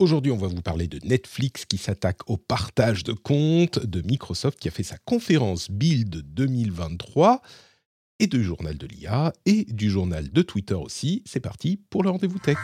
Aujourd'hui, 0.00 0.32
on 0.32 0.36
va 0.36 0.48
vous 0.48 0.60
parler 0.60 0.88
de 0.88 0.98
Netflix 1.06 1.66
qui 1.66 1.78
s'attaque 1.78 2.28
au 2.28 2.36
partage 2.36 3.04
de 3.04 3.12
comptes, 3.12 3.78
de 3.78 4.02
Microsoft 4.02 4.58
qui 4.58 4.66
a 4.66 4.72
fait 4.72 4.82
sa 4.82 4.98
conférence 4.98 5.70
Build 5.70 6.34
2023 6.34 7.40
et 8.18 8.26
du 8.26 8.42
journal 8.42 8.76
de 8.76 8.88
l'IA 8.88 9.32
et 9.46 9.64
du 9.66 9.90
journal 9.90 10.32
de 10.32 10.42
Twitter 10.42 10.74
aussi. 10.74 11.22
C'est 11.26 11.38
parti 11.38 11.76
pour 11.90 12.02
le 12.02 12.10
rendez-vous 12.10 12.40
tech. 12.40 12.56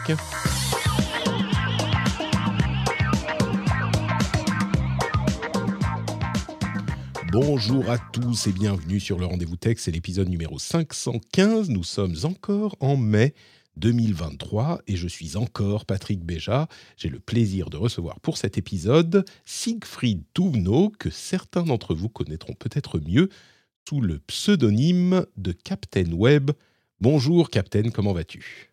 Bonjour 7.31 7.89
à 7.89 7.97
tous 7.97 8.47
et 8.47 8.51
bienvenue 8.51 8.99
sur 8.99 9.17
le 9.17 9.25
rendez-vous 9.25 9.55
tech, 9.55 9.77
c'est 9.79 9.91
l'épisode 9.91 10.27
numéro 10.27 10.59
515. 10.59 11.69
Nous 11.69 11.85
sommes 11.85 12.17
encore 12.23 12.75
en 12.81 12.97
mai 12.97 13.33
2023 13.77 14.81
et 14.87 14.95
je 14.95 15.07
suis 15.07 15.37
encore 15.37 15.85
Patrick 15.85 16.23
Béja. 16.23 16.67
J'ai 16.97 17.09
le 17.09 17.19
plaisir 17.19 17.69
de 17.69 17.77
recevoir 17.77 18.19
pour 18.19 18.37
cet 18.37 18.57
épisode 18.57 19.25
Siegfried 19.45 20.23
Touvenot, 20.33 20.91
que 20.97 21.09
certains 21.09 21.63
d'entre 21.63 21.95
vous 21.95 22.09
connaîtront 22.09 22.53
peut-être 22.53 22.99
mieux 22.99 23.29
sous 23.87 24.01
le 24.01 24.19
pseudonyme 24.19 25.25
de 25.37 25.51
Captain 25.51 26.11
Web. 26.11 26.51
Bonjour 26.99 27.49
Captain, 27.49 27.89
comment 27.89 28.13
vas-tu? 28.13 28.71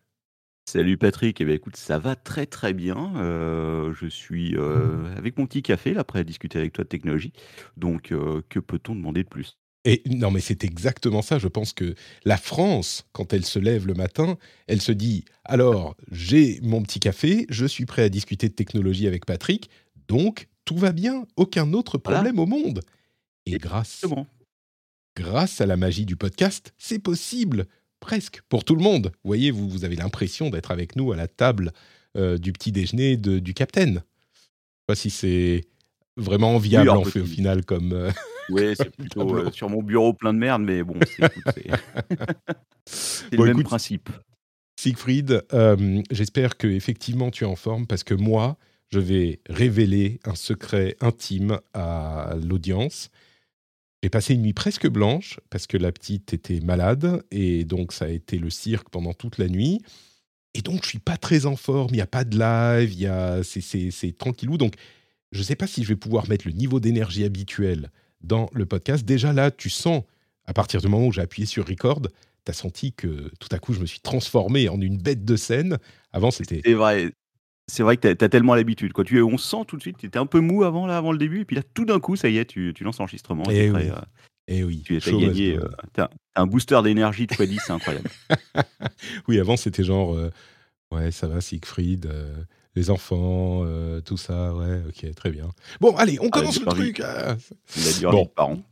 Salut 0.69 0.99
Patrick, 0.99 1.41
eh 1.41 1.45
bien, 1.45 1.55
écoute, 1.55 1.77
ça 1.77 1.97
va 1.97 2.15
très 2.15 2.45
très 2.45 2.73
bien. 2.73 3.15
Euh, 3.15 3.91
je 3.95 4.05
suis 4.05 4.55
euh, 4.55 5.11
avec 5.17 5.35
mon 5.39 5.47
petit 5.47 5.63
café 5.63 5.95
là, 5.95 6.03
prêt 6.03 6.19
à 6.19 6.23
discuter 6.23 6.59
avec 6.59 6.73
toi 6.73 6.83
de 6.83 6.89
technologie. 6.89 7.33
Donc, 7.75 8.11
euh, 8.11 8.43
que 8.49 8.59
peut-on 8.59 8.93
demander 8.93 9.23
de 9.23 9.29
plus? 9.29 9.57
Et 9.85 10.03
non, 10.09 10.29
mais 10.29 10.41
c'est 10.41 10.63
exactement 10.63 11.21
ça. 11.21 11.39
Je 11.39 11.47
pense 11.47 11.73
que 11.73 11.95
la 12.25 12.37
France, 12.37 13.05
quand 13.13 13.33
elle 13.33 13.45
se 13.45 13.59
lève 13.59 13.87
le 13.87 13.93
matin, 13.93 14.37
elle 14.67 14.81
se 14.81 14.91
dit 14.91 15.23
alors, 15.45 15.95
j'ai 16.11 16.59
mon 16.61 16.83
petit 16.83 16.99
café, 16.99 17.45
je 17.49 17.65
suis 17.65 17.85
prêt 17.85 18.03
à 18.03 18.09
discuter 18.09 18.49
de 18.49 18.53
technologie 18.53 19.07
avec 19.07 19.25
Patrick, 19.25 19.69
donc 20.07 20.49
tout 20.65 20.77
va 20.77 20.91
bien, 20.91 21.25
aucun 21.37 21.73
autre 21.73 21.97
problème 21.97 22.39
au 22.39 22.45
monde. 22.45 22.81
Et 23.45 23.57
grâce, 23.57 24.05
grâce 25.15 25.61
à 25.61 25.65
la 25.65 25.77
magie 25.77 26.05
du 26.05 26.15
podcast, 26.15 26.73
c'est 26.77 26.99
possible, 26.99 27.65
presque, 27.99 28.41
pour 28.49 28.65
tout 28.65 28.75
le 28.75 28.83
monde. 28.83 29.11
Vous 29.23 29.29
voyez, 29.29 29.49
vous, 29.49 29.69
vous 29.69 29.85
avez 29.85 29.95
l'impression 29.95 30.49
d'être 30.49 30.71
avec 30.71 30.95
nous 30.95 31.11
à 31.11 31.15
la 31.15 31.27
table 31.27 31.71
euh, 32.17 32.37
du 32.37 32.51
petit 32.51 32.71
déjeuner 32.71 33.17
de, 33.17 33.39
du 33.39 33.53
capitaine. 33.53 33.93
Je 33.93 34.39
ne 34.39 34.41
sais 34.41 34.85
pas 34.87 34.95
si 34.95 35.09
c'est 35.09 35.65
vraiment 36.17 36.55
enviable 36.55 36.89
en 36.89 37.05
fait, 37.05 37.21
au 37.21 37.25
final 37.25 37.65
comme. 37.65 37.93
Euh, 37.93 38.11
oui, 38.49 38.73
c'est 38.75 38.89
plutôt 38.89 39.35
euh, 39.35 39.51
sur 39.51 39.69
mon 39.69 39.81
bureau 39.81 40.13
plein 40.13 40.33
de 40.33 40.39
merde, 40.39 40.61
mais 40.61 40.83
bon, 40.83 40.97
c'est 42.85 43.35
le 43.37 43.43
même 43.43 43.63
principe. 43.63 44.09
Siegfried, 44.79 45.43
euh, 45.53 46.01
j'espère 46.09 46.57
que 46.57 46.67
effectivement 46.67 47.31
tu 47.31 47.43
es 47.43 47.47
en 47.47 47.55
forme 47.55 47.85
parce 47.85 48.03
que 48.03 48.13
moi, 48.13 48.57
je 48.91 48.99
vais 48.99 49.41
révéler 49.49 50.19
un 50.23 50.35
secret 50.35 50.95
intime 51.01 51.59
à 51.73 52.35
l'audience. 52.41 53.09
J'ai 54.01 54.09
passé 54.09 54.33
une 54.33 54.43
nuit 54.43 54.53
presque 54.53 54.87
blanche 54.87 55.39
parce 55.49 55.67
que 55.67 55.77
la 55.77 55.91
petite 55.91 56.33
était 56.33 56.61
malade 56.61 57.23
et 57.31 57.65
donc 57.65 57.91
ça 57.91 58.05
a 58.05 58.09
été 58.09 58.37
le 58.37 58.49
cirque 58.49 58.89
pendant 58.89 59.13
toute 59.13 59.37
la 59.37 59.49
nuit. 59.49 59.81
Et 60.53 60.61
donc 60.61 60.83
je 60.83 60.89
suis 60.89 60.99
pas 60.99 61.17
très 61.17 61.45
en 61.45 61.55
forme, 61.55 61.89
il 61.91 61.97
n'y 61.97 62.01
a 62.01 62.07
pas 62.07 62.23
de 62.23 62.39
live, 62.39 62.93
il 62.93 63.01
y 63.01 63.07
a 63.07 63.43
c'est 63.43 64.17
tranquillou. 64.17 64.57
Donc 64.57 64.75
je 65.31 65.39
ne 65.39 65.43
sais 65.43 65.55
pas 65.55 65.67
si 65.67 65.83
je 65.83 65.89
vais 65.89 65.95
pouvoir 65.95 66.27
mettre 66.29 66.47
le 66.47 66.53
niveau 66.53 66.79
d'énergie 66.79 67.25
habituel 67.25 67.91
dans 68.21 68.49
le 68.53 68.65
podcast. 68.65 69.05
Déjà 69.05 69.33
là, 69.33 69.51
tu 69.51 69.69
sens, 69.69 70.03
à 70.45 70.53
partir 70.53 70.81
du 70.81 70.87
moment 70.87 71.07
où 71.07 71.11
j'ai 71.11 71.21
appuyé 71.21 71.45
sur 71.45 71.67
record, 71.67 72.01
tu 72.01 72.51
as 72.51 72.53
senti 72.53 72.93
que 72.93 73.31
tout 73.39 73.49
à 73.51 73.59
coup, 73.59 73.73
je 73.73 73.79
me 73.79 73.85
suis 73.85 73.99
transformé 73.99 74.69
en 74.69 74.79
une 74.81 74.97
bête 74.97 75.25
de 75.25 75.35
scène. 75.35 75.77
Avant, 76.11 76.31
c'était. 76.31 76.61
C'est 76.65 76.73
vrai. 76.73 77.11
C'est 77.71 77.83
vrai 77.83 77.97
que 77.97 78.13
tu 78.13 78.25
as, 78.25 78.29
tellement 78.29 78.55
l'habitude. 78.55 78.93
Quoi. 78.93 79.03
Tu, 79.03 79.21
on 79.21 79.37
sent 79.37 79.63
tout 79.67 79.77
de 79.77 79.81
suite, 79.81 79.97
tu 79.97 80.07
étais 80.07 80.17
un 80.17 80.25
peu 80.25 80.39
mou 80.39 80.63
avant, 80.63 80.87
là, 80.87 80.97
avant 80.97 81.11
le 81.11 81.19
début, 81.19 81.41
et 81.41 81.45
puis 81.45 81.55
là, 81.55 81.61
tout 81.75 81.85
d'un 81.85 81.99
coup, 81.99 82.15
ça 82.15 82.27
y 82.27 82.39
est, 82.39 82.45
tu, 82.45 82.73
tu 82.75 82.83
lances 82.83 82.97
l'enregistrement. 82.97 83.43
Et, 83.51 83.65
eh 83.65 83.71
oui. 83.71 83.83
et 83.83 83.91
euh, 83.91 83.95
eh 84.47 84.63
oui. 84.63 84.81
Tu 84.83 84.97
as 84.97 85.11
gagné. 85.11 85.55
Euh, 85.55 85.69
as 85.97 86.09
un 86.35 86.47
booster 86.47 86.81
d'énergie 86.83 87.27
de 87.27 87.35
x10, 87.35 87.59
c'est 87.63 87.71
incroyable. 87.71 88.09
oui, 89.27 89.39
avant, 89.39 89.55
c'était 89.55 89.83
genre, 89.83 90.15
euh, 90.15 90.31
ouais, 90.91 91.11
ça 91.11 91.27
va, 91.27 91.41
Siegfried 91.41 92.11
les 92.75 92.89
enfants, 92.89 93.65
tout 94.05 94.17
ça, 94.17 94.53
ouais, 94.53 94.81
ok, 94.87 95.13
très 95.15 95.31
bien. 95.31 95.49
Bon, 95.81 95.95
allez, 95.95 96.19
on 96.21 96.27
ah, 96.27 96.39
commence 96.39 96.59
le 96.59 96.67
truc. 96.67 97.01
Ah. 97.03 97.35
Il 97.75 98.05
a 98.05 98.11
bon. 98.11 98.63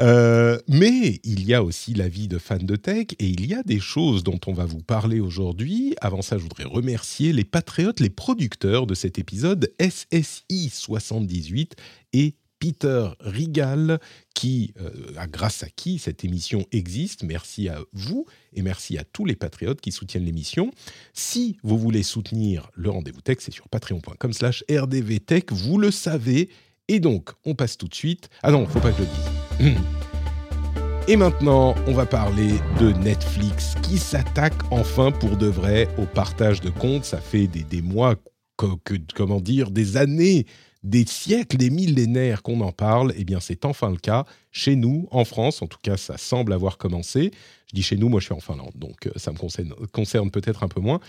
Euh, 0.00 0.58
mais 0.68 1.20
il 1.24 1.44
y 1.46 1.54
a 1.54 1.62
aussi 1.62 1.94
la 1.94 2.08
vie 2.08 2.28
de 2.28 2.38
fans 2.38 2.56
de 2.56 2.76
tech 2.76 3.06
et 3.18 3.26
il 3.26 3.46
y 3.46 3.54
a 3.54 3.62
des 3.62 3.80
choses 3.80 4.22
dont 4.22 4.40
on 4.46 4.52
va 4.52 4.64
vous 4.64 4.82
parler 4.82 5.20
aujourd'hui. 5.20 5.94
Avant 6.00 6.22
ça, 6.22 6.38
je 6.38 6.42
voudrais 6.42 6.64
remercier 6.64 7.32
les 7.32 7.44
patriotes, 7.44 8.00
les 8.00 8.10
producteurs 8.10 8.86
de 8.86 8.94
cet 8.94 9.18
épisode 9.18 9.72
SSI 9.80 10.70
78 10.70 11.76
et 12.12 12.34
Peter 12.62 13.08
Rigal, 13.18 13.98
qui, 14.36 14.72
euh, 14.80 15.26
grâce 15.26 15.64
à 15.64 15.68
qui 15.68 15.98
cette 15.98 16.24
émission 16.24 16.64
existe. 16.70 17.24
Merci 17.24 17.68
à 17.68 17.80
vous 17.92 18.24
et 18.52 18.62
merci 18.62 18.96
à 18.98 19.02
tous 19.02 19.24
les 19.24 19.34
patriotes 19.34 19.80
qui 19.80 19.90
soutiennent 19.90 20.24
l'émission. 20.24 20.70
Si 21.12 21.56
vous 21.64 21.76
voulez 21.76 22.04
soutenir 22.04 22.70
le 22.76 22.90
rendez-vous 22.90 23.20
tech, 23.20 23.38
c'est 23.40 23.52
sur 23.52 23.68
patreon.com 23.68 24.32
slash 24.32 24.62
rdvtech, 24.70 25.50
vous 25.50 25.76
le 25.76 25.90
savez. 25.90 26.50
Et 26.86 27.00
donc, 27.00 27.30
on 27.44 27.56
passe 27.56 27.76
tout 27.76 27.88
de 27.88 27.96
suite. 27.96 28.28
Ah 28.44 28.52
non, 28.52 28.64
faut 28.68 28.78
pas 28.78 28.92
que 28.92 28.98
je 28.98 29.62
le 29.64 29.72
dise. 29.72 29.80
Et 31.08 31.16
maintenant, 31.16 31.74
on 31.88 31.94
va 31.94 32.06
parler 32.06 32.60
de 32.78 32.92
Netflix 32.92 33.74
qui 33.82 33.98
s'attaque 33.98 34.54
enfin 34.70 35.10
pour 35.10 35.36
de 35.36 35.48
vrai 35.48 35.88
au 35.98 36.06
partage 36.06 36.60
de 36.60 36.70
comptes. 36.70 37.06
Ça 37.06 37.20
fait 37.20 37.48
des, 37.48 37.82
mois, 37.82 38.14
comment 38.56 39.40
dire, 39.40 39.72
des 39.72 39.96
années 39.96 40.46
des 40.82 41.06
siècles, 41.06 41.56
des 41.56 41.70
millénaires 41.70 42.42
qu'on 42.42 42.60
en 42.60 42.72
parle, 42.72 43.12
eh 43.16 43.24
bien 43.24 43.40
c'est 43.40 43.64
enfin 43.64 43.90
le 43.90 43.96
cas 43.96 44.24
chez 44.50 44.76
nous, 44.76 45.08
en 45.10 45.24
France. 45.24 45.62
En 45.62 45.66
tout 45.66 45.78
cas, 45.82 45.96
ça 45.96 46.18
semble 46.18 46.52
avoir 46.52 46.78
commencé. 46.78 47.30
Je 47.66 47.74
dis 47.74 47.82
chez 47.82 47.96
nous, 47.96 48.08
moi 48.08 48.20
je 48.20 48.26
suis 48.26 48.34
en 48.34 48.40
Finlande, 48.40 48.72
donc 48.74 49.06
euh, 49.06 49.12
ça 49.16 49.32
me 49.32 49.38
concerne, 49.38 49.74
concerne 49.92 50.30
peut-être 50.30 50.62
un 50.62 50.68
peu 50.68 50.80
moins. 50.80 51.00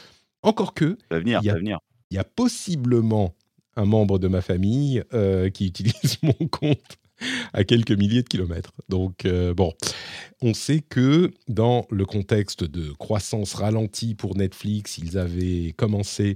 Encore 0.44 0.74
que, 0.74 0.98
venir, 1.10 1.40
il, 1.42 1.46
y 1.46 1.50
a, 1.50 1.56
venir. 1.56 1.80
il 2.12 2.16
y 2.16 2.20
a 2.20 2.24
possiblement 2.24 3.34
un 3.76 3.86
membre 3.86 4.20
de 4.20 4.28
ma 4.28 4.42
famille 4.42 5.04
euh, 5.14 5.50
qui 5.52 5.68
utilise 5.68 6.18
mon 6.22 6.48
compte 6.48 6.98
à 7.54 7.64
quelques 7.64 7.92
milliers 7.92 8.24
de 8.24 8.28
kilomètres. 8.28 8.74
Donc, 8.90 9.26
euh, 9.26 9.54
bon, 9.54 9.74
on 10.42 10.54
sait 10.54 10.82
que 10.82 11.32
dans 11.48 11.86
le 11.90 12.06
contexte 12.06 12.64
de 12.64 12.92
croissance 12.92 13.54
ralentie 13.54 14.14
pour 14.16 14.36
Netflix, 14.36 14.98
ils 14.98 15.18
avaient 15.18 15.74
commencé 15.78 16.36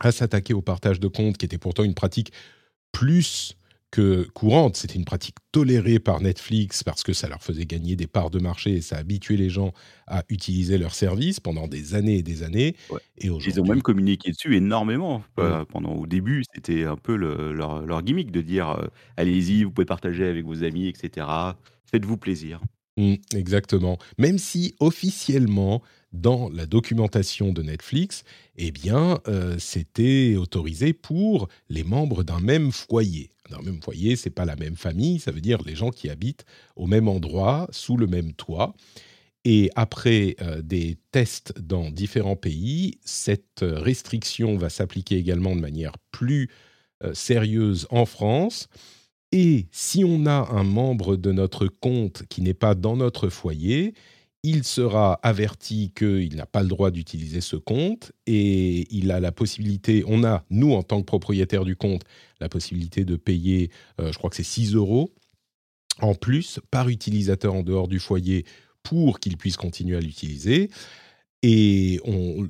à 0.00 0.12
s'attaquer 0.12 0.54
au 0.54 0.62
partage 0.62 1.00
de 1.00 1.08
comptes, 1.08 1.38
qui 1.38 1.46
était 1.46 1.58
pourtant 1.58 1.84
une 1.84 1.94
pratique 1.94 2.32
plus 2.92 3.56
que 3.90 4.28
courante. 4.34 4.76
C'était 4.76 4.96
une 4.96 5.04
pratique 5.04 5.36
tolérée 5.52 5.98
par 5.98 6.20
Netflix 6.20 6.82
parce 6.82 7.02
que 7.02 7.12
ça 7.12 7.28
leur 7.28 7.42
faisait 7.42 7.66
gagner 7.66 7.96
des 7.96 8.06
parts 8.06 8.30
de 8.30 8.38
marché 8.38 8.76
et 8.76 8.80
ça 8.80 8.96
habituait 8.96 9.36
les 9.36 9.48
gens 9.48 9.72
à 10.06 10.24
utiliser 10.28 10.76
leurs 10.76 10.94
services 10.94 11.40
pendant 11.40 11.68
des 11.68 11.94
années 11.94 12.18
et 12.18 12.22
des 12.22 12.42
années. 12.42 12.76
Et 13.18 13.28
Ils 13.28 13.60
ont 13.60 13.64
même 13.64 13.82
communiqué 13.82 14.32
dessus 14.32 14.56
énormément. 14.56 15.22
Euh, 15.38 15.64
pendant, 15.64 15.94
au 15.94 16.06
début, 16.06 16.42
c'était 16.54 16.84
un 16.84 16.96
peu 16.96 17.14
leur, 17.14 18.02
gimmick 18.02 18.30
de 18.30 18.42
dire 18.42 18.70
euh, 18.70 18.86
allez-y, 19.16 19.64
vous 19.64 19.70
pouvez 19.70 19.86
partager 19.86 20.26
avec 20.26 20.44
vos 20.44 20.62
amis, 20.62 20.88
etc. 20.88 21.26
Faites-vous 21.90 22.16
plaisir. 22.16 22.60
Mmh, 22.98 23.14
exactement. 23.34 23.98
Même 24.18 24.38
si 24.38 24.74
officiellement, 24.80 25.82
dans 26.16 26.48
la 26.48 26.66
documentation 26.66 27.52
de 27.52 27.62
Netflix, 27.62 28.24
eh 28.56 28.70
bien, 28.70 29.20
euh, 29.28 29.56
c'était 29.58 30.36
autorisé 30.36 30.92
pour 30.92 31.48
les 31.68 31.84
membres 31.84 32.24
d'un 32.24 32.40
même 32.40 32.72
foyer. 32.72 33.30
D'un 33.50 33.62
même 33.62 33.80
foyer, 33.80 34.16
c'est 34.16 34.30
pas 34.30 34.44
la 34.44 34.56
même 34.56 34.76
famille, 34.76 35.20
ça 35.20 35.30
veut 35.30 35.40
dire 35.40 35.62
les 35.64 35.76
gens 35.76 35.90
qui 35.90 36.08
habitent 36.08 36.44
au 36.74 36.86
même 36.86 37.08
endroit, 37.08 37.68
sous 37.70 37.96
le 37.96 38.06
même 38.06 38.32
toit. 38.32 38.74
Et 39.44 39.70
après 39.76 40.34
euh, 40.40 40.60
des 40.60 40.98
tests 41.12 41.54
dans 41.60 41.90
différents 41.90 42.34
pays, 42.34 42.98
cette 43.04 43.60
restriction 43.62 44.56
va 44.56 44.70
s'appliquer 44.70 45.16
également 45.16 45.54
de 45.54 45.60
manière 45.60 45.92
plus 46.10 46.50
euh, 47.04 47.14
sérieuse 47.14 47.86
en 47.90 48.06
France. 48.06 48.68
Et 49.32 49.66
si 49.70 50.02
on 50.04 50.26
a 50.26 50.48
un 50.50 50.64
membre 50.64 51.16
de 51.16 51.30
notre 51.30 51.66
compte 51.66 52.24
qui 52.28 52.42
n'est 52.42 52.54
pas 52.54 52.74
dans 52.74 52.96
notre 52.96 53.28
foyer, 53.28 53.94
il 54.46 54.62
sera 54.62 55.14
averti 55.24 55.90
qu'il 55.92 56.36
n'a 56.36 56.46
pas 56.46 56.62
le 56.62 56.68
droit 56.68 56.92
d'utiliser 56.92 57.40
ce 57.40 57.56
compte 57.56 58.12
et 58.28 58.86
il 58.96 59.10
a 59.10 59.18
la 59.18 59.32
possibilité, 59.32 60.04
on 60.06 60.22
a, 60.22 60.44
nous 60.50 60.72
en 60.72 60.84
tant 60.84 61.00
que 61.00 61.06
propriétaire 61.06 61.64
du 61.64 61.74
compte, 61.74 62.02
la 62.40 62.48
possibilité 62.48 63.04
de 63.04 63.16
payer, 63.16 63.72
euh, 64.00 64.12
je 64.12 64.18
crois 64.18 64.30
que 64.30 64.36
c'est 64.36 64.44
6 64.44 64.76
euros 64.76 65.12
en 66.00 66.14
plus 66.14 66.60
par 66.70 66.88
utilisateur 66.88 67.54
en 67.54 67.64
dehors 67.64 67.88
du 67.88 67.98
foyer 67.98 68.44
pour 68.84 69.18
qu'il 69.18 69.36
puisse 69.36 69.56
continuer 69.56 69.96
à 69.96 70.00
l'utiliser. 70.00 70.70
Et 71.48 72.00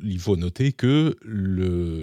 il 0.05 0.19
faut 0.19 0.37
noter 0.37 0.73
que 0.73 1.17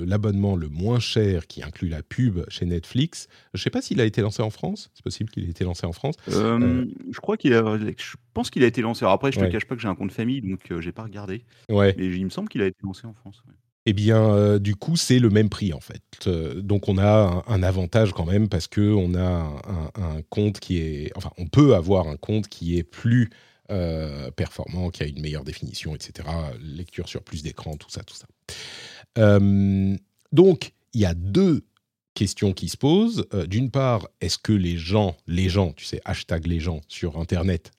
l'abonnement 0.05 0.55
le, 0.55 0.69
moins 0.69 0.99
cher, 0.99 1.47
qui 1.47 1.63
inclut 1.63 1.89
la 1.89 2.03
pub 2.03 2.47
chez 2.49 2.67
Netflix, 2.67 3.27
je 3.55 3.59
ne 3.59 3.63
sais 3.63 3.71
pas 3.71 3.81
s'il 3.81 3.99
a 3.99 4.05
été 4.05 4.21
lancé 4.21 4.43
en 4.43 4.51
France. 4.51 4.91
C'est 4.93 5.03
possible 5.03 5.31
qu'il 5.31 5.43
ait 5.45 5.49
été 5.49 5.63
lancé 5.63 5.87
en 5.87 5.91
France. 5.91 6.17
Euh, 6.29 6.59
euh, 6.61 6.85
je 7.09 7.19
crois 7.19 7.35
qu'il 7.35 7.55
a, 7.55 7.79
je 7.79 8.15
pense 8.35 8.51
qu'il 8.51 8.63
a 8.63 8.67
été 8.67 8.83
lancé. 8.83 9.05
après, 9.07 9.31
je 9.31 9.39
ne 9.39 9.47
te 9.47 9.51
cache 9.51 9.65
pas 9.65 9.73
que 9.75 9.81
j'ai 9.81 9.87
un 9.87 9.95
compte 9.95 10.11
famille, 10.11 10.41
donc 10.41 10.59
je 10.69 10.75
euh, 10.75 10.81
j'ai 10.81 10.91
pas 10.91 11.01
regardé. 11.01 11.45
Ouais. 11.67 11.95
Mais 11.97 12.05
il 12.05 12.25
me 12.25 12.29
semble 12.29 12.47
qu'il 12.47 12.61
a 12.61 12.67
été 12.67 12.77
lancé 12.83 13.07
en 13.07 13.13
France. 13.13 13.41
eh 13.87 13.93
bien, 13.93 14.31
euh, 14.31 14.59
du 14.59 14.75
coup, 14.75 14.95
c'est 14.95 15.17
le 15.17 15.31
même 15.31 15.49
prix 15.49 15.73
en 15.73 15.79
fait. 15.79 16.03
Euh, 16.27 16.61
donc, 16.61 16.89
on 16.89 16.99
a 16.99 17.43
un, 17.47 17.63
avantage 17.63 18.13
quand 18.13 18.25
même 18.25 18.49
parce 18.49 18.67
que 18.67 18.93
on 18.93 19.15
a 19.15 19.51
un, 19.95 20.21
compte 20.29 20.59
qui 20.59 20.77
est, 20.77 21.11
enfin, 21.15 21.31
on 21.39 21.47
peut 21.47 21.73
avoir 21.73 22.07
un 22.07 22.17
compte 22.17 22.49
qui 22.49 22.77
est 22.77 22.83
plus 22.83 23.31
euh, 23.71 24.31
performant, 24.31 24.89
qui 24.89 25.03
a 25.03 25.07
une 25.07 25.21
meilleure 25.21 25.43
définition, 25.43 25.95
etc. 25.95 26.27
Lecture 26.59 27.07
sur 27.07 27.23
plus 27.23 27.43
d'écran, 27.43 27.75
tout 27.77 27.89
ça, 27.89 28.03
tout 28.03 28.15
ça. 28.15 28.27
donc, 30.31 30.73
il 30.93 31.01
y 31.01 31.05
a 31.05 31.13
deux 31.13 31.65
questions 32.13 32.53
qui 32.53 32.69
se 32.69 32.77
posent. 32.77 33.25
D'une 33.47 33.71
part, 33.71 34.07
est-ce 34.21 34.37
que 34.37 34.53
les 34.53 34.77
gens, 34.77 35.17
les 35.27 35.49
gens, 35.49 35.73
tu 35.73 35.85
sais, 35.85 36.01
hashtag 36.05 36.45
les 36.45 36.59
gens 36.59 36.81
sur 36.87 37.17
Internet, 37.17 37.71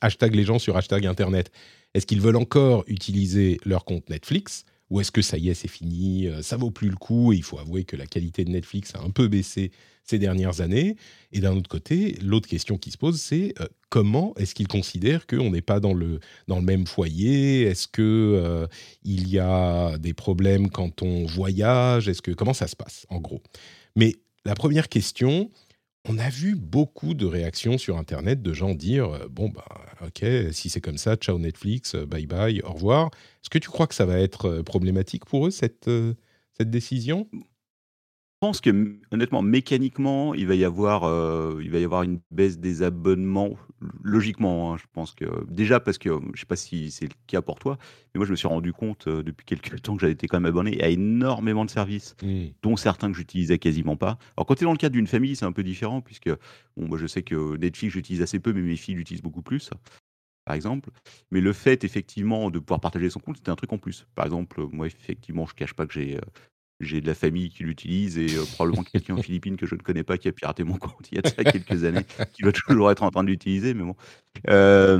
hashtag 0.00 0.34
les 0.34 0.44
gens 0.44 0.58
sur 0.58 0.76
hashtag 0.76 1.06
Internet, 1.06 1.50
est-ce 1.94 2.06
qu'ils 2.06 2.20
veulent 2.20 2.36
encore 2.36 2.84
utiliser 2.86 3.58
leur 3.64 3.84
compte 3.84 4.08
Netflix? 4.08 4.64
Ou 4.92 5.00
est-ce 5.00 5.10
que 5.10 5.22
ça 5.22 5.38
y 5.38 5.48
est, 5.48 5.54
c'est 5.54 5.68
fini, 5.68 6.28
euh, 6.28 6.42
ça 6.42 6.58
vaut 6.58 6.70
plus 6.70 6.90
le 6.90 6.96
coup 6.96 7.32
et 7.32 7.36
il 7.36 7.42
faut 7.42 7.58
avouer 7.58 7.84
que 7.84 7.96
la 7.96 8.04
qualité 8.04 8.44
de 8.44 8.50
Netflix 8.50 8.94
a 8.94 9.00
un 9.00 9.08
peu 9.08 9.26
baissé 9.26 9.72
ces 10.04 10.18
dernières 10.18 10.60
années. 10.60 10.96
Et 11.32 11.40
d'un 11.40 11.56
autre 11.56 11.70
côté, 11.70 12.18
l'autre 12.22 12.46
question 12.46 12.76
qui 12.76 12.90
se 12.90 12.98
pose, 12.98 13.18
c'est 13.18 13.54
euh, 13.58 13.66
comment 13.88 14.34
est-ce 14.36 14.54
qu'ils 14.54 14.68
considèrent 14.68 15.26
qu'on 15.26 15.50
n'est 15.50 15.62
pas 15.62 15.80
dans 15.80 15.94
le, 15.94 16.20
dans 16.46 16.56
le 16.56 16.62
même 16.62 16.86
foyer? 16.86 17.62
Est-ce 17.62 17.88
qu'il 17.88 18.04
euh, 18.04 18.66
il 19.02 19.28
y 19.28 19.38
a 19.38 19.96
des 19.96 20.12
problèmes 20.12 20.68
quand 20.68 21.00
on 21.00 21.24
voyage? 21.24 22.06
Est-ce 22.06 22.20
que 22.20 22.32
Comment 22.32 22.52
ça 22.52 22.66
se 22.66 22.76
passe, 22.76 23.06
en 23.08 23.18
gros? 23.18 23.40
Mais 23.96 24.16
la 24.44 24.54
première 24.54 24.90
question, 24.90 25.50
on 26.08 26.18
a 26.18 26.28
vu 26.28 26.56
beaucoup 26.56 27.14
de 27.14 27.26
réactions 27.26 27.78
sur 27.78 27.96
Internet 27.96 28.42
de 28.42 28.52
gens 28.52 28.74
dire 28.74 29.10
euh, 29.14 29.28
bon 29.28 29.48
bah 29.48 29.64
ok 30.04 30.24
si 30.52 30.68
c'est 30.68 30.80
comme 30.80 30.98
ça 30.98 31.16
ciao 31.16 31.38
Netflix 31.38 31.94
euh, 31.94 32.06
bye 32.06 32.26
bye 32.26 32.60
au 32.62 32.72
revoir. 32.72 33.06
Est-ce 33.42 33.50
que 33.50 33.58
tu 33.58 33.68
crois 33.68 33.86
que 33.86 33.94
ça 33.94 34.04
va 34.06 34.18
être 34.18 34.46
euh, 34.46 34.62
problématique 34.62 35.24
pour 35.24 35.46
eux 35.46 35.50
cette 35.50 35.88
cette 36.58 36.70
décision? 36.70 37.28
Pense 38.42 38.60
que, 38.60 38.98
honnêtement, 39.12 39.40
mécaniquement, 39.40 40.34
il 40.34 40.48
va 40.48 40.56
y 40.56 40.64
avoir, 40.64 41.04
euh, 41.04 41.60
il 41.62 41.70
va 41.70 41.78
y 41.78 41.84
avoir 41.84 42.02
une 42.02 42.18
baisse 42.32 42.58
des 42.58 42.82
abonnements, 42.82 43.56
logiquement, 44.02 44.72
hein. 44.74 44.78
Je 44.78 44.84
pense 44.92 45.14
que 45.14 45.26
déjà 45.48 45.78
parce 45.78 45.96
que, 45.96 46.08
je 46.34 46.40
sais 46.40 46.46
pas 46.46 46.56
si 46.56 46.90
c'est 46.90 47.04
le 47.04 47.14
cas 47.28 47.40
pour 47.40 47.60
toi, 47.60 47.78
mais 48.12 48.18
moi 48.18 48.26
je 48.26 48.32
me 48.32 48.36
suis 48.36 48.48
rendu 48.48 48.72
compte, 48.72 49.06
euh, 49.06 49.22
depuis 49.22 49.46
quelques 49.46 49.80
temps 49.82 49.94
que 49.94 50.00
j'avais 50.00 50.14
été 50.14 50.26
quand 50.26 50.40
même 50.40 50.50
abonné 50.50 50.82
à 50.82 50.88
énormément 50.88 51.64
de 51.64 51.70
services, 51.70 52.16
mmh. 52.20 52.46
dont 52.64 52.74
certains 52.74 53.12
que 53.12 53.16
j'utilisais 53.16 53.60
quasiment 53.60 53.96
pas. 53.96 54.18
Alors 54.36 54.46
quand 54.46 54.56
tu 54.56 54.64
es 54.64 54.66
dans 54.66 54.72
le 54.72 54.76
cadre 54.76 54.94
d'une 54.94 55.06
famille, 55.06 55.36
c'est 55.36 55.46
un 55.46 55.52
peu 55.52 55.62
différent 55.62 56.00
puisque, 56.00 56.28
bon, 56.76 56.88
moi 56.88 56.98
je 56.98 57.06
sais 57.06 57.22
que 57.22 57.56
Netflix, 57.58 57.94
j'utilise 57.94 58.22
assez 58.22 58.40
peu, 58.40 58.52
mais 58.52 58.62
mes 58.62 58.74
filles 58.74 58.96
l'utilisent 58.96 59.22
beaucoup 59.22 59.42
plus, 59.42 59.70
par 60.44 60.56
exemple. 60.56 60.90
Mais 61.30 61.40
le 61.40 61.52
fait 61.52 61.84
effectivement 61.84 62.50
de 62.50 62.58
pouvoir 62.58 62.80
partager 62.80 63.08
son 63.08 63.20
compte, 63.20 63.36
c'était 63.36 63.52
un 63.52 63.56
truc 63.56 63.72
en 63.72 63.78
plus. 63.78 64.04
Par 64.16 64.24
exemple, 64.24 64.66
moi 64.72 64.88
effectivement, 64.88 65.46
je 65.46 65.54
cache 65.54 65.74
pas 65.74 65.86
que 65.86 65.92
j'ai, 65.92 66.16
euh, 66.16 66.20
j'ai 66.84 67.00
de 67.00 67.06
la 67.06 67.14
famille 67.14 67.50
qui 67.50 67.62
l'utilise 67.64 68.18
et 68.18 68.36
euh, 68.36 68.44
probablement 68.54 68.82
quelqu'un 68.84 69.14
aux 69.16 69.22
Philippines 69.22 69.56
que 69.56 69.66
je 69.66 69.74
ne 69.74 69.80
connais 69.80 70.02
pas 70.02 70.18
qui 70.18 70.28
a 70.28 70.32
piraté 70.32 70.64
mon 70.64 70.76
compte 70.78 71.08
il 71.10 71.16
y 71.16 71.20
a 71.24 71.28
ça 71.28 71.44
quelques 71.44 71.84
années, 71.84 72.04
qui 72.32 72.42
va 72.42 72.52
toujours 72.52 72.90
être 72.90 73.02
en 73.02 73.10
train 73.10 73.24
de 73.24 73.28
l'utiliser, 73.28 73.74
mais 73.74 73.84
bon. 73.84 73.96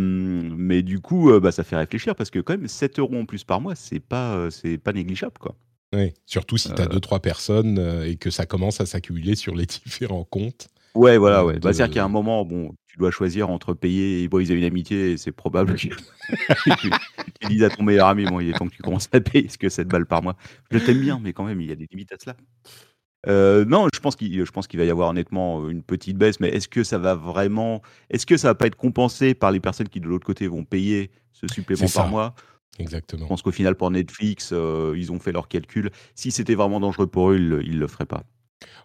mais 0.00 0.82
du 0.82 1.00
coup, 1.00 1.31
euh, 1.31 1.40
bah, 1.40 1.52
ça 1.52 1.64
fait 1.64 1.76
réfléchir 1.76 2.14
parce 2.14 2.31
que 2.31 2.38
quand 2.38 2.56
même 2.56 2.69
7 2.69 2.99
euros 2.99 3.17
en 3.17 3.26
plus 3.26 3.44
par 3.44 3.61
mois, 3.61 3.75
c'est 3.75 4.00
pas, 4.00 4.34
euh, 4.34 4.50
c'est 4.50 4.79
pas 4.79 4.93
négligeable, 4.93 5.38
quoi. 5.38 5.56
Oui, 5.94 6.14
surtout 6.25 6.56
si 6.56 6.73
tu 6.73 6.81
as 6.81 6.87
deux 6.87 7.00
trois 7.00 7.20
personnes 7.20 7.79
et 8.06 8.17
que 8.17 8.31
ça 8.31 8.46
commence 8.46 8.81
à 8.81 8.87
s'accumuler 8.87 9.34
sur 9.34 9.55
les 9.55 9.67
différents 9.84 10.25
comptes. 10.25 10.69
Ouais, 10.94 11.16
voilà, 11.16 11.44
ouais. 11.44 11.58
Bah, 11.58 11.72
c'est-à-dire 11.72 11.94
qu'à 11.94 12.04
un 12.04 12.08
moment, 12.08 12.44
bon, 12.44 12.74
tu 12.86 12.98
dois 12.98 13.10
choisir 13.10 13.48
entre 13.48 13.72
payer 13.72 14.22
et 14.22 14.28
briser 14.28 14.54
une 14.54 14.64
amitié, 14.64 15.12
et 15.12 15.16
c'est 15.16 15.32
probable 15.32 15.74
que 15.74 15.78
tu, 16.78 16.90
tu 17.40 17.46
dises 17.48 17.62
à 17.62 17.70
ton 17.70 17.82
meilleur 17.82 18.08
ami, 18.08 18.26
bon, 18.26 18.40
il 18.40 18.50
est 18.50 18.52
temps 18.52 18.66
que 18.66 18.74
tu 18.74 18.82
commences 18.82 19.08
à 19.12 19.20
payer 19.20 19.48
ce 19.48 19.56
que 19.56 19.68
7 19.68 19.88
balles 19.88 20.06
par 20.06 20.22
mois. 20.22 20.36
Je 20.70 20.78
t'aime 20.78 21.00
bien, 21.00 21.18
mais 21.22 21.32
quand 21.32 21.44
même, 21.44 21.60
il 21.60 21.68
y 21.68 21.72
a 21.72 21.76
des 21.76 21.88
limites 21.90 22.12
à 22.12 22.16
cela. 22.18 22.36
Euh, 23.28 23.64
non, 23.64 23.88
je 23.94 24.00
pense 24.00 24.16
qu'il, 24.16 24.44
je 24.44 24.50
pense 24.50 24.66
qu'il 24.66 24.78
va 24.80 24.84
y 24.84 24.90
avoir 24.90 25.10
honnêtement 25.10 25.68
une 25.68 25.82
petite 25.82 26.18
baisse, 26.18 26.40
mais 26.40 26.48
est-ce 26.48 26.68
que 26.68 26.82
ça 26.82 26.98
va 26.98 27.14
vraiment, 27.14 27.82
est-ce 28.10 28.26
que 28.26 28.36
ça 28.36 28.48
va 28.48 28.54
pas 28.54 28.66
être 28.66 28.76
compensé 28.76 29.34
par 29.34 29.52
les 29.52 29.60
personnes 29.60 29.88
qui 29.88 30.00
de 30.00 30.08
l'autre 30.08 30.26
côté 30.26 30.48
vont 30.48 30.64
payer 30.64 31.10
ce 31.32 31.46
supplément 31.46 31.86
par 31.94 32.08
mois? 32.08 32.34
Exactement. 32.78 33.24
Je 33.24 33.28
pense 33.28 33.42
qu'au 33.42 33.52
final, 33.52 33.76
pour 33.76 33.90
Netflix, 33.90 34.50
euh, 34.52 34.94
ils 34.96 35.12
ont 35.12 35.20
fait 35.20 35.32
leurs 35.32 35.48
calculs. 35.48 35.90
Si 36.14 36.30
c'était 36.30 36.54
vraiment 36.54 36.80
dangereux 36.80 37.06
pour 37.06 37.30
eux, 37.30 37.36
ils, 37.36 37.48
ne 37.48 37.78
le 37.78 37.86
feraient 37.86 38.06
pas. 38.06 38.24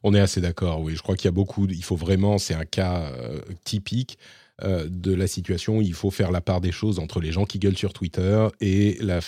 On 0.03 0.13
est 0.13 0.19
assez 0.19 0.41
d'accord, 0.41 0.81
oui. 0.81 0.95
Je 0.95 1.01
crois 1.01 1.15
qu'il 1.15 1.25
y 1.25 1.29
a 1.29 1.31
beaucoup. 1.31 1.67
Il 1.67 1.83
faut 1.83 1.95
vraiment, 1.95 2.37
c'est 2.37 2.53
un 2.53 2.65
cas 2.65 3.11
euh, 3.11 3.41
typique 3.63 4.17
euh, 4.63 4.87
de 4.89 5.13
la 5.13 5.27
situation. 5.27 5.81
Il 5.81 5.93
faut 5.93 6.11
faire 6.11 6.31
la 6.31 6.41
part 6.41 6.61
des 6.61 6.71
choses 6.71 6.99
entre 6.99 7.19
les 7.19 7.31
gens 7.31 7.45
qui 7.45 7.59
gueulent 7.59 7.77
sur 7.77 7.93
Twitter 7.93 8.47
et 8.61 8.97
la, 9.01 9.19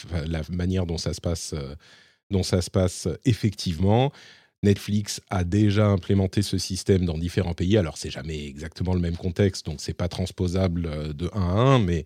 manière 0.51 0.85
dont 0.85 0.97
ça 0.97 1.13
se 1.13 1.21
passe, 1.21 1.53
euh, 1.53 1.75
dont 2.31 2.43
ça 2.43 2.61
se 2.61 2.69
passe 2.69 3.07
effectivement. 3.25 4.11
Netflix 4.61 5.21
a 5.29 5.45
déjà 5.45 5.87
implémenté 5.87 6.41
ce 6.41 6.57
système 6.57 7.05
dans 7.05 7.17
différents 7.17 7.53
pays. 7.53 7.77
Alors, 7.77 7.97
c'est 7.97 8.11
jamais 8.11 8.45
exactement 8.45 8.93
le 8.93 8.99
même 8.99 9.15
contexte, 9.15 9.65
donc 9.65 9.79
c'est 9.79 9.93
pas 9.93 10.09
transposable 10.09 11.15
de 11.15 11.29
1 11.33 11.39
à 11.39 11.43
1, 11.45 11.79
mais 11.79 12.03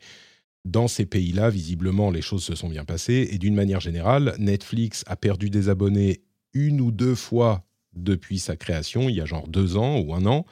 dans 0.65 0.87
ces 0.87 1.05
pays-là, 1.05 1.49
visiblement, 1.49 2.09
les 2.09 2.21
choses 2.21 2.43
se 2.43 2.55
sont 2.55 2.69
bien 2.69 2.85
passées. 2.85 3.27
Et 3.31 3.37
d'une 3.37 3.55
manière 3.55 3.79
générale, 3.79 4.35
Netflix 4.39 5.03
a 5.07 5.15
perdu 5.15 5.49
des 5.49 5.69
abonnés 5.69 6.21
une 6.53 6.79
ou 6.79 6.91
deux 6.91 7.15
fois 7.15 7.65
depuis 7.95 8.39
sa 8.39 8.55
création, 8.55 9.09
il 9.09 9.15
y 9.15 9.21
a 9.21 9.25
genre 9.25 9.47
deux 9.47 9.77
ans 9.77 9.99
ou 9.99 10.13
un 10.13 10.25
an. 10.25 10.45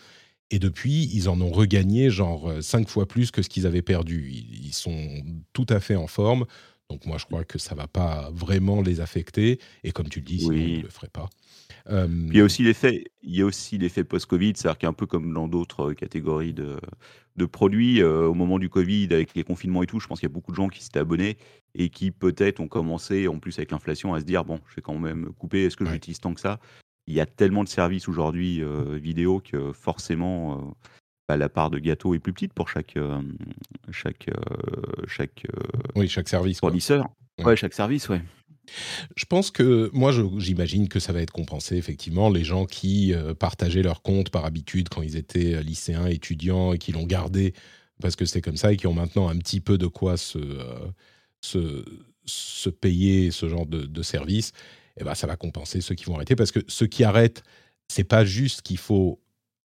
Et 0.51 0.59
depuis, 0.59 1.09
ils 1.13 1.29
en 1.29 1.39
ont 1.39 1.51
regagné 1.51 2.09
genre 2.09 2.49
euh, 2.49 2.61
cinq 2.61 2.89
fois 2.89 3.07
plus 3.07 3.31
que 3.31 3.41
ce 3.41 3.49
qu'ils 3.49 3.65
avaient 3.65 3.81
perdu. 3.81 4.31
Ils 4.31 4.73
sont 4.73 5.23
tout 5.53 5.65
à 5.69 5.79
fait 5.79 5.95
en 5.95 6.07
forme. 6.07 6.45
Donc 6.89 7.05
moi, 7.05 7.17
je 7.17 7.25
crois 7.25 7.45
que 7.45 7.57
ça 7.57 7.73
va 7.73 7.88
pas 7.88 8.29
vraiment 8.33 8.81
les 8.81 8.99
affecter. 8.99 9.59
Et 9.85 9.93
comme 9.93 10.09
tu 10.09 10.19
le 10.19 10.25
dis, 10.25 10.39
sinon, 10.39 10.53
ils 10.53 10.77
ne 10.79 10.83
le 10.83 10.89
feraient 10.89 11.07
pas. 11.07 11.29
il 11.89 12.35
y 12.35 12.41
a 12.41 12.43
aussi 12.43 12.63
l'effet, 12.63 13.05
il 13.23 13.33
y 13.33 13.41
a 13.41 13.45
aussi 13.45 13.77
l'effet 13.77 14.03
post-Covid, 14.03 14.53
c'est-à-dire 14.57 14.77
qu'un 14.77 14.93
peu 14.93 15.05
comme 15.05 15.33
dans 15.33 15.47
d'autres 15.47 15.93
catégories 15.93 16.53
de, 16.53 16.77
de 17.38 17.45
produits, 17.45 18.01
euh, 18.01 18.27
au 18.27 18.33
moment 18.33 18.59
du 18.59 18.69
Covid, 18.69 19.07
avec 19.11 19.35
les 19.35 19.43
confinements 19.43 19.83
et 19.83 19.88
tout, 19.88 19.99
je 19.99 20.07
pense 20.07 20.19
qu'il 20.19 20.27
y 20.27 20.31
a 20.31 20.33
beaucoup 20.33 20.51
de 20.51 20.57
gens 20.57 20.67
qui 20.67 20.83
s'étaient 20.83 20.99
abonnés 20.99 21.38
et 21.75 21.89
qui 21.89 22.11
peut-être 22.11 22.59
ont 22.59 22.67
commencé, 22.67 23.27
en 23.27 23.39
plus 23.39 23.57
avec 23.57 23.71
l'inflation, 23.71 24.13
à 24.13 24.19
se 24.19 24.25
dire 24.25 24.43
bon, 24.43 24.59
je 24.67 24.75
vais 24.75 24.81
quand 24.81 24.99
même 24.99 25.31
couper. 25.38 25.63
Est-ce 25.63 25.77
que 25.77 25.85
j'utilise 25.85 26.19
tant 26.19 26.33
que 26.33 26.41
ça? 26.41 26.59
Il 27.07 27.13
y 27.13 27.19
a 27.19 27.25
tellement 27.25 27.63
de 27.63 27.69
services 27.69 28.07
aujourd'hui 28.07 28.62
euh, 28.62 28.98
vidéo 28.98 29.39
que 29.39 29.71
forcément 29.74 30.53
euh, 30.57 30.62
bah, 31.27 31.38
la 31.38 31.50
part 31.50 31.69
de 31.69 31.80
gâteau 31.80 32.13
est 32.13 32.19
plus 32.19 32.33
petite 32.33 32.53
pour 32.53 32.69
chaque 32.69 32.98
euh, 32.98 33.21
chaque 33.92 34.30
chaque 35.07 35.48
oui 35.95 36.07
chaque 36.07 36.30
service 36.30 36.59
fournisseur. 36.59 37.09
Ouais. 37.39 37.56
chaque 37.56 37.74
service, 37.74 38.07
ouais. 38.09 38.21
Je 39.15 39.25
pense 39.25 39.50
que 39.50 39.89
moi, 39.92 40.12
j'imagine 40.38 40.88
que 40.88 41.00
ça 41.00 41.12
va 41.12 41.21
être 41.21 41.31
compensé 41.31 41.75
effectivement. 41.75 42.30
Les 42.30 42.44
gens 42.44 42.65
qui 42.65 43.13
partageaient 43.39 43.81
leur 43.81 44.03
compte 44.03 44.29
par 44.29 44.46
habitude 44.46 44.88
quand 44.88 45.01
ils 45.01 45.17
étaient 45.17 45.62
lycéens, 45.63 46.05
étudiants 46.05 46.72
et 46.72 46.77
qui 46.77 46.91
l'ont 46.91 47.08
gardé 47.08 47.53
parce 48.00 48.15
que 48.15 48.25
c'était 48.25 48.41
comme 48.41 48.58
ça 48.58 48.72
et 48.72 48.77
qui 48.77 48.86
ont 48.86 48.93
maintenant 48.93 49.27
un 49.27 49.38
petit 49.38 49.60
peu 49.60 49.79
de 49.79 49.88
quoi 49.88 50.15
se, 50.15 50.39
se, 51.41 51.84
se 52.25 52.70
payer 52.70 53.31
ce 53.31 53.50
genre 53.50 53.65
de, 53.65 53.81
de 53.81 54.03
service 54.03 54.53
eh 54.98 55.03
ben, 55.03 55.15
ça 55.15 55.27
va 55.27 55.36
compenser 55.36 55.81
ceux 55.81 55.95
qui 55.95 56.05
vont 56.05 56.15
arrêter. 56.15 56.36
Parce 56.36 56.51
que 56.51 56.60
ceux 56.67 56.88
qui 56.88 57.03
arrêtent, 57.03 57.43
c'est 57.88 58.03
pas 58.03 58.25
juste 58.25 58.62
qu'il 58.62 58.77
faut 58.77 59.19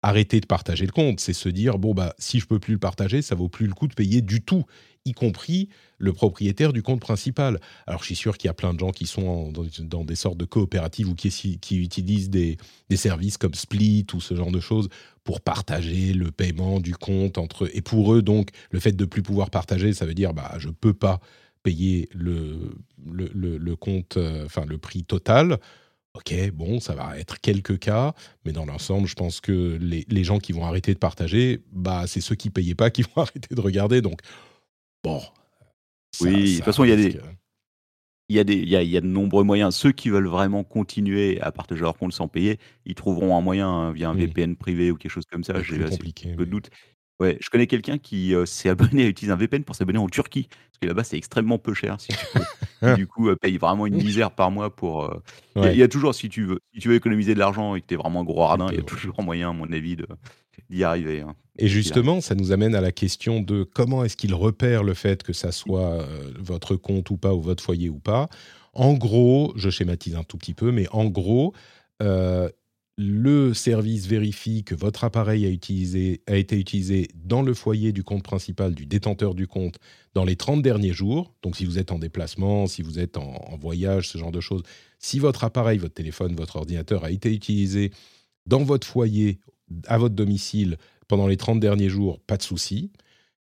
arrêter 0.03 0.41
de 0.41 0.47
partager 0.47 0.85
le 0.85 0.93
compte, 0.93 1.21
c'est 1.21 1.33
se 1.33 1.49
dire 1.49 1.79
bon 1.79 1.95
bah 1.95 2.13
si 2.19 2.41
je 2.41 2.47
peux 2.47 2.59
plus 2.59 2.75
le 2.75 2.81
partager, 2.81 3.23
ça 3.23 3.37
vaut 3.37 3.49
plus 3.49 3.69
le 3.69 3.73
coup 3.73 3.87
de 3.87 3.95
payer 3.95 4.21
du 4.21 4.43
tout, 4.43 4.65
y 5.05 5.13
compris 5.13 5.69
le 5.99 6.13
propriétaire 6.13 6.73
du 6.73 6.83
compte 6.83 7.01
principal. 7.01 7.61
Alors 7.87 8.01
je 8.01 8.07
suis 8.07 8.17
sûr 8.17 8.37
qu'il 8.37 8.49
y 8.49 8.51
a 8.51 8.55
plein 8.55 8.75
de 8.75 8.81
gens 8.81 8.91
qui 8.91 9.07
sont 9.07 9.53
dans, 9.53 10.05
des 10.05 10.15
sortes 10.17 10.39
de 10.39 10.45
coopératives 10.45 11.09
ou 11.09 11.15
qui, 11.15 11.29
utilisent 11.71 12.31
des, 12.31 12.57
des, 12.89 12.97
services 12.97 13.39
comme 13.39 13.55
Split 13.55 14.07
ou 14.13 14.21
ce 14.21 14.35
genre 14.35 14.51
de 14.51 14.61
choses 14.61 14.89
pour 15.23 15.41
partager 15.41 16.13
le 16.13 16.33
paiement 16.33 16.81
du 16.81 16.97
compte 16.97 17.39
entre 17.39 17.71
et 17.73 17.81
pour 17.81 18.13
eux 18.13 18.23
donc 18.23 18.51
le 18.73 18.81
fait 18.81 18.93
de 18.93 19.05
plus 19.05 19.23
pouvoir 19.23 19.51
partager, 19.51 19.93
ça 19.93 20.05
veut 20.05 20.15
dire 20.15 20.35
bah 20.35 20.55
je 20.59 20.69
peux 20.69 20.95
pas 20.95 21.21
payer 21.63 22.09
le, 22.13 22.75
le, 23.05 23.59
le, 23.59 23.77
compte, 23.77 24.17
euh, 24.17 24.45
enfin 24.47 24.65
le 24.67 24.79
prix 24.79 25.05
total. 25.05 25.59
Ok, 26.15 26.35
bon, 26.53 26.79
ça 26.79 26.95
va 26.95 27.19
être 27.19 27.41
quelques 27.41 27.79
cas, 27.79 28.15
mais 28.45 28.53
dans 28.53 28.67
l'ensemble, 28.67 29.09
je 29.09 29.15
pense 29.15 29.41
que 29.41 29.79
les, 29.81 30.05
les, 30.09 30.25
gens 30.25 30.39
qui 30.39 30.53
vont 30.53 30.67
arrêter 30.67 30.93
de 30.93 30.99
partager, 30.99 31.63
bah, 31.73 32.05
c'est 32.07 32.21
ceux 32.21 32.35
qui 32.35 32.49
ne 32.49 32.53
payaient 32.53 32.75
pas 32.75 32.91
qui 32.91 33.03
vont 33.17 33.23
arrêter 33.23 33.55
de 33.55 33.61
regarder. 33.61 34.03
Donc, 34.03 34.21
bon. 35.03 35.23
oui, 36.21 36.53
de 36.53 36.57
toute 36.57 36.65
façon, 36.65 36.85
il 36.85 36.91
y 36.91 36.93
a 36.93 36.97
des. 36.97 37.19
Il 38.29 38.37
y, 38.37 38.39
a 38.39 38.45
des, 38.45 38.55
il, 38.55 38.69
y 38.69 38.77
a, 38.77 38.83
il 38.83 38.89
y, 38.89 38.97
a 38.97 39.03
de 39.03 39.07
nombreux 39.07 39.45
moyens. 39.45 39.75
Ceux 39.75 39.93
qui 39.93 40.09
veulent 40.09 40.29
vraiment 40.29 40.65
continuer 40.65 41.39
à 41.43 41.53
partager 41.53 41.83
leur 41.83 41.99
compte 41.99 42.15
sans 42.15 42.29
payer, 42.29 42.59
ils 42.87 42.95
trouveront 42.95 43.37
un 43.37 43.43
moyen 43.43 43.69
hein, 43.69 43.93
via 43.93 44.09
un 44.09 44.15
VPN 44.15 44.57
privé 44.57 44.91
ou 44.91 44.97
quelque 44.97 45.11
chose 45.11 45.27
comme 45.31 45.45
ça. 45.45 45.61
J'ai 45.63 45.77
peu 45.79 46.47
de 46.47 46.51
doute. 46.51 46.71
Ouais, 47.21 47.39
je 47.41 47.51
connais 47.51 47.67
quelqu'un 47.67 47.99
qui 47.99 48.35
euh, 48.35 48.47
s'est 48.47 48.69
abonné 48.69 49.05
à 49.05 49.07
utiliser 49.07 49.33
un 49.33 49.37
VPN 49.37 49.65
pour 49.65 49.77
s'abonner 49.77 49.99
en 49.99 50.09
Turquie, 50.09 50.49
parce 50.49 50.79
que 50.81 50.87
là-bas 50.87 51.05
c'est 51.05 51.17
extrêmement 51.17 51.59
peu 51.59 51.75
cher, 51.75 52.01
si 52.01 52.09
tu 52.09 52.17
veux. 52.83 52.95
du 52.97 53.07
coup, 53.07 53.29
euh, 53.29 53.37
paye 53.37 53.59
vraiment 53.59 53.87
une 53.87 53.97
misère 53.97 54.33
par 54.33 54.51
mois 54.51 54.75
pour. 54.75 55.05
Euh, 55.05 55.23
il 55.57 55.77
y, 55.77 55.83
a 55.83 55.89
toujours, 55.89 56.15
si 56.15 56.29
tu 56.29 56.45
veux, 56.45 56.61
si 56.75 56.81
tu 56.81 56.89
veux 56.89 56.95
économiser 56.95 57.35
de 57.35 57.39
l'argent 57.39 57.77
et 57.77 57.81
que 57.81 57.87
tu 57.87 57.95
es 57.95 57.97
vraiment 57.97 58.21
un 58.21 58.25
gros 58.25 58.45
radin, 58.45 58.67
il 58.71 58.77
y 58.77 58.81
a 58.81 58.83
toujours 58.83 59.23
moyen, 59.23 59.51
à 59.51 59.53
mon 59.53 59.71
avis, 59.73 59.97
d'y 60.69 60.83
arriver. 60.83 61.21
Hein. 61.21 61.37
Et 61.59 61.69
justement, 61.69 62.21
ça 62.21 62.35
nous 62.35 62.51
amène 62.51 62.75
à 62.75 62.81
la 62.81 62.93
question 62.93 63.41
de 63.41 63.63
comment 63.63 64.05
est-ce 64.05 64.17
qu'il 64.17 64.35
repère 64.35 64.83
le 64.83 64.95
fait 64.95 65.23
que 65.23 65.33
ça 65.33 65.53
soit 65.53 66.07
votre 66.39 66.77
compte 66.77 67.11
ou 67.11 67.19
pas, 67.19 67.35
ou 67.35 67.43
votre 67.43 67.63
foyer 67.63 67.91
ou 67.91 67.99
pas. 67.99 68.29
En 68.73 68.95
gros, 68.95 69.53
je 69.55 69.69
schématise 69.69 70.17
un 70.17 70.25
tout 70.25 70.39
petit 70.39 70.55
peu, 70.55 70.73
mais 70.73 70.89
en 70.93 71.05
gros, 71.05 71.53
euh, 72.03 72.49
le 72.99 73.55
service 73.55 74.07
vérifie 74.07 74.65
que 74.65 74.75
votre 74.75 75.05
appareil 75.05 75.47
a, 75.47 75.49
été 75.49 76.59
utilisé 76.59 77.09
dans 77.15 77.43
le 77.43 77.55
foyer 77.55 77.93
du 77.93 78.05
compte 78.05 78.23
principal 78.23 78.75
du 78.75 78.85
détenteur 78.85 79.35
du 79.35 79.47
compte 79.47 79.79
dans 80.15 80.25
les 80.25 80.37
30 80.37 80.61
derniers 80.61 80.93
jours. 80.93 81.35
Donc 81.43 81.57
si 81.57 81.65
vous 81.65 81.79
êtes 81.79 81.91
en 81.91 81.99
déplacement, 81.99 82.67
si 82.67 82.83
vous 82.83 82.99
êtes 82.99 83.17
en, 83.17 83.35
en 83.35 83.57
voyage, 83.57 84.09
ce 84.09 84.19
genre 84.19 84.33
de 84.33 84.41
choses, 84.41 84.63
si 84.99 85.19
votre 85.19 85.45
appareil, 85.45 85.79
votre 85.79 85.95
téléphone, 85.95 86.37
votre 86.37 86.57
ordinateur 86.57 87.05
a 87.05 87.11
été 87.11 87.33
utilisé 87.33 87.93
dans 88.47 88.63
votre 88.63 88.87
foyer, 88.87 89.41
à 89.87 89.97
votre 89.97 90.15
domicile, 90.15 90.77
pendant 91.09 91.27
les 91.27 91.37
30 91.37 91.61
derniers 91.61 91.89
jours, 91.89 92.21
pas 92.21 92.37
de 92.37 92.43
souci. 92.43 92.91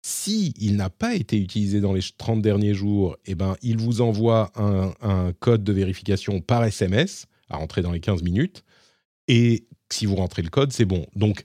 Si 0.02 0.54
il 0.60 0.76
n'a 0.76 0.90
pas 0.90 1.16
été 1.16 1.38
utilisé 1.38 1.82
dans 1.82 1.94
les 1.94 2.02
30 2.18 2.42
derniers 2.42 2.74
jours, 2.74 3.18
eh 3.26 3.36
ben, 3.36 3.56
il 3.62 3.78
vous 3.78 4.02
envoie 4.02 4.52
un, 4.56 4.94
un 5.02 5.34
code 5.34 5.64
de 5.64 5.74
vérification 5.74 6.42
par 6.42 6.64
SMS 6.64 7.26
à 7.50 7.58
rentrer 7.58 7.82
dans 7.82 7.92
les 7.92 8.00
15 8.00 8.24
minutes. 8.24 8.65
Et 9.28 9.66
si 9.92 10.06
vous 10.06 10.16
rentrez 10.16 10.42
le 10.42 10.50
code, 10.50 10.72
c'est 10.72 10.86
bon. 10.86 11.06
Donc, 11.16 11.44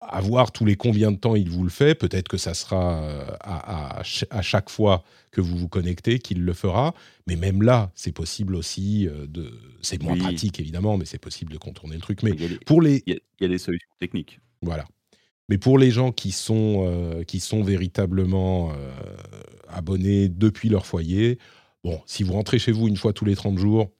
à 0.00 0.20
voir 0.22 0.50
tous 0.50 0.64
les 0.64 0.76
combien 0.76 1.12
de 1.12 1.18
temps 1.18 1.36
il 1.36 1.50
vous 1.50 1.62
le 1.62 1.68
fait. 1.70 1.94
Peut-être 1.94 2.26
que 2.28 2.38
ça 2.38 2.54
sera 2.54 3.02
euh, 3.02 3.26
à, 3.40 3.98
à, 3.98 4.02
à, 4.30 4.42
chaque 4.42 4.70
fois 4.70 5.04
que 5.30 5.40
vous 5.42 5.56
vous 5.58 5.68
connectez 5.68 6.18
qu'il 6.18 6.42
le 6.42 6.52
fera. 6.54 6.94
Mais 7.26 7.36
même 7.36 7.62
là, 7.62 7.92
c'est 7.94 8.12
possible 8.12 8.54
aussi 8.54 9.06
euh, 9.08 9.26
de. 9.26 9.52
C'est 9.82 10.02
moins 10.02 10.14
Oui. 10.14 10.20
pratique 10.20 10.58
évidemment, 10.58 10.96
mais 10.96 11.04
c'est 11.04 11.18
possible 11.18 11.52
de 11.52 11.58
contourner 11.58 11.96
le 11.96 12.00
truc. 12.00 12.22
Mais 12.22 12.30
Il 12.30 12.40
y 12.40 12.44
a 12.46 12.48
des, 12.48 12.56
pour 12.58 12.80
les, 12.80 13.02
il 13.06 13.12
y 13.12 13.16
a- 13.16 13.20
il 13.40 13.42
y 13.42 13.44
a 13.44 13.48
des 13.48 13.58
solutions 13.58 13.88
techniques. 14.00 14.40
voilà. 14.62 14.86
Mais 15.50 15.58
pour 15.58 15.78
les 15.78 15.90
gens 15.90 16.12
qui 16.12 16.30
sont, 16.30 16.84
euh, 16.86 17.24
qui 17.24 17.40
sont 17.40 17.62
véritablement 17.64 18.70
euh, 18.72 18.92
abonnés 19.68 20.28
depuis 20.28 20.68
leur 20.68 20.86
foyer, 20.86 21.38
bon, 21.84 22.00
si 22.06 22.22
vous 22.22 22.32
rentrez 22.34 22.58
chez 22.60 22.70
vous 22.72 22.86
une 22.88 22.96
fois 22.96 23.12
tous 23.12 23.24
les 23.24 23.34
30 23.34 23.58
jours, 23.58 23.90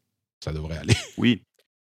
ça 0.43 0.53
devrait 0.53 0.79
aller. 0.79 0.95
Oui. 1.19 1.43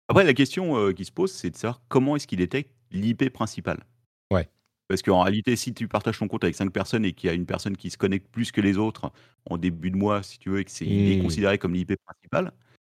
Après, 0.09 0.25
la 0.25 0.35
question 0.35 0.77
euh, 0.79 0.93
qui 0.93 1.05
se 1.05 1.13
pose, 1.13 1.33
c'est 1.33 1.51
de 1.51 1.57
savoir 1.57 1.81
comment 1.89 2.17
est-ce 2.17 2.27
qu'il 2.27 2.39
détecte 2.39 2.71
l'IP 2.93 3.31
principale. 3.31 3.85
Ouais. 4.33 4.49
Parce 4.89 5.03
qu'en 5.03 5.23
réalité, 5.23 5.57
si 5.57 5.75
tu 5.75 5.89
partages 5.89 6.19
ton 6.19 6.29
compte 6.29 6.45
avec 6.45 6.55
cinq 6.55 6.71
personnes 6.73 7.05
et 7.05 7.13
qu'il 7.13 7.27
y 7.29 7.31
a 7.31 7.35
une 7.35 7.47
personne 7.47 7.77
qui 7.77 7.91
se 7.91 7.99
connecte 7.99 8.29
plus 8.31 8.53
que 8.53 8.61
les 8.61 8.79
autres 8.79 9.11
en 9.51 9.59
début 9.59 9.91
de 9.91 9.97
mois, 9.97 10.23
si 10.23 10.39
tu 10.39 10.51
veux, 10.51 10.61
et 10.61 10.65
que 10.65 10.71
c'est 10.71 10.87
Hmm. 10.87 11.23
considéré 11.23 11.59
comme 11.59 11.75
l'IP 11.75 11.97
principal, 12.07 12.53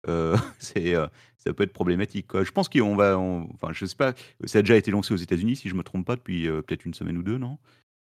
euh, 0.10 0.36
c'est 0.60 0.96
euh, 0.96 1.08
ça 1.38 1.54
peut 1.54 1.64
être 1.64 1.72
problématique. 1.74 2.28
quoi. 2.28 2.44
Je 2.44 2.52
pense 2.52 2.68
qu'on 2.68 2.96
va, 2.98 3.18
on- 3.18 3.50
enfin, 3.54 3.72
je 3.72 3.86
sais 3.86 3.96
pas, 3.96 4.14
ça 4.44 4.60
a 4.60 4.62
déjà 4.62 4.76
été 4.76 4.92
lancé 4.92 5.14
aux 5.14 5.18
États-Unis, 5.18 5.56
si 5.56 5.70
je 5.70 5.76
me 5.76 5.84
trompe 5.84 6.06
pas, 6.06 6.18
depuis 6.18 6.48
euh, 6.48 6.62
peut-être 6.62 6.84
une 6.86 6.94
semaine 6.94 7.18
ou 7.18 7.24
deux, 7.24 7.38
non? 7.38 7.58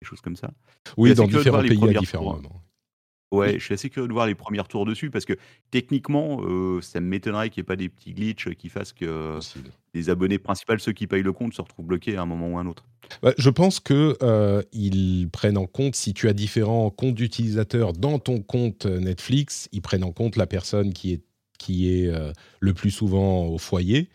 Quelque 0.01 0.09
chose 0.11 0.21
comme 0.21 0.37
ça. 0.37 0.51
Oui, 0.97 1.15
dans 1.15 1.27
différents 1.39 1.63
pays 1.63 1.79
à 1.89 1.93
différents 2.01 2.25
moments. 2.43 2.63
Ouais, 3.31 3.59
je 3.59 3.65
suis 3.65 3.75
assez 3.75 3.91
curieux 3.91 4.09
de 4.09 4.13
voir 4.13 4.27
les 4.27 4.35
premiers 4.35 4.63
tours 4.65 4.87
dessus 4.87 5.11
parce 5.11 5.27
que 5.27 5.35
techniquement, 5.71 6.41
euh, 6.43 6.81
ça 6.81 7.01
m'étonnerait 7.01 7.51
qu'il 7.51 7.61
n'y 7.61 7.65
ait 7.65 7.67
pas 7.67 7.77
des 7.77 7.89
petits 7.89 8.15
glitches 8.15 8.55
qui 8.55 8.71
fassent 8.71 8.95
que 8.95 9.35
Possible. 9.35 9.71
les 9.93 10.09
abonnés 10.09 10.39
principaux, 10.39 10.79
ceux 10.79 10.93
qui 10.93 11.07
payent 11.07 11.23
le 11.23 11.33
compte, 11.33 11.53
se 11.53 11.61
retrouvent 11.61 11.87
bloqués 11.87 12.17
à 12.17 12.23
un 12.23 12.27
moment 12.27 12.49
ou 12.49 12.59
à 12.59 12.63
un 12.63 12.67
autre. 12.67 12.85
Bah, 13.23 13.33
je 13.37 13.51
pense 13.51 13.81
que 13.81 14.17
euh, 14.23 14.63
ils 14.73 15.29
prennent 15.31 15.59
en 15.59 15.67
compte 15.67 15.95
si 15.95 16.15
tu 16.15 16.29
as 16.29 16.33
différents 16.33 16.91
comptes 16.91 17.15
d'utilisateurs 17.15 17.93
dans 17.93 18.19
ton 18.19 18.41
compte 18.41 18.87
euh, 18.87 19.01
Netflix, 19.01 19.69
ils 19.73 19.83
prennent 19.83 20.05
en 20.05 20.13
compte 20.13 20.37
la 20.37 20.47
personne 20.47 20.93
qui 20.93 21.13
est 21.13 21.23
qui 21.59 21.93
est 21.93 22.07
euh, 22.07 22.33
le 22.61 22.73
plus 22.73 22.93
souvent 22.93 23.47
au 23.47 23.59
foyer. 23.59 24.09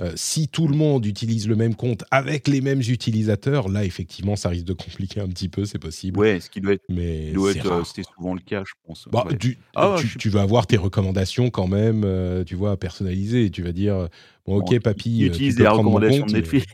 Euh, 0.00 0.12
si 0.14 0.48
tout 0.48 0.66
le 0.66 0.74
monde 0.76 1.04
utilise 1.04 1.46
le 1.46 1.56
même 1.56 1.74
compte 1.74 2.04
avec 2.10 2.48
les 2.48 2.62
mêmes 2.62 2.80
utilisateurs, 2.80 3.68
là 3.68 3.84
effectivement 3.84 4.34
ça 4.34 4.48
risque 4.48 4.64
de 4.64 4.72
compliquer 4.72 5.20
un 5.20 5.28
petit 5.28 5.48
peu, 5.50 5.66
c'est 5.66 5.78
possible, 5.78 6.18
Ouais, 6.18 6.40
ce 6.40 6.48
qui 6.48 6.62
doit 6.62 6.72
être, 6.72 6.82
mais 6.88 7.32
c'est 7.52 7.66
euh, 7.66 7.82
souvent 8.16 8.32
le 8.32 8.40
cas, 8.40 8.62
je 8.66 8.72
pense. 8.86 9.08
Bah, 9.12 9.24
Ouais. 9.28 9.36
Ah 9.74 9.96
tu, 9.98 10.06
je 10.06 10.10
suis 10.12 10.18
tu 10.18 10.28
vas 10.30 10.40
avoir 10.42 10.66
tes 10.66 10.78
recommandations 10.78 11.50
quand 11.50 11.66
même, 11.66 12.04
euh, 12.04 12.44
tu 12.44 12.54
vois, 12.54 12.78
personnalisées. 12.78 13.50
Tu 13.50 13.62
vas 13.62 13.72
dire, 13.72 14.08
bon, 14.46 14.54
bon, 14.54 14.58
ok, 14.60 14.68
qui, 14.68 14.80
papy, 14.80 15.22
utilise 15.26 15.58
les 15.58 15.68
recommandations 15.68 16.22
compte, 16.22 16.28
de 16.30 16.32
mais 16.32 16.40
Netflix. 16.40 16.66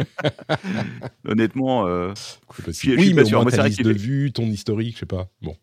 Honnêtement, 1.28 1.86
euh, 1.86 2.12
c'est 2.72 2.90
je 2.90 2.96
Oui, 2.96 3.02
suis 3.06 3.14
mais 3.14 3.22
pas 3.22 3.22
au 3.22 3.28
sûr. 3.28 3.42
moins 3.42 3.50
ta 3.50 3.68
liste 3.68 3.82
de 3.82 3.92
vues, 3.92 4.32
ton 4.32 4.46
historique, 4.46 4.94
je 4.94 5.00
sais 5.00 5.06
pas. 5.06 5.30
Bon, 5.42 5.56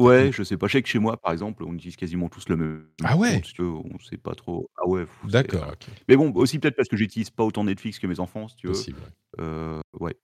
Ouais, 0.00 0.30
je 0.32 0.42
sais 0.42 0.56
pas. 0.56 0.66
Je 0.66 0.72
sais 0.72 0.82
que 0.82 0.88
chez 0.88 0.98
moi, 0.98 1.16
par 1.16 1.32
exemple, 1.32 1.64
on 1.64 1.74
utilise 1.74 1.96
quasiment 1.96 2.28
tous 2.28 2.48
le 2.48 2.56
même 2.56 2.84
Ah 3.04 3.16
ouais, 3.16 3.34
compte. 3.36 3.46
si 3.46 3.52
tu 3.54 3.62
veux, 3.62 3.68
on 3.70 3.98
sait 4.00 4.16
pas 4.16 4.34
trop. 4.34 4.68
Ah 4.76 4.86
ouais, 4.88 5.06
fou, 5.06 5.26
c'est. 5.26 5.32
d'accord, 5.32 5.68
ok, 5.72 5.86
Mais 6.08 6.16
bon, 6.16 6.32
aussi 6.34 6.58
peut-être 6.58 6.76
parce 6.76 6.88
que 6.88 6.96
j'utilise 6.96 7.30
pas 7.30 7.44
autant 7.44 7.64
Netflix 7.64 7.98
que 7.98 8.06
mes 8.06 8.20
enfants, 8.20 8.48
si 8.48 8.56
tu 8.56 8.66
veux. 8.68 8.72
possible. 8.72 8.98
ouais. 9.00 9.44
Euh, 9.44 9.80
ouais. 10.00 10.16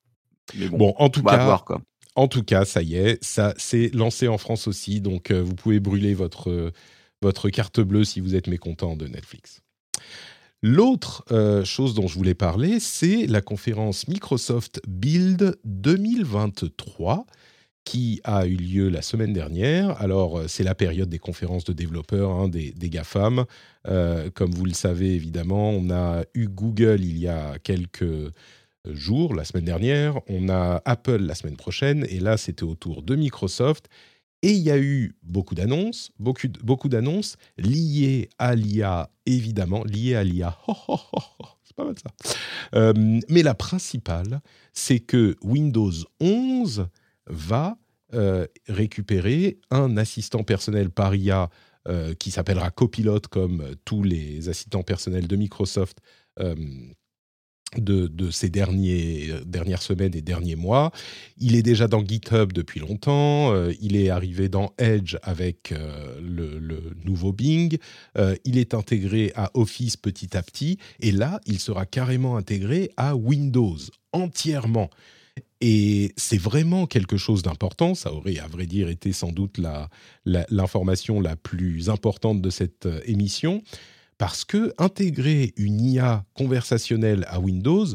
Mais 0.59 0.69
bon, 0.69 0.77
Bon, 0.79 0.95
en 0.99 1.09
tout 1.09 1.21
on 1.21 1.25
va 1.25 1.37
cas, 1.39 1.45
voir 1.45 1.65
quoi. 1.65 1.81
en 2.17 2.29
tout 2.29 2.43
cas, 2.43 2.65
ça 2.65 2.83
y 2.83 2.97
est, 2.97 3.23
ça 3.25 3.55
c'est 3.57 3.95
lancé 3.95 4.29
en 4.29 4.39
France 4.39 4.69
aussi, 4.69 5.01
donc 5.01 5.31
euh, 5.31 5.43
vous 5.43 5.55
pouvez 5.55 5.81
brûler 5.81 6.15
votre 6.15 6.51
euh, 6.51 6.71
votre 7.23 7.49
carte 7.49 7.81
bleue 7.81 8.05
si 8.05 8.21
vous 8.21 8.35
êtes 8.35 8.49
mécontent 8.49 8.97
de 8.97 9.07
Netflix. 9.09 9.63
L'autre 10.63 11.25
euh, 11.31 11.65
chose 11.65 11.95
dont 11.95 12.07
je 12.07 12.15
voulais 12.17 12.35
parler, 12.35 12.81
c'est 12.81 13.27
la 13.27 13.41
conférence 13.43 14.09
Microsoft 14.09 14.81
Build 14.89 15.59
2023 15.65 17.27
qui 17.85 18.21
a 18.25 18.47
eu 18.47 18.57
lieu 18.57 18.89
la 18.89 19.03
semaine 19.03 19.33
dernière. 19.33 20.01
Alors, 20.01 20.39
euh, 20.39 20.49
c'est 20.49 20.65
la 20.65 20.75
période 20.75 21.09
des 21.09 21.19
conférences 21.19 21.65
de 21.65 21.73
développeurs, 21.73 22.31
hein, 22.31 22.49
des, 22.49 22.73
GAFAM. 22.77 23.45
Euh, 23.87 24.31
comme 24.35 24.53
vous 24.53 24.65
le 24.65 24.73
savez, 24.73 25.15
évidemment, 25.15 25.71
on 25.71 25.91
a 25.91 26.25
eu 26.35 26.49
Google 26.49 27.01
il 27.01 27.19
y 27.19 27.29
a 27.29 27.59
quelques 27.59 28.33
jours, 28.87 29.35
la 29.35 29.45
semaine 29.45 29.65
dernière. 29.65 30.21
On 30.29 30.49
a 30.49 30.83
Apple 30.85 31.23
la 31.23 31.35
semaine 31.35 31.57
prochaine. 31.57 32.07
Et 32.09 32.21
là, 32.21 32.37
c'était 32.37 32.65
au 32.65 32.75
tour 32.75 33.03
de 33.03 33.17
Microsoft. 33.17 33.89
Et 34.43 34.53
il 34.53 34.61
y 34.61 34.71
a 34.71 34.79
eu 34.79 35.15
beaucoup 35.23 35.55
d'annonces, 35.55 36.11
beaucoup, 36.19 36.89
d'annonces 36.89 37.37
liées 37.57 38.29
à 38.39 38.55
l'IA, 38.55 39.11
évidemment, 39.25 39.85
liées 39.85 40.17
à 40.17 40.25
l'IA. 40.25 40.59
Ho, 40.69 40.75
ho, 40.89 40.99
ho. 41.13 41.47
C'est 41.65 41.75
pas 41.75 41.85
mal 41.85 41.95
ça. 41.99 42.11
Euh, 42.75 42.93
mais 43.31 43.43
la 43.43 43.55
principale, 43.55 44.43
c'est 44.75 45.01
que 45.01 45.37
Windows 45.43 45.93
11 46.21 46.89
va 47.27 47.77
euh, 48.15 48.47
récupérer 48.69 49.59
un 49.71 49.97
assistant 49.97 50.45
personnel 50.45 50.91
par 50.91 51.17
IA 51.17 51.51
euh, 51.89 52.15
qui 52.15 52.31
s'appellera 52.31 52.71
Copilot, 52.71 53.21
comme 53.31 53.63
euh, 53.63 53.75
tous 53.85 54.05
les 54.05 54.49
assistants 54.49 54.83
personnels 54.83 55.27
de 55.27 55.35
Microsoft 55.35 55.99
de, 57.77 58.31
ces 58.31 58.51
derniers, 58.51 59.31
dernières 59.47 59.83
semaines 59.83 60.15
et 60.15 60.21
derniers 60.21 60.55
mois. 60.55 60.93
Il 61.39 61.57
est 61.57 61.63
déjà 61.63 61.89
dans 61.89 62.05
GitHub 62.05 62.53
depuis 62.53 62.79
longtemps. 62.79 63.53
il 63.81 63.97
est 63.97 64.11
arrivé 64.11 64.49
dans 64.49 64.73
Edge 64.79 65.17
avec 65.23 65.73
le, 66.21 66.95
nouveau 67.05 67.33
Bing. 67.33 67.79
il 68.45 68.59
est 68.59 68.75
intégré 68.75 69.33
à 69.37 69.51
Office 69.55 69.97
petit 69.97 70.37
à 70.37 70.43
petit. 70.43 70.79
Et 71.01 71.13
là, 71.13 71.41
il 71.47 71.61
sera 71.61 71.87
carrément 71.87 72.37
intégré 72.37 72.91
à 72.97 73.15
Windows 73.15 73.79
entièrement. 74.13 74.91
Et 75.61 76.13
c'est 76.17 76.39
vraiment 76.39 76.87
quelque 76.87 77.17
chose 77.17 77.43
d'important. 77.43 77.95
Ça 77.95 78.13
aurait, 78.13 78.39
à 78.39 78.47
vrai 78.47 78.67
dire, 78.67 78.89
été 78.89 79.13
sans 79.13 79.33
doute 79.33 79.59
la- 79.59 79.89
la- 80.25 80.47
l'information 80.51 81.21
la, 81.21 81.37
plus 81.37 81.89
importante 81.91 82.41
de 82.43 82.51
cette 82.51 82.87
euh, 82.87 83.01
émission. 83.07 83.63
Parce 84.19 84.45
que 84.45 84.73
intégrer 84.79 85.53
une 85.57 85.81
IA 85.81 86.25
conversationnelle 86.35 87.25
à 87.29 87.41
Windows, 87.41 87.87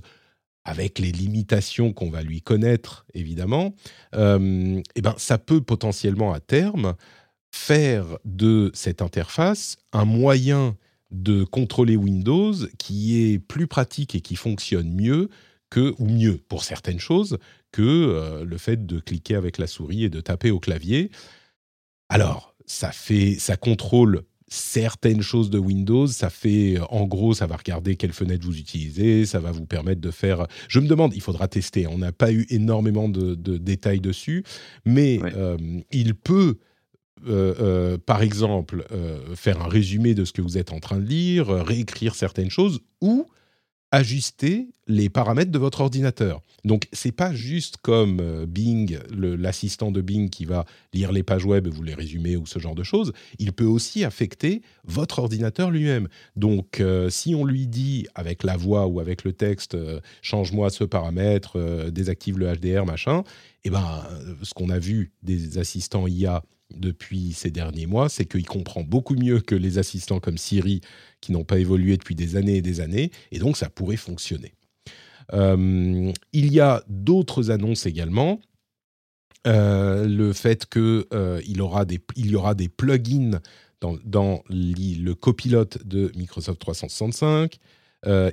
avec 0.66 1.00
les 1.00 1.12
limitations 1.12 1.94
qu'on 1.94 2.10
va 2.10 2.22
lui 2.22 2.42
connaître, 2.42 3.06
évidemment, 3.14 3.74
euh, 4.16 4.82
eh 4.96 5.02
ben, 5.02 5.16
ça 5.18 5.38
peut 5.38 5.62
potentiellement 5.62 6.34
à 6.34 6.40
terme 6.40 6.96
faire 7.52 8.06
de 8.26 8.70
cette 8.74 9.02
interface 9.02 9.78
un 9.94 10.06
moyen 10.06 10.76
de 11.12 11.44
contrôler 11.44 11.96
Windows 11.96 12.54
qui 12.78 13.20
est 13.22 13.40
plus 13.40 13.66
pratique 13.68 14.14
et 14.14 14.22
qui 14.22 14.36
fonctionne 14.36 14.94
mieux 14.94 15.30
que, 15.70 15.94
ou 16.00 16.08
mieux 16.08 16.40
pour 16.48 16.64
certaines 16.64 17.00
choses, 17.00 17.38
que 17.72 17.82
euh, 17.82 18.46
le 18.46 18.58
fait 18.58 18.86
de 18.86 19.00
cliquer 19.00 19.36
avec 19.36 19.58
la 19.58 19.68
souris 19.68 20.04
et 20.06 20.10
de 20.10 20.22
taper 20.22 20.52
au 20.52 20.60
clavier. 20.60 21.12
Alors, 22.10 22.56
ça 22.66 22.92
fait, 22.92 23.36
ça 23.40 23.56
contrôle 23.58 24.24
certaines 24.48 25.22
choses 25.22 25.52
de 25.52 25.60
Windows. 25.60 26.08
Ça 26.08 26.32
fait, 26.32 26.80
en 26.90 27.06
gros, 27.06 27.36
ça 27.36 27.46
va 27.46 27.56
regarder 27.56 27.96
quelle 27.96 28.14
fenêtre 28.14 28.46
vous 28.46 28.58
utilisez, 28.58 29.26
ça 29.28 29.40
va 29.40 29.52
vous 29.52 29.68
permettre 29.68 30.02
de 30.02 30.12
faire. 30.12 30.48
Je 30.68 30.80
me 30.80 30.88
demande, 30.88 31.14
il 31.16 31.22
faudra 31.22 31.48
tester. 31.48 31.86
On 31.86 32.00
n'a 32.00 32.12
pas 32.12 32.32
eu 32.32 32.48
énormément 32.50 33.10
de, 33.10 33.36
de 33.36 33.58
détails 33.58 34.02
dessus, 34.02 34.44
mais 34.86 35.20
euh, 35.24 35.58
il 35.92 36.16
peut. 36.16 36.58
euh, 37.28 37.54
euh, 37.60 37.98
par 37.98 38.22
exemple, 38.22 38.86
euh, 38.92 39.36
faire 39.36 39.62
un 39.62 39.68
résumé 39.68 40.14
de 40.16 40.26
ce 40.26 40.32
que 40.32 40.42
vous 40.42 40.58
êtes 40.58 40.72
en 40.72 40.80
train 40.80 40.98
de 41.00 41.06
lire, 41.06 41.50
euh, 41.50 41.62
réécrire 41.64 42.16
certaines 42.16 42.50
choses 42.50 42.80
ou 43.02 43.28
ajuster 43.92 44.70
les 44.88 45.10
paramètres 45.10 45.52
de 45.52 45.60
votre 45.60 45.82
ordinateur. 45.82 46.42
Donc, 46.66 46.88
c'est 46.92 47.12
pas 47.12 47.34
juste 47.34 47.78
comme 47.78 48.20
euh, 48.20 48.46
Bing, 48.46 49.00
l'assistant 49.12 49.92
de 49.92 50.02
Bing 50.02 50.30
qui 50.30 50.46
va 50.46 50.66
lire 50.94 51.12
les 51.12 51.24
pages 51.24 51.46
web 51.46 51.68
et 51.68 51.70
vous 51.70 51.84
les 51.84 51.94
résumer 51.94 52.36
ou 52.36 52.46
ce 52.46 52.60
genre 52.60 52.76
de 52.76 52.84
choses. 52.84 53.14
Il 53.38 53.54
peut 53.54 53.66
aussi 53.66 54.04
affecter 54.04 54.62
votre 54.84 55.20
ordinateur 55.20 55.72
lui-même. 55.72 56.08
Donc, 56.36 56.80
euh, 56.80 57.10
si 57.10 57.36
on 57.36 57.46
lui 57.46 57.68
dit 57.68 58.08
avec 58.16 58.44
la 58.44 58.58
voix 58.58 58.88
ou 58.88 59.00
avec 59.00 59.24
le 59.24 59.32
texte, 59.32 59.76
euh, 59.76 60.00
change-moi 60.22 60.70
ce 60.70 60.84
paramètre, 60.84 61.90
désactive 61.92 62.38
le 62.40 62.52
HDR, 62.54 62.86
machin, 62.86 63.24
eh 63.66 63.70
ben, 63.70 64.04
ce 64.44 64.54
qu'on 64.54 64.70
a 64.70 64.80
vu 64.80 65.12
des 65.22 65.58
assistants 65.58 66.08
IA 66.08 66.44
depuis 66.76 67.34
ces 67.34 67.52
derniers 67.52 67.88
mois, 67.88 68.10
c'est 68.10 68.26
qu'il 68.26 68.46
comprend 68.46 68.84
beaucoup 68.84 69.16
mieux 69.16 69.40
que 69.42 69.56
les 69.56 69.78
assistants 69.78 70.20
comme 70.20 70.38
Siri 70.38 70.82
qui 71.22 71.32
n'ont 71.32 71.44
pas 71.44 71.60
évolué 71.60 71.98
depuis 71.98 72.16
des 72.16 72.36
années 72.36 72.58
et 72.58 72.62
des 72.62 72.80
années, 72.80 73.12
et 73.32 73.40
donc 73.40 73.58
ça 73.58 73.70
pourrait 73.70 73.98
fonctionner. 73.98 74.54
Euh, 75.34 76.12
il 76.34 76.52
y 76.52 76.60
a 76.60 76.84
d'autres 76.88 77.52
annonces 77.52 77.86
également. 77.86 78.40
Euh, 79.48 80.06
le 80.06 80.34
fait 80.34 80.66
qu'il 80.66 81.06
euh, 81.14 81.42
il 81.46 81.58
y 81.58 81.62
aura 81.62 82.56
des 82.56 82.70
plugins 82.70 83.40
dans, 83.80 83.98
dans 84.04 84.44
le 84.50 85.14
copilote 85.14 85.86
de 85.88 86.12
Microsoft 86.16 86.60
365. 86.60 87.58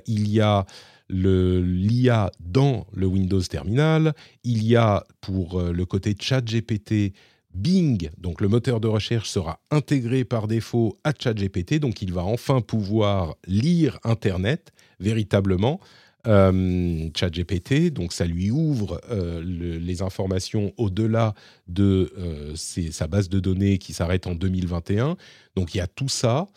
il 0.05 0.29
y 0.29 0.41
a 0.41 0.65
l'IA 1.09 2.31
dans 2.39 2.87
le 2.93 3.07
Windows 3.07 3.41
Terminal. 3.41 4.13
Il 4.43 4.65
y 4.65 4.75
a 4.75 5.05
pour 5.21 5.61
le 5.61 5.85
côté 5.85 6.15
chat 6.19 6.41
GPT 6.41 7.13
Bing, 7.57 8.09
donc 8.19 8.39
le 8.41 8.47
moteur 8.47 8.79
de 8.79 8.87
recherche, 8.87 9.29
sera 9.29 9.59
intégré 9.71 10.23
par 10.23 10.47
défaut 10.47 10.99
à 11.03 11.11
ChatGPT, 11.17 11.79
donc 11.79 12.01
il 12.01 12.13
va 12.13 12.23
enfin 12.23 12.61
pouvoir 12.61 13.35
lire 13.47 13.99
Internet 14.03 14.71
véritablement. 14.99 15.79
Euh, 16.27 17.09
ChatGPT, 17.15 17.91
donc 17.91 18.11
ça 18.11 18.25
lui 18.25 18.51
ouvre 18.51 18.99
euh, 19.09 19.41
les 19.43 20.01
informations 20.01 20.73
au-delà 20.77 21.33
de 21.67 22.11
euh, 22.17 22.53
sa 22.55 23.07
base 23.07 23.29
de 23.29 23.39
données 23.39 23.77
qui 23.77 23.93
s'arrête 23.93 24.27
en 24.27 24.35
2021. 24.35 25.15
Donc 25.55 25.73
il 25.73 25.77
y 25.77 25.81
a 25.81 25.87
tout 25.87 26.09
ça. 26.09 26.47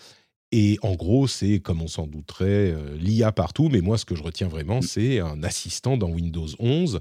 Et 0.52 0.78
en 0.82 0.94
gros, 0.94 1.28
c'est, 1.28 1.60
comme 1.60 1.80
on 1.80 1.86
s'en 1.86 2.06
douterait, 2.06 2.74
l'IA 2.96 3.30
partout. 3.30 3.68
Mais 3.68 3.80
moi, 3.80 3.98
ce 3.98 4.04
que 4.04 4.16
je 4.16 4.22
retiens 4.22 4.48
vraiment, 4.48 4.82
c'est 4.82 5.20
un 5.20 5.42
assistant 5.44 5.96
dans 5.96 6.10
Windows 6.10 6.48
11 6.58 7.00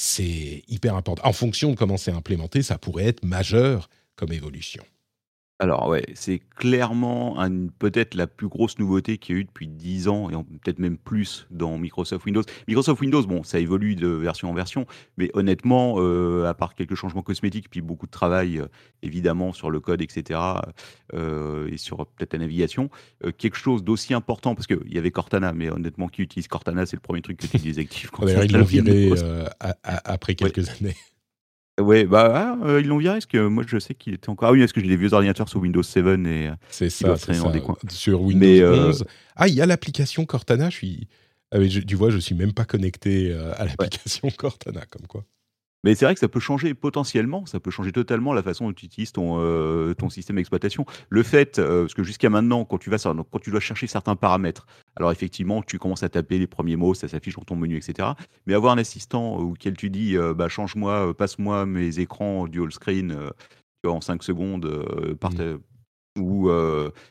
c'est 0.00 0.62
hyper 0.66 0.96
important. 0.96 1.28
En 1.28 1.34
fonction 1.34 1.72
de 1.72 1.76
comment 1.76 1.98
c'est 1.98 2.10
implémenté, 2.10 2.62
ça 2.62 2.78
pourrait 2.78 3.04
être 3.04 3.22
majeur 3.22 3.90
comme 4.16 4.32
évolution. 4.32 4.82
Alors 5.60 5.88
ouais, 5.88 6.06
c'est 6.14 6.40
clairement 6.56 7.36
peut-être 7.78 8.14
la 8.14 8.26
plus 8.26 8.48
grosse 8.48 8.78
nouveauté 8.78 9.18
qu'il 9.18 9.34
y 9.34 9.38
a 9.38 9.40
eu 9.42 9.44
depuis 9.44 9.68
10 9.68 10.08
ans 10.08 10.30
et 10.30 10.32
peut-être 10.32 10.78
même 10.78 10.96
plus 10.96 11.46
dans 11.50 11.76
Microsoft 11.76 12.24
Windows. 12.24 12.42
Microsoft 12.66 12.98
Windows, 13.02 13.22
bon, 13.24 13.42
ça 13.42 13.60
évolue 13.60 13.94
de 13.94 14.08
version 14.08 14.48
en 14.48 14.54
version, 14.54 14.86
mais 15.18 15.30
honnêtement, 15.34 15.96
euh, 15.98 16.46
à 16.48 16.54
part 16.54 16.74
quelques 16.74 16.94
changements 16.94 17.20
cosmétiques, 17.20 17.68
puis 17.68 17.82
beaucoup 17.82 18.06
de 18.06 18.10
travail 18.10 18.58
euh, 18.58 18.68
évidemment 19.02 19.52
sur 19.52 19.70
le 19.70 19.80
code, 19.80 20.00
etc., 20.00 20.40
euh, 21.12 21.68
et 21.70 21.76
sur 21.76 22.06
peut-être 22.06 22.32
la 22.32 22.38
navigation, 22.38 22.88
quelque 23.36 23.58
chose 23.58 23.84
d'aussi 23.84 24.14
important, 24.14 24.54
parce 24.54 24.66
qu'il 24.66 24.90
y 24.90 24.96
avait 24.96 25.10
Cortana, 25.10 25.52
mais 25.52 25.68
honnêtement, 25.68 26.08
qui 26.08 26.22
utilise 26.22 26.48
Cortana, 26.48 26.86
c'est 26.86 26.96
le 26.96 27.02
premier 27.02 27.20
truc 27.20 27.36
que 27.36 27.46
tu 27.46 27.58
désactives. 27.58 28.10
quand 28.10 28.26
ils 28.26 28.50
l'ont 28.50 28.64
viré 28.64 29.10
après 29.84 30.34
quelques 30.34 30.70
années. 30.70 30.96
Ouais, 31.80 32.04
bah, 32.04 32.56
ah, 32.62 32.66
euh, 32.66 32.80
ils 32.80 32.86
l'ont 32.86 32.98
viré 32.98 33.14
parce 33.14 33.26
que 33.26 33.46
moi 33.46 33.64
je 33.66 33.78
sais 33.78 33.94
qu'il 33.94 34.14
était 34.14 34.28
encore. 34.28 34.48
Ah 34.48 34.52
oui, 34.52 34.60
parce 34.60 34.72
que 34.72 34.80
j'ai 34.80 34.88
des 34.88 34.96
vieux 34.96 35.12
ordinateurs 35.12 35.48
sur 35.48 35.60
Windows 35.60 35.82
7 35.82 36.04
et 36.04 36.48
euh, 36.48 36.54
C'est 36.70 36.90
ça, 36.90 37.16
c'est 37.16 37.34
ça. 37.34 37.52
Sur 37.88 38.22
Windows 38.22 38.46
11. 38.46 39.02
Euh, 39.02 39.04
ah, 39.36 39.48
il 39.48 39.54
y 39.54 39.60
a 39.60 39.66
l'application 39.66 40.24
Cortana. 40.26 40.70
Je 40.70 40.76
suis. 40.76 41.08
Ah, 41.52 41.58
tu 41.86 41.96
vois, 41.96 42.10
je 42.10 42.18
suis 42.18 42.34
même 42.34 42.52
pas 42.52 42.64
connecté 42.64 43.32
à 43.32 43.64
l'application 43.64 44.28
Cortana, 44.36 44.82
comme 44.86 45.06
quoi. 45.06 45.24
Mais 45.84 45.94
c'est 45.94 46.04
vrai 46.04 46.14
que 46.14 46.20
ça 46.20 46.28
peut 46.28 46.40
changer 46.40 46.74
potentiellement, 46.74 47.46
ça 47.46 47.58
peut 47.58 47.70
changer 47.70 47.92
totalement 47.92 48.32
la 48.32 48.42
façon 48.42 48.66
dont 48.66 48.72
tu 48.72 48.86
utilises 48.86 49.12
ton, 49.12 49.38
euh, 49.38 49.94
ton 49.94 50.10
système 50.10 50.36
d'exploitation. 50.36 50.84
Le 51.08 51.22
fait, 51.22 51.58
euh, 51.58 51.82
parce 51.82 51.94
que 51.94 52.02
jusqu'à 52.02 52.28
maintenant, 52.28 52.64
quand 52.64 52.78
tu 52.78 52.90
vas 52.90 52.98
quand 52.98 53.38
tu 53.40 53.50
dois 53.50 53.60
chercher 53.60 53.86
certains 53.86 54.16
paramètres, 54.16 54.66
alors 54.96 55.10
effectivement, 55.10 55.62
tu 55.62 55.78
commences 55.78 56.02
à 56.02 56.08
taper 56.08 56.38
les 56.38 56.46
premiers 56.46 56.76
mots, 56.76 56.94
ça 56.94 57.08
s'affiche 57.08 57.36
dans 57.36 57.44
ton 57.44 57.56
menu, 57.56 57.76
etc. 57.76 58.10
Mais 58.46 58.54
avoir 58.54 58.74
un 58.74 58.78
assistant 58.78 59.36
auquel 59.36 59.76
tu 59.76 59.88
dis, 59.88 60.16
euh, 60.16 60.34
bah, 60.34 60.48
change-moi, 60.48 61.14
passe-moi 61.14 61.64
mes 61.64 61.98
écrans 61.98 62.46
dual 62.46 62.72
screen 62.72 63.16
en 63.86 64.00
5 64.02 64.22
secondes, 64.22 64.66
mmh 65.32 65.60
ou 66.18 66.50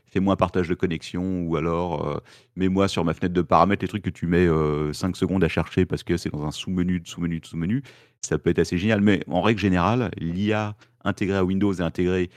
fais-moi 0.05 0.33
un 0.33 0.37
partage 0.37 0.67
de 0.67 0.75
connexion, 0.75 1.41
ou 1.41 1.55
alors 1.55 2.21
mets-moi 2.55 2.87
sur 2.87 3.05
ma 3.05 3.13
fenêtre 3.13 3.33
de 3.33 3.41
paramètres 3.41 3.83
les 3.83 3.87
trucs 3.87 4.03
que 4.03 4.09
tu 4.09 4.27
mets 4.27 4.47
5 4.93 5.15
secondes 5.15 5.43
à 5.43 5.47
chercher 5.47 5.85
parce 5.85 6.03
que 6.03 6.17
c'est 6.17 6.29
dans 6.29 6.43
un 6.45 6.51
sous-menu, 6.51 6.99
de 6.99 7.07
sous-menu, 7.07 7.39
de 7.39 7.45
sous-menu. 7.45 7.83
Ça 8.21 8.37
peut 8.37 8.49
être 8.49 8.59
assez 8.59 8.77
génial. 8.77 9.01
Mais 9.01 9.23
en 9.27 9.41
règle 9.41 9.59
générale, 9.59 10.11
l'IA 10.17 10.75
intégrée 11.03 11.37
à 11.37 11.45
Windows 11.45 11.73
et 11.73 11.81
intégrée 11.81 12.29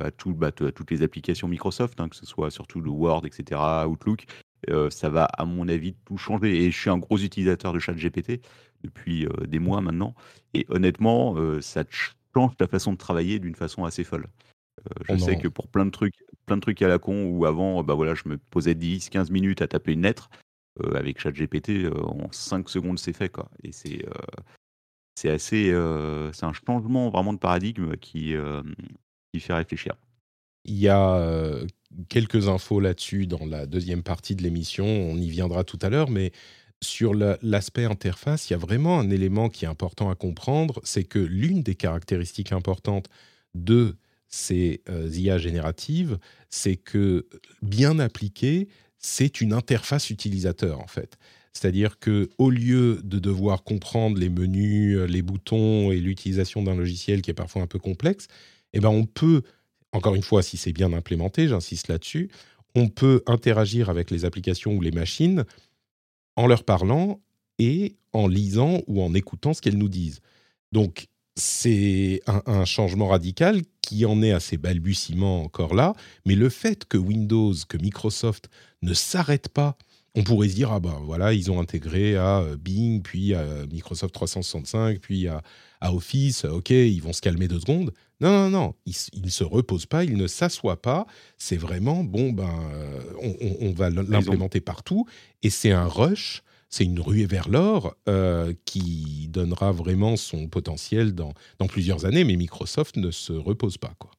à, 0.00 0.10
tout, 0.10 0.34
bah, 0.34 0.48
à, 0.48 0.72
toutes 0.72 0.90
les 0.90 1.02
applications 1.02 1.46
Microsoft, 1.46 2.00
hein, 2.00 2.08
que 2.08 2.16
ce 2.16 2.26
soit 2.26 2.50
surtout 2.50 2.80
le 2.80 2.90
Word, 2.90 3.24
etc., 3.24 3.60
Outlook, 3.86 4.24
ça 4.90 5.08
va, 5.08 5.24
à 5.24 5.44
mon 5.44 5.68
avis, 5.68 5.94
tout 6.04 6.16
changer. 6.16 6.64
Et 6.64 6.70
je 6.70 6.78
suis 6.78 6.90
un 6.90 6.98
gros 6.98 7.18
utilisateur 7.18 7.72
de 7.72 7.78
ChatGPT 7.78 8.40
depuis 8.82 9.28
des 9.46 9.58
mois 9.58 9.80
maintenant. 9.80 10.14
Et 10.54 10.66
honnêtement, 10.68 11.36
ça 11.60 11.84
change 12.34 12.56
ta 12.56 12.66
façon 12.66 12.92
de 12.92 12.98
travailler 12.98 13.38
d'une 13.38 13.54
façon 13.54 13.84
assez 13.84 14.02
folle. 14.02 14.26
Euh, 14.88 15.14
je 15.14 15.16
sais 15.16 15.36
que 15.36 15.48
pour 15.48 15.68
plein 15.68 15.86
de 15.86 15.90
trucs, 15.90 16.24
plein 16.46 16.56
de 16.56 16.62
trucs 16.62 16.80
à 16.82 16.88
la 16.88 16.98
con, 16.98 17.26
où 17.26 17.44
avant, 17.46 17.82
bah 17.82 17.94
voilà, 17.94 18.14
je 18.14 18.22
me 18.26 18.38
posais 18.38 18.74
10-15 18.74 19.30
minutes 19.30 19.62
à 19.62 19.68
taper 19.68 19.92
une 19.92 20.02
lettre, 20.02 20.30
euh, 20.82 20.94
avec 20.94 21.20
ChatGPT, 21.20 21.70
euh, 21.84 22.02
en 22.02 22.30
5 22.30 22.68
secondes, 22.68 22.98
c'est 22.98 23.12
fait, 23.12 23.28
quoi. 23.28 23.50
Et 23.62 23.72
c'est 23.72 24.04
c'est 25.16 25.30
assez, 25.30 25.74
c'est 26.32 26.46
un 26.46 26.52
changement 26.54 27.10
vraiment 27.10 27.34
de 27.34 27.38
paradigme 27.38 27.96
qui, 27.96 28.34
qui 29.34 29.40
fait 29.40 29.52
réfléchir. 29.52 29.94
Il 30.64 30.78
y 30.78 30.88
a 30.88 31.60
quelques 32.08 32.48
infos 32.48 32.80
là-dessus 32.80 33.26
dans 33.26 33.44
la 33.44 33.66
deuxième 33.66 34.02
partie 34.02 34.34
de 34.34 34.42
l'émission, 34.42 34.86
on 34.86 35.16
y 35.18 35.28
viendra 35.28 35.62
tout 35.64 35.78
à 35.82 35.90
l'heure, 35.90 36.08
mais 36.08 36.32
sur 36.82 37.12
l'aspect 37.14 37.84
interface, 37.84 38.48
il 38.48 38.54
y 38.54 38.56
a 38.56 38.58
vraiment 38.58 38.98
un 38.98 39.10
élément 39.10 39.50
qui 39.50 39.66
est 39.66 39.68
important 39.68 40.08
à 40.08 40.14
comprendre, 40.14 40.80
c'est 40.82 41.04
que 41.04 41.18
l'une 41.18 41.62
des 41.62 41.74
caractéristiques 41.74 42.52
importantes 42.52 43.08
de 43.54 43.96
ces 44.30 44.80
euh, 44.88 45.10
IA 45.12 45.38
génératives, 45.38 46.18
c'est 46.48 46.76
que 46.76 47.26
bien 47.62 47.98
appliqué, 47.98 48.68
c'est 48.98 49.40
une 49.40 49.52
interface 49.52 50.10
utilisateur 50.10 50.80
en 50.80 50.86
fait. 50.86 51.18
C'est-à-dire 51.52 51.98
que 51.98 52.30
au 52.38 52.48
lieu 52.48 53.00
de 53.02 53.18
devoir 53.18 53.64
comprendre 53.64 54.18
les 54.18 54.28
menus, 54.28 54.96
euh, 54.96 55.06
les 55.06 55.22
boutons 55.22 55.90
et 55.90 55.98
l'utilisation 55.98 56.62
d'un 56.62 56.76
logiciel 56.76 57.22
qui 57.22 57.30
est 57.30 57.34
parfois 57.34 57.62
un 57.62 57.66
peu 57.66 57.78
complexe, 57.78 58.28
eh 58.72 58.80
ben 58.80 58.88
on 58.88 59.04
peut, 59.04 59.42
encore 59.92 60.14
une 60.14 60.22
fois, 60.22 60.42
si 60.42 60.56
c'est 60.56 60.72
bien 60.72 60.92
implémenté, 60.92 61.48
j'insiste 61.48 61.88
là-dessus, 61.88 62.30
on 62.76 62.88
peut 62.88 63.22
interagir 63.26 63.90
avec 63.90 64.12
les 64.12 64.24
applications 64.24 64.74
ou 64.74 64.80
les 64.80 64.92
machines 64.92 65.44
en 66.36 66.46
leur 66.46 66.62
parlant 66.62 67.20
et 67.58 67.96
en 68.12 68.28
lisant 68.28 68.80
ou 68.86 69.02
en 69.02 69.12
écoutant 69.12 69.54
ce 69.54 69.60
qu'elles 69.60 69.78
nous 69.78 69.88
disent. 69.88 70.20
Donc 70.72 71.08
c'est 71.36 72.20
un, 72.26 72.64
changement 72.64 73.08
radical 73.08 73.62
qui 73.82 74.04
en 74.06 74.22
est 74.22 74.32
à 74.32 74.40
ses 74.40 74.56
balbutiements 74.56 75.42
encore 75.42 75.74
là, 75.74 75.94
mais 76.26 76.34
le 76.34 76.48
fait 76.48 76.84
que 76.86 76.96
Windows, 76.96 77.54
que 77.68 77.76
Microsoft 77.76 78.48
ne 78.82 78.94
s'arrête 78.94 79.48
pas, 79.48 79.76
on 80.14 80.24
pourrait 80.24 80.48
se 80.48 80.54
dire, 80.54 80.72
ah 80.72 80.80
ben 80.80 81.00
voilà, 81.04 81.32
ils 81.32 81.50
ont 81.50 81.60
intégré 81.60 82.16
à 82.16 82.40
euh, 82.40 82.56
Bing, 82.56 83.02
puis 83.02 83.34
à 83.34 83.44
Microsoft 83.70 84.12
365, 84.12 84.98
puis 84.98 85.28
à, 85.28 85.42
Office, 85.82 86.44
ok, 86.44 86.70
ils 86.70 87.00
vont 87.00 87.12
se 87.12 87.22
calmer 87.22 87.48
deux 87.48 87.60
secondes. 87.60 87.92
Non, 88.20 88.30
non, 88.30 88.50
non, 88.50 88.74
ils, 88.84 89.22
ne 89.22 89.30
se 89.30 89.44
reposent 89.44 89.86
pas, 89.86 90.04
ils 90.04 90.16
ne 90.16 90.26
s'assoient 90.26 90.82
pas, 90.82 91.06
c'est 91.38 91.56
vraiment, 91.56 92.04
bon, 92.04 92.32
ben, 92.32 92.50
euh, 92.74 93.00
on 93.60 93.72
va 93.72 93.88
l'implémenter 93.88 94.60
partout, 94.60 95.06
et 95.42 95.48
c'est 95.48 95.70
un 95.70 95.86
rush 95.86 96.42
c'est 96.70 96.84
une 96.84 97.00
ruée 97.00 97.26
vers 97.26 97.48
l'or 97.48 97.96
euh, 98.08 98.54
qui 98.64 99.28
donnera 99.28 99.72
vraiment 99.72 100.16
son 100.16 100.48
potentiel 100.48 101.14
dans, 101.14 101.32
dans 101.58 101.66
plusieurs 101.66 102.06
années, 102.06 102.24
mais 102.24 102.36
Microsoft 102.36 102.96
ne 102.96 103.10
se 103.10 103.32
repose 103.32 103.76
pas. 103.76 103.92
Quoi. 103.98 104.12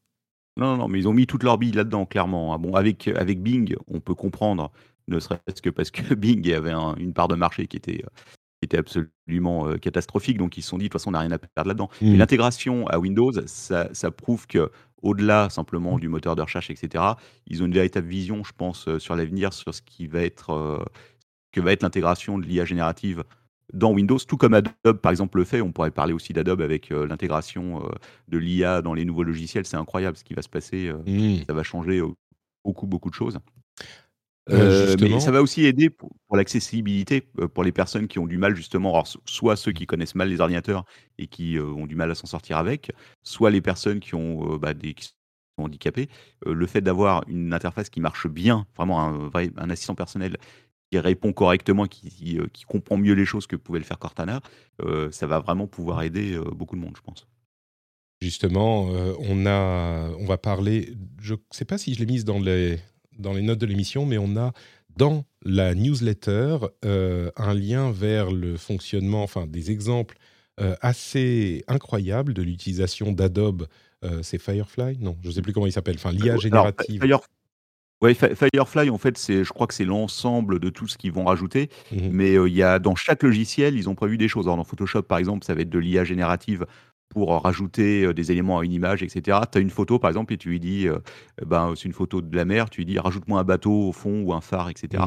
Non, 0.58 0.76
non, 0.76 0.88
mais 0.90 1.00
ils 1.00 1.08
ont 1.08 1.14
mis 1.14 1.28
toute 1.28 1.44
leur 1.44 1.58
bille 1.58 1.72
là-dedans, 1.72 2.06
clairement. 2.06 2.54
Hein. 2.54 2.60
Bon, 2.60 2.76
avec, 2.76 3.08
avec 3.08 3.42
Bing, 3.42 3.76
on 3.88 4.02
peut 4.02 4.16
comprendre, 4.16 4.72
ne 5.08 5.20
serait-ce 5.20 5.62
que 5.62 5.70
parce 5.70 5.92
que 5.92 6.14
Bing 6.14 6.52
avait 6.52 6.74
une 6.98 7.14
part 7.14 7.30
de 7.30 7.36
marché 7.36 7.68
qui 7.68 7.78
était, 7.78 8.04
était 8.62 8.78
absolument 8.78 9.68
euh, 9.68 9.78
catastrophique, 9.78 10.38
donc 10.38 10.58
ils 10.58 10.62
se 10.62 10.70
sont 10.70 10.78
dit, 10.78 10.86
de 10.86 10.90
toute 10.90 11.00
façon, 11.00 11.10
on 11.10 11.14
n'a 11.14 11.20
rien 11.20 11.32
à 11.32 11.40
perdre 11.40 11.70
là-dedans. 11.70 11.90
Mais 12.02 12.12
mmh. 12.12 12.18
l'intégration 12.18 12.88
à 12.88 13.00
Windows, 13.00 13.32
ça, 13.46 13.88
ça 13.94 14.12
prouve 14.12 14.46
que 14.46 14.70
au-delà 15.02 15.50
simplement 15.50 15.98
du 15.98 16.10
moteur 16.10 16.36
de 16.36 16.42
recherche, 16.42 16.70
etc., 16.70 17.04
ils 17.48 17.64
ont 17.64 17.66
une 17.66 17.74
véritable 17.74 18.08
vision, 18.08 18.44
je 18.44 18.52
pense, 18.56 18.88
euh, 18.90 19.00
sur 19.00 19.16
l'avenir, 19.16 19.54
sur 19.54 19.74
ce 19.74 19.82
qui 19.82 20.06
va 20.06 20.22
être 20.22 20.86
que 21.52 21.62
va 21.62 21.72
être 21.72 21.84
l'intégration 21.84 22.38
de 22.38 22.46
l'IA 22.46 22.66
générative 22.66 23.24
dans 23.74 23.92
Windows, 23.92 24.18
tout 24.18 24.38
comme 24.38 24.54
Adobe 24.54 25.00
par 25.02 25.12
exemple 25.12 25.38
le 25.38 25.46
fait. 25.46 25.62
On 25.62 25.72
pourrait 25.72 25.92
parler 25.92 26.14
aussi 26.14 26.34
d'Adobe 26.34 26.62
avec 26.62 26.92
euh, 26.92 27.08
l'intégration 27.08 27.86
euh, 27.86 27.90
de 28.28 28.38
l'IA 28.38 28.82
dans 28.82 28.94
les 28.94 29.06
nouveaux 29.06 29.24
logiciels. 29.24 29.66
C'est 29.66 29.78
incroyable 29.78 30.18
ce 30.18 30.24
qui 30.24 30.34
va 30.34 30.42
se 30.42 30.50
passer. 30.50 30.88
Euh, 30.88 30.98
mmh. 31.06 31.46
Ça 31.48 31.54
va 31.54 31.64
changer 31.64 32.02
beaucoup, 32.64 32.88
beaucoup 32.88 33.10
de 33.10 33.16
choses. 33.16 33.40
mais 34.50 35.20
ça 35.20 35.32
va 35.32 35.42
aussi 35.42 35.66
aider 35.66 35.90
pour, 35.90 36.12
l'accessibilité 36.34 37.22
pour 37.54 37.64
les 37.64 37.72
personnes 37.72 38.08
qui 38.08 38.20
ont 38.20 38.28
du 38.28 38.38
mal 38.38 38.56
justement, 38.56 39.04
soit 39.26 39.56
ceux 39.56 39.72
qui 39.72 39.86
connaissent 39.86 40.16
mal 40.16 40.30
les 40.30 40.42
ordinateurs 40.42 40.84
et 41.18 41.28
qui 41.28 41.58
ont 41.60 41.88
du 41.88 41.96
mal 41.96 42.12
à 42.12 42.16
s'en 42.16 42.28
sortir 42.28 42.58
avec, 42.58 42.92
soit 43.24 43.52
les 43.52 43.62
personnes 43.62 44.00
qui 44.00 44.16
ont 44.16 44.58
bah, 44.58 44.74
des 44.74 44.94
qui 44.94 45.12
handicapées. 45.58 46.10
le 46.44 46.66
fait 46.66 46.82
d'avoir 46.82 47.24
une 47.28 47.54
interface 47.54 47.92
qui 47.92 48.02
marche 48.02 48.28
bien, 48.28 48.66
vraiment 48.76 49.06
un, 49.06 49.30
un 49.58 49.70
assistant 49.70 49.94
personnel 49.94 50.38
qui 50.92 51.00
répond 51.00 51.32
correctement, 51.32 51.88
qui, 51.88 52.40
qui, 52.54 52.64
comprend 52.66 52.98
mieux 52.98 53.14
les 53.14 53.26
choses 53.26 53.48
que 53.48 53.56
pouvait 53.56 53.80
le 53.80 53.86
faire 53.86 53.98
Cortana, 53.98 54.42
ça 55.12 55.28
va 55.28 55.40
vraiment 55.40 55.68
pouvoir 55.68 56.04
aider 56.04 56.38
beaucoup 56.54 56.76
de 56.76 56.82
monde, 56.82 56.96
je 56.98 57.02
pense. 57.02 57.28
Justement, 58.22 58.88
on, 59.20 59.46
a, 59.46 60.10
on 60.20 60.26
va 60.26 60.38
parler, 60.38 60.94
je 61.22 61.36
ne 61.36 61.40
sais 61.52 61.66
pas 61.66 61.78
si 61.78 61.94
je 61.94 62.00
l'ai 62.00 62.06
mise 62.06 62.26
dans 62.26 62.40
les, 62.40 62.78
dans 63.18 63.34
les 63.34 63.42
notes 63.42 63.60
de 63.60 63.66
l'émission, 63.66 64.06
mais 64.06 64.18
on 64.18 64.36
a 64.36 64.52
dans 64.98 65.24
la 65.44 65.74
newsletter 65.76 66.58
un 66.84 67.54
lien 67.54 67.92
vers 67.92 68.30
le 68.30 68.58
fonctionnement, 68.58 69.24
enfin 69.24 69.48
des 69.48 69.72
exemples 69.72 70.18
assez 70.82 71.64
incroyables 71.68 72.34
de 72.34 72.42
l'utilisation 72.42 73.14
d'Adobe. 73.14 73.68
c'est 74.24 74.42
Firefly? 74.42 74.98
Non, 75.00 75.18
je 75.22 75.30
ne 75.30 75.34
sais 75.34 75.42
plus 75.42 75.54
comment 75.54 75.68
il 75.68 75.72
s'appelle. 75.72 75.96
Enfin, 75.96 76.12
l'IA 76.12 76.36
générative. 76.36 77.02
Oui, 78.02 78.16
Firefly, 78.16 78.90
en 78.90 78.98
fait, 78.98 79.18
c'est, 79.18 79.44
je 79.44 79.54
crois 79.54 79.68
que 79.68 79.74
c'est 79.76 79.86
l'ensemble 79.86 80.60
de 80.60 80.70
tout 80.70 80.88
ce 80.88 80.98
qu'ils 80.98 81.12
vont 81.12 81.26
rajouter. 81.26 81.70
Mmh 81.92 81.98
mais 82.12 82.34
il 82.34 82.54
y 82.54 82.64
a 82.64 82.80
dans 82.80 82.96
chaque 82.96 83.24
logiciel, 83.24 83.76
ils 83.78 83.90
ont 83.90 83.96
prévu 83.96 84.18
des 84.18 84.28
choses. 84.28 84.46
Alors, 84.46 84.58
dans 84.58 84.64
Photoshop, 84.64 85.04
par 85.04 85.18
exemple, 85.20 85.46
ça 85.46 85.54
va 85.54 85.62
être 85.62 85.70
de 85.70 85.80
l'IA 85.80 86.04
générative 86.04 86.66
pour 87.10 87.42
rajouter 87.44 88.14
des 88.14 88.32
éléments 88.32 88.60
à 88.60 88.66
une 88.66 88.72
image, 88.72 89.04
etc. 89.04 89.40
Tu 89.52 89.58
as 89.58 89.62
une 89.62 89.70
photo, 89.70 90.00
par 90.00 90.10
exemple, 90.10 90.34
et 90.34 90.38
tu 90.38 90.50
lui 90.50 90.60
dis, 90.60 90.88
eh 90.88 91.46
ben, 91.46 91.74
c'est 91.76 91.84
une 91.84 91.94
photo 91.94 92.22
de 92.22 92.36
la 92.36 92.46
mer, 92.46 92.70
tu 92.70 92.82
lui 92.82 92.86
dis, 92.86 92.98
rajoute-moi 92.98 93.40
un 93.40 93.44
bateau 93.44 93.90
au 93.90 93.92
fond 93.92 94.22
ou 94.22 94.34
un 94.34 94.40
phare, 94.42 94.70
etc. 94.70 95.04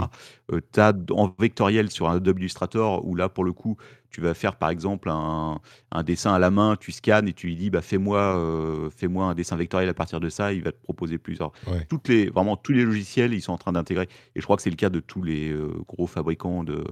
tu 0.51 0.81
as 0.81 0.93
en 1.11 1.35
vectoriel 1.39 1.91
sur 1.91 2.09
un 2.11 2.17
Adobe 2.17 2.39
Illustrator, 2.41 3.07
où 3.07 3.15
là, 3.15 3.31
pour 3.31 3.43
le 3.43 3.53
coup, 3.53 3.77
tu 4.15 4.21
vas 4.21 4.33
faire, 4.33 4.57
par 4.57 4.71
exemple, 4.71 5.09
un, 5.11 5.61
dessin 6.05 6.33
à 6.33 6.39
la 6.39 6.51
main, 6.51 6.77
tu 6.79 6.93
scannes 6.93 7.27
et 7.27 7.33
tu 7.33 7.49
lui 7.49 7.57
dis, 7.57 7.71
bah, 7.71 7.83
fais-moi 7.83 8.91
fais-moi 8.97 9.27
un 9.27 9.35
dessin 9.35 9.57
vectoriel 9.57 9.89
à 9.89 9.95
partir 9.95 10.21
de 10.21 10.29
ça, 10.29 10.53
il 10.53 10.63
va 10.63 10.71
te 10.71 10.81
proposer 10.81 11.19
plusieurs. 11.19 11.53
Toutes 11.89 12.09
les, 12.09 12.31
vraiment, 12.31 12.57
tous 12.57 12.73
les 12.73 12.85
logiciels, 12.85 13.35
ils 13.35 13.43
sont 13.43 13.53
en 13.53 13.59
train 13.59 13.73
d'intégrer. 13.73 14.09
Et 14.37 14.41
je 14.41 14.45
crois 14.45 14.57
que 14.57 14.63
c'est 14.63 14.71
le 14.71 14.77
cas 14.77 14.91
de 14.91 15.01
tous 15.01 15.23
les 15.23 15.55
gros 15.89 16.07
fabricants, 16.07 16.63
de 16.63 16.85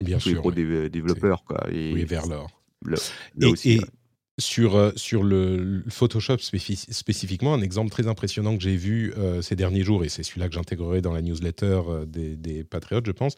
Bien 0.00 0.18
tous 0.18 0.28
les 0.28 0.34
gros 0.36 0.52
développeurs. 0.52 1.44
Quoi. 1.44 1.58
Et, 1.72 1.92
oui, 1.92 2.04
vers 2.04 2.26
l'or. 2.26 2.48
et, 3.64 3.80
sur, 4.40 4.74
euh, 4.74 4.90
sur 4.96 5.22
le, 5.22 5.84
Photoshop 5.88 6.38
spécifiquement, 6.38 7.54
un 7.54 7.60
exemple 7.60 7.90
très 7.90 8.08
impressionnant 8.08 8.56
que 8.56 8.62
j'ai 8.62 8.76
vu 8.76 9.12
euh, 9.16 9.42
ces 9.42 9.54
derniers 9.54 9.82
jours, 9.82 10.04
et 10.04 10.08
c'est 10.08 10.22
celui-là 10.22 10.48
que 10.48 10.54
j'intégrerai 10.54 11.00
dans 11.00 11.12
la 11.12 11.22
newsletter 11.22 11.82
euh, 11.88 12.04
des, 12.06 12.64
Patriotes, 12.64 13.06
je 13.06 13.12
pense, 13.12 13.36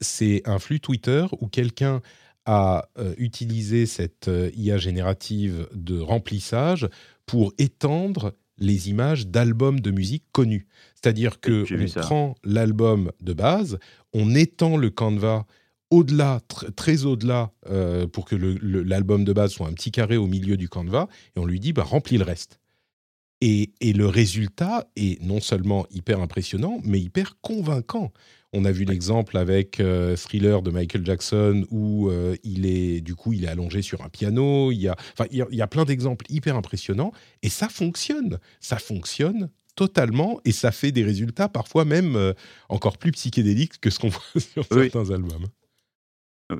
c'est 0.00 0.42
un 0.44 0.58
flux 0.58 0.80
Twitter 0.80 1.26
où 1.40 1.48
quelqu'un 1.48 2.02
a 2.46 2.88
utilisé 3.18 3.86
cette 3.86 4.30
IA 4.54 4.78
générative 4.78 5.68
de 5.72 5.98
remplissage 6.00 6.88
pour 7.26 7.52
étendre 7.58 8.34
les 8.58 8.90
images 8.90 9.26
d'albums 9.26 9.80
de 9.80 9.90
musique 9.90 10.24
connus. 10.32 10.66
C'est-à-dire 10.94 11.40
que 11.40 11.64
on 11.72 12.00
prend 12.00 12.34
l'album 12.44 13.10
de 13.20 13.32
base, 13.32 13.78
on 14.12 14.34
étend 14.34 14.76
le 14.76 14.90
canevas 14.90 15.46
au-delà, 15.90 16.40
très 16.76 17.04
au-delà, 17.04 17.50
euh, 17.68 18.06
pour 18.06 18.24
que 18.24 18.36
l'album 18.36 19.24
de 19.24 19.32
base 19.32 19.52
soit 19.52 19.66
un 19.66 19.72
petit 19.72 19.90
carré 19.90 20.16
au 20.16 20.26
milieu 20.26 20.56
du 20.56 20.68
canevas, 20.68 21.08
et 21.34 21.40
on 21.40 21.46
lui 21.46 21.58
dit, 21.58 21.72
bah, 21.72 21.82
remplis 21.82 22.16
le 22.16 22.24
reste. 22.24 22.60
Et, 23.40 23.72
le 23.80 24.06
résultat 24.06 24.88
est 24.96 25.20
non 25.22 25.40
seulement 25.40 25.86
hyper 25.90 26.20
impressionnant, 26.20 26.78
mais 26.84 27.00
hyper 27.00 27.38
convaincant. 27.40 28.12
On 28.52 28.64
a 28.64 28.72
vu 28.72 28.84
l'exemple 28.84 29.36
avec 29.36 29.78
euh, 29.78 30.16
Thriller 30.16 30.60
de 30.62 30.70
Michael 30.70 31.06
Jackson 31.06 31.66
où 31.70 32.08
euh, 32.08 32.34
il 32.42 32.66
est 32.66 33.00
du 33.00 33.14
coup 33.14 33.32
il 33.32 33.44
est 33.44 33.48
allongé 33.48 33.80
sur 33.80 34.02
un 34.02 34.08
piano. 34.08 34.72
Il 34.72 34.80
y 34.80 34.88
a, 34.88 34.96
enfin, 35.12 35.26
il 35.30 35.46
y 35.50 35.62
a, 35.62 35.66
plein 35.68 35.84
d'exemples 35.84 36.26
hyper 36.28 36.56
impressionnants 36.56 37.12
et 37.42 37.48
ça 37.48 37.68
fonctionne. 37.68 38.38
Ça 38.60 38.78
fonctionne 38.78 39.50
totalement 39.76 40.40
et 40.44 40.52
ça 40.52 40.72
fait 40.72 40.90
des 40.90 41.04
résultats 41.04 41.48
parfois 41.48 41.84
même 41.84 42.34
encore 42.68 42.98
plus 42.98 43.12
psychédéliques 43.12 43.80
que 43.80 43.88
ce 43.88 44.00
qu'on 44.00 44.08
voit 44.10 44.22
sur 44.36 44.64
certains 44.64 45.10
albums. 45.10 45.46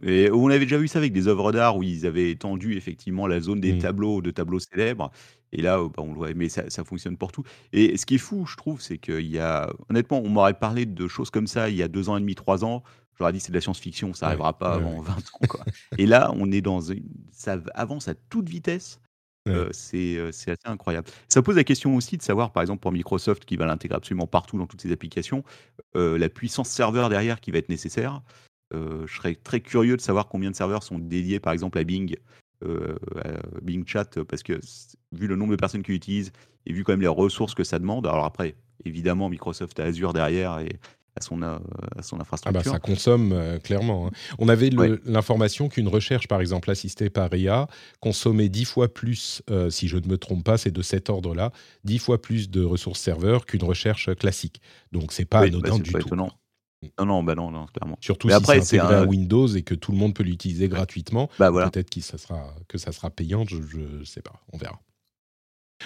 Et 0.02 0.30
on 0.30 0.48
avait 0.48 0.60
déjà 0.60 0.78
vu 0.78 0.88
ça 0.88 0.98
avec 0.98 1.12
des 1.12 1.28
œuvres 1.28 1.52
d'art 1.52 1.76
où 1.76 1.82
ils 1.82 2.06
avaient 2.06 2.30
étendu 2.30 2.76
effectivement 2.76 3.26
la 3.26 3.40
zone 3.40 3.60
des 3.60 3.74
mmh. 3.74 3.78
tableaux, 3.78 4.22
de 4.22 4.30
tableaux 4.30 4.58
célèbres. 4.58 5.10
Et 5.52 5.62
là, 5.62 5.78
bah, 5.78 6.02
on 6.02 6.12
le 6.12 6.14
voit, 6.14 6.34
mais 6.34 6.48
ça, 6.48 6.84
fonctionne 6.84 7.16
pour 7.16 7.32
tout. 7.32 7.42
Et 7.72 7.96
ce 7.96 8.06
qui 8.06 8.16
est 8.16 8.18
fou, 8.18 8.46
je 8.46 8.56
trouve, 8.56 8.80
c'est 8.80 8.98
qu'il 8.98 9.26
y 9.26 9.38
a, 9.38 9.72
honnêtement, 9.88 10.20
on 10.20 10.28
m'aurait 10.28 10.54
parlé 10.54 10.86
de 10.86 11.08
choses 11.08 11.30
comme 11.30 11.46
ça 11.46 11.68
il 11.68 11.76
y 11.76 11.82
a 11.82 11.88
deux 11.88 12.08
ans 12.08 12.16
et 12.16 12.20
demi, 12.20 12.34
trois 12.34 12.64
ans. 12.64 12.82
J'aurais 13.18 13.32
dit 13.32 13.40
c'est 13.40 13.50
de 13.50 13.56
la 13.56 13.60
science-fiction, 13.60 14.14
ça 14.14 14.26
n'arrivera 14.26 14.56
pas 14.56 14.74
avant 14.74 15.00
20 15.00 15.12
ans. 15.12 15.62
et 15.98 16.06
là, 16.06 16.32
on 16.36 16.50
est 16.52 16.62
dans 16.62 16.80
une, 16.80 17.04
ça 17.32 17.58
avance 17.74 18.08
à 18.08 18.14
toute 18.14 18.48
vitesse. 18.48 19.00
Euh, 19.48 19.68
c'est 19.72 20.18
assez 20.20 20.58
incroyable. 20.64 21.08
Ça 21.28 21.42
pose 21.42 21.56
la 21.56 21.64
question 21.64 21.96
aussi 21.96 22.16
de 22.16 22.22
savoir, 22.22 22.52
par 22.52 22.62
exemple, 22.62 22.80
pour 22.80 22.92
Microsoft, 22.92 23.44
qui 23.44 23.56
va 23.56 23.66
l'intégrer 23.66 23.96
absolument 23.96 24.26
partout 24.26 24.58
dans 24.58 24.66
toutes 24.66 24.82
ses 24.82 24.92
applications, 24.92 25.44
euh, 25.96 26.18
la 26.18 26.28
puissance 26.28 26.68
serveur 26.68 27.08
derrière 27.08 27.40
qui 27.40 27.50
va 27.50 27.58
être 27.58 27.68
nécessaire. 27.68 28.22
Euh, 28.74 29.06
je 29.06 29.16
serais 29.16 29.34
très 29.34 29.60
curieux 29.60 29.96
de 29.96 30.00
savoir 30.00 30.28
combien 30.28 30.50
de 30.50 30.56
serveurs 30.56 30.82
sont 30.82 30.98
dédiés, 30.98 31.40
par 31.40 31.52
exemple, 31.52 31.78
à 31.78 31.84
Bing, 31.84 32.16
euh, 32.64 32.94
Bing 33.62 33.86
Chat, 33.86 34.22
parce 34.24 34.42
que 34.42 34.60
vu 35.12 35.26
le 35.26 35.36
nombre 35.36 35.52
de 35.52 35.56
personnes 35.56 35.82
qui 35.82 35.92
l'utilisent 35.92 36.32
et 36.66 36.72
vu 36.72 36.84
quand 36.84 36.92
même 36.92 37.00
les 37.00 37.08
ressources 37.08 37.54
que 37.54 37.64
ça 37.64 37.78
demande, 37.78 38.06
alors 38.06 38.24
après, 38.24 38.54
évidemment, 38.84 39.28
Microsoft 39.28 39.80
a 39.80 39.84
Azure 39.84 40.12
derrière 40.12 40.58
et 40.60 40.78
à 41.16 41.22
son, 41.22 41.42
à 41.42 41.58
son 42.02 42.20
infrastructure. 42.20 42.60
Ah 42.60 42.64
bah 42.64 42.70
ça 42.70 42.78
consomme 42.78 43.32
euh, 43.32 43.58
clairement. 43.58 44.06
Hein. 44.06 44.10
On 44.38 44.48
avait 44.48 44.70
l'information 45.04 45.68
qu'une 45.68 45.88
recherche, 45.88 46.28
par 46.28 46.40
exemple, 46.40 46.70
assistée 46.70 47.10
par 47.10 47.34
IA, 47.34 47.66
consommait 47.98 48.48
dix 48.48 48.64
fois 48.64 48.92
plus, 48.92 49.42
si 49.70 49.88
je 49.88 49.96
ne 49.96 50.06
me 50.06 50.16
trompe 50.16 50.44
pas, 50.44 50.56
c'est 50.56 50.70
de 50.70 50.82
cet 50.82 51.10
ordre-là, 51.10 51.50
dix 51.82 51.98
fois 51.98 52.22
plus 52.22 52.50
de 52.50 52.62
ressources 52.62 53.00
serveurs 53.00 53.46
qu'une 53.46 53.64
recherche 53.64 54.14
classique. 54.14 54.60
Donc 54.92 55.12
c'est 55.12 55.24
pas 55.24 55.40
anodin 55.40 55.78
bah, 55.78 55.82
du 55.82 55.92
tout. 55.92 55.98
Étonnant. 55.98 56.30
Non, 56.98 57.06
non, 57.06 57.22
bah 57.22 57.34
non, 57.34 57.50
non, 57.50 57.66
clairement. 57.66 57.98
Surtout 58.00 58.28
si 58.28 58.34
après, 58.34 58.62
c'est 58.62 58.78
intégré 58.78 58.96
à 58.96 59.04
Windows 59.04 59.46
et 59.48 59.62
que 59.62 59.74
tout 59.74 59.92
le 59.92 59.98
monde 59.98 60.14
peut 60.14 60.22
l'utiliser 60.22 60.68
gratuitement. 60.68 61.28
Bah 61.38 61.50
Peut-être 61.52 61.90
que 61.90 62.00
ça, 62.00 62.16
sera, 62.16 62.54
que 62.68 62.78
ça 62.78 62.92
sera 62.92 63.10
payant, 63.10 63.44
je 63.46 63.56
ne 63.56 64.04
sais 64.04 64.22
pas, 64.22 64.40
on 64.52 64.58
verra. 64.58 64.80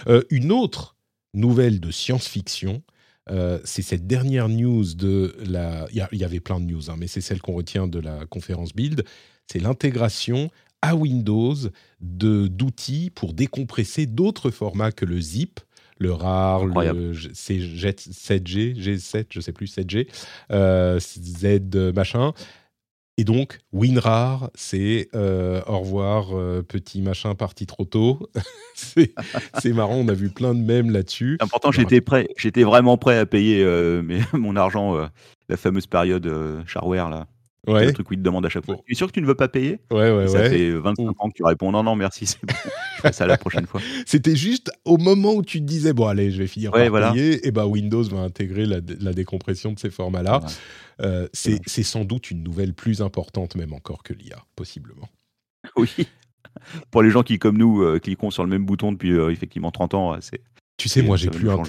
Euh, 0.07 0.23
une 0.31 0.53
autre 0.53 0.97
nouvelle 1.35 1.81
de 1.81 1.91
science-fiction, 1.91 2.83
euh, 3.31 3.59
c'est 3.65 3.83
cette 3.83 4.07
dernière 4.07 4.49
news 4.49 4.95
de 4.95 5.37
la... 5.45 5.89
Il 5.93 6.07
y, 6.13 6.25
avait 6.25 6.41
plein 6.41 6.61
de 6.61 6.67
news, 6.67 6.91
hein, 6.91 6.97
mais 6.97 7.09
c'est 7.09 7.21
celle 7.21 7.41
qu'on 7.41 7.55
retient 7.55 7.89
de 7.89 7.99
la 7.99 8.27
conférence 8.27 8.73
Build. 8.73 9.05
C'est 9.51 9.61
l'intégration 9.61 10.51
à 10.81 10.95
Windows 10.95 11.57
d'outils 12.01 13.11
pour 13.11 13.33
décompresser 13.33 14.07
d'autres 14.07 14.51
formats 14.51 14.93
que 14.93 15.05
le 15.05 15.21
zip 15.21 15.61
le 15.99 16.13
RAR, 16.13 16.67
le 16.67 17.13
C7G, 17.13 18.75
G7, 18.77 19.27
je 19.31 19.41
sais 19.41 19.53
plus, 19.53 19.67
7G, 19.67 20.09
euh, 20.53 20.99
Z 20.99 21.93
machin. 21.95 22.33
Et 23.17 23.23
donc, 23.23 23.61
WinRAR, 23.73 24.51
c'est 24.57 25.09
euh, 25.15 25.63
au 25.69 25.79
revoir, 25.79 26.37
euh, 26.37 26.63
petit 26.63 27.01
machin 27.01 27.37
parti 27.37 27.65
trop 27.65 27.85
tôt. 27.85 28.29
c'est 28.75 29.73
marrant, 29.73 29.95
on 29.95 30.09
a 30.09 30.15
vu 30.15 30.31
plein 30.31 30.53
de 30.53 30.61
mèmes 30.61 30.91
là-dessus. 30.91 31.37
Important, 31.41 31.71
j'étais 31.71 32.01
prêt, 32.01 32.27
j'étais 32.37 32.65
vraiment 32.65 32.97
prêt 32.97 33.17
à 33.19 33.27
payer 33.27 33.65
mon 34.33 34.57
argent, 34.57 34.97
la 35.49 35.57
fameuse 35.57 35.87
période 35.87 36.29
shareware 36.67 37.09
là. 37.09 37.29
Ouais. 37.67 37.87
Le 37.87 37.93
truc 37.93 38.11
où 38.11 38.15
il 38.15 38.19
te 38.19 38.23
demande 38.23 38.45
à 38.45 38.49
chaque 38.49 38.65
fois. 38.65 38.77
Tu 38.87 38.93
es 38.93 38.95
sûr 38.95 39.07
que 39.07 39.13
tu 39.13 39.21
ne 39.21 39.27
veux 39.27 39.35
pas 39.35 39.49
payer? 39.49 39.81
Ouais, 39.91 40.11
ouais, 40.11 40.29
ça 40.29 40.49
fait 40.49 40.71
25 40.71 41.09
ans 41.19 41.29
que 41.29 41.35
tu 41.35 41.45
réponds 41.45 41.73
non, 41.73 41.83
non, 41.83 41.97
merci, 41.97 42.27
c'est 42.27 42.45
bon. 42.45 42.53
Je 42.97 43.03
fais 43.03 43.13
ça 43.13 43.27
la 43.27 43.37
prochaine 43.37 43.67
fois. 43.67 43.81
C'était 44.07 44.37
juste 44.37 44.71
au 44.85 44.99
moment 44.99 45.35
où 45.35 45.43
tu 45.43 45.61
te 45.61 45.65
disais, 45.65 45.93
bon, 45.93 46.07
allez, 46.07 46.31
je 46.31 46.39
vais 46.39 46.47
finir 46.47 46.71
par 46.71 47.13
payer, 47.13 47.47
et 47.47 47.51
bah 47.51 47.67
Windows 47.67 48.03
va 48.03 48.21
intégrer 48.21 48.67
la, 48.67 48.81
décompression 48.81 49.73
de 49.73 49.79
ces 49.79 49.91
formats-là. 49.91 50.41
Euh, 51.01 51.29
c'est 51.33 51.83
sans 51.83 52.05
doute 52.05 52.31
une 52.31 52.43
nouvelle 52.43 52.75
plus 52.75 53.03
importante, 53.03 53.57
même 53.57 53.73
encore 53.73 54.03
que 54.03 54.13
l'IA, 54.13 54.45
possiblement. 54.57 55.09
Oui. 55.77 55.89
Pour 56.91 57.03
les 57.03 57.11
gens 57.11 57.23
qui, 57.23 57.39
comme 57.39 57.57
nous, 57.57 57.83
euh, 57.83 57.99
cliquons 57.99 58.31
sur 58.31 58.45
le 58.45 58.51
même 58.51 58.67
bouton 58.67 58.93
depuis 58.93 59.13
euh, 59.13 59.31
effectivement 59.31 59.71
30 59.71 59.95
ans, 59.95 60.17
c'est. 60.21 60.41
Tu 60.77 60.89
sais, 60.89 61.03
moi, 61.03 61.17
j'ai 61.17 61.31
plus 61.31 61.51
un 61.51 61.63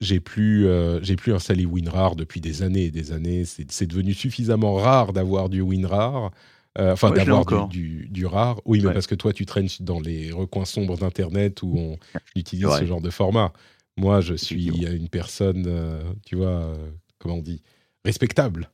j'ai 0.00 0.20
plus, 0.20 0.66
euh, 0.66 1.02
j'ai 1.02 1.16
plus 1.16 1.34
installé 1.34 1.66
WinRAR 1.66 2.16
depuis 2.16 2.40
des 2.40 2.62
années 2.62 2.84
et 2.84 2.90
des 2.90 3.12
années. 3.12 3.44
C'est 3.44 3.86
devenu 3.86 4.14
suffisamment 4.14 4.74
rare 4.74 5.12
d'avoir 5.12 5.48
du 5.48 5.60
WinRAR. 5.60 6.30
Euh, 6.78 6.92
enfin, 6.92 7.10
d'avoir 7.10 7.68
du, 7.68 8.08
du, 8.08 8.26
rare. 8.26 8.60
Oui, 8.64 8.80
mais 8.80 8.92
parce 8.92 9.08
que 9.08 9.16
toi, 9.16 9.32
tu 9.32 9.44
traînes 9.44 9.68
dans 9.80 9.98
les 9.98 10.30
recoins 10.30 10.64
sombres 10.64 10.96
d'Internet 10.96 11.62
où 11.62 11.76
on 11.76 11.98
utilise 12.36 12.68
ce 12.78 12.84
genre 12.86 13.00
de 13.00 13.10
format. 13.10 13.52
Moi, 13.96 14.20
je 14.20 14.34
suis 14.34 14.68
une 14.68 15.08
personne, 15.08 15.64
euh, 15.66 16.00
tu 16.24 16.36
vois, 16.36 16.72
comment 17.18 17.34
on 17.34 17.42
dit, 17.42 17.60
respectable, 18.04 18.70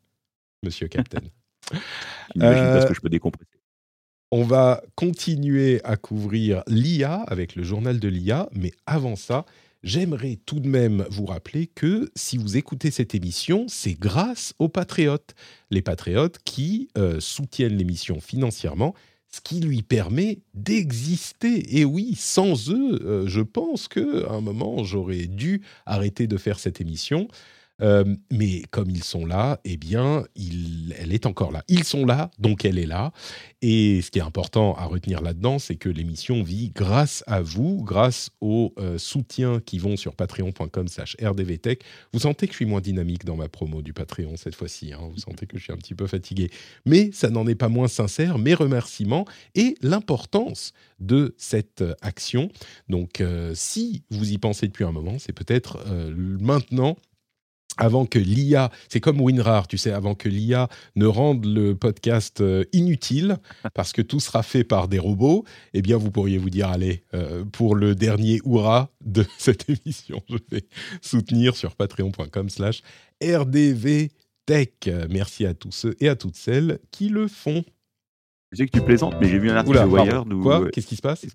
monsieur 0.62 0.88
Captain. 0.88 1.22
parce 2.38 2.84
que 2.84 2.94
je 2.94 3.00
peux 3.00 3.08
décompresser. 3.08 3.50
On 4.30 4.42
va 4.42 4.82
continuer 4.94 5.80
à 5.82 5.96
couvrir 5.96 6.62
l'IA 6.66 7.22
avec 7.22 7.56
le 7.56 7.62
journal 7.62 7.98
de 7.98 8.08
l'IA, 8.08 8.48
mais 8.52 8.72
avant 8.84 9.16
ça, 9.16 9.46
j'aimerais 9.86 10.38
tout 10.44 10.58
de 10.58 10.68
même 10.68 11.06
vous 11.10 11.24
rappeler 11.24 11.68
que 11.68 12.10
si 12.16 12.36
vous 12.36 12.56
écoutez 12.56 12.90
cette 12.90 13.14
émission, 13.14 13.66
c'est 13.68 13.94
grâce 13.94 14.52
aux 14.58 14.68
patriotes. 14.68 15.34
Les 15.70 15.80
patriotes 15.80 16.38
qui 16.44 16.88
euh, 16.98 17.20
soutiennent 17.20 17.76
l'émission 17.76 18.20
financièrement, 18.20 18.94
ce 19.30 19.40
qui 19.40 19.60
lui 19.60 19.82
permet 19.82 20.40
d'exister. 20.54 21.78
Et 21.78 21.84
oui, 21.84 22.16
sans 22.18 22.70
eux, 22.70 23.00
euh, 23.04 23.26
je 23.28 23.40
pense 23.40 23.86
qu'à 23.86 24.28
un 24.28 24.40
moment, 24.40 24.82
j'aurais 24.82 25.26
dû 25.26 25.62
arrêter 25.86 26.26
de 26.26 26.36
faire 26.36 26.58
cette 26.58 26.80
émission. 26.80 27.28
Euh, 27.82 28.04
mais 28.30 28.62
comme 28.70 28.90
ils 28.90 29.04
sont 29.04 29.26
là, 29.26 29.60
eh 29.64 29.76
bien, 29.76 30.24
elle 30.98 31.12
est 31.12 31.26
encore 31.26 31.52
là. 31.52 31.62
Ils 31.68 31.84
sont 31.84 32.06
là, 32.06 32.30
donc 32.38 32.64
elle 32.64 32.78
est 32.78 32.86
là. 32.86 33.12
Et 33.62 34.00
ce 34.02 34.10
qui 34.10 34.18
est 34.18 34.22
important 34.22 34.74
à 34.74 34.84
retenir 34.84 35.20
là-dedans, 35.20 35.58
c'est 35.58 35.76
que 35.76 35.88
l'émission 35.88 36.42
vit 36.42 36.70
grâce 36.74 37.22
à 37.26 37.40
vous, 37.40 37.82
grâce 37.82 38.30
aux 38.40 38.72
euh, 38.78 38.98
soutiens 38.98 39.60
qui 39.60 39.78
vont 39.78 39.96
sur 39.96 40.14
patreon.com/slash 40.14 41.16
rdvtech. 41.22 41.82
Vous 42.12 42.20
sentez 42.20 42.46
que 42.46 42.52
je 42.52 42.56
suis 42.56 42.66
moins 42.66 42.80
dynamique 42.80 43.24
dans 43.24 43.36
ma 43.36 43.48
promo 43.48 43.82
du 43.82 43.92
Patreon 43.92 44.36
cette 44.36 44.54
fois-ci. 44.54 44.92
Hein. 44.92 45.00
vous 45.10 45.18
sentez 45.18 45.46
que 45.46 45.58
je 45.58 45.64
suis 45.64 45.72
un 45.72 45.76
petit 45.76 45.94
peu 45.94 46.06
fatigué. 46.06 46.50
Mais 46.84 47.10
ça 47.12 47.30
n'en 47.30 47.46
est 47.46 47.54
pas 47.54 47.68
moins 47.68 47.88
sincère. 47.88 48.38
Mes 48.38 48.54
remerciements 48.54 49.26
et 49.54 49.76
l'importance 49.82 50.72
de 51.00 51.34
cette 51.36 51.84
action. 52.00 52.50
Donc, 52.88 53.20
euh, 53.20 53.52
si 53.54 54.02
vous 54.10 54.32
y 54.32 54.38
pensez 54.38 54.66
depuis 54.66 54.84
un 54.84 54.92
moment, 54.92 55.18
c'est 55.18 55.32
peut-être 55.32 55.84
maintenant 56.40 56.96
avant 57.76 58.06
que 58.06 58.18
l'IA, 58.18 58.70
c'est 58.88 59.00
comme 59.00 59.20
WinRAR, 59.20 59.68
tu 59.68 59.78
sais, 59.78 59.92
avant 59.92 60.14
que 60.14 60.28
l'IA 60.28 60.68
ne 60.94 61.06
rende 61.06 61.44
le 61.44 61.74
podcast 61.74 62.40
euh, 62.40 62.64
inutile, 62.72 63.38
parce 63.74 63.92
que 63.92 64.02
tout 64.02 64.20
sera 64.20 64.42
fait 64.42 64.64
par 64.64 64.88
des 64.88 64.98
robots, 64.98 65.44
eh 65.74 65.82
bien, 65.82 65.96
vous 65.96 66.10
pourriez 66.10 66.38
vous 66.38 66.50
dire, 66.50 66.68
allez, 66.68 67.04
euh, 67.14 67.44
pour 67.44 67.74
le 67.74 67.94
dernier 67.94 68.40
hurrah 68.44 68.90
de 69.04 69.24
cette 69.38 69.68
émission, 69.68 70.22
je 70.28 70.36
vais 70.50 70.66
soutenir 71.00 71.56
sur 71.56 71.76
patreon.com 71.76 72.48
slash 72.48 72.82
rdvtech. 73.22 74.90
Merci 75.10 75.46
à 75.46 75.54
tous 75.54 75.72
ceux 75.72 75.96
et 76.00 76.08
à 76.08 76.16
toutes 76.16 76.36
celles 76.36 76.78
qui 76.90 77.08
le 77.08 77.28
font. 77.28 77.64
Je 78.52 78.58
sais 78.58 78.66
que 78.66 78.76
tu 78.76 78.84
plaisantes, 78.84 79.14
mais 79.20 79.28
j'ai 79.28 79.38
vu 79.38 79.50
un 79.50 79.56
article 79.56 79.80
de 79.80 79.84
Wired 79.84 80.32
où... 80.32 80.42
Quoi? 80.42 80.70
Qu'est-ce 80.70 80.86
qui 80.86 80.96
se 80.96 81.02
passe? 81.02 81.26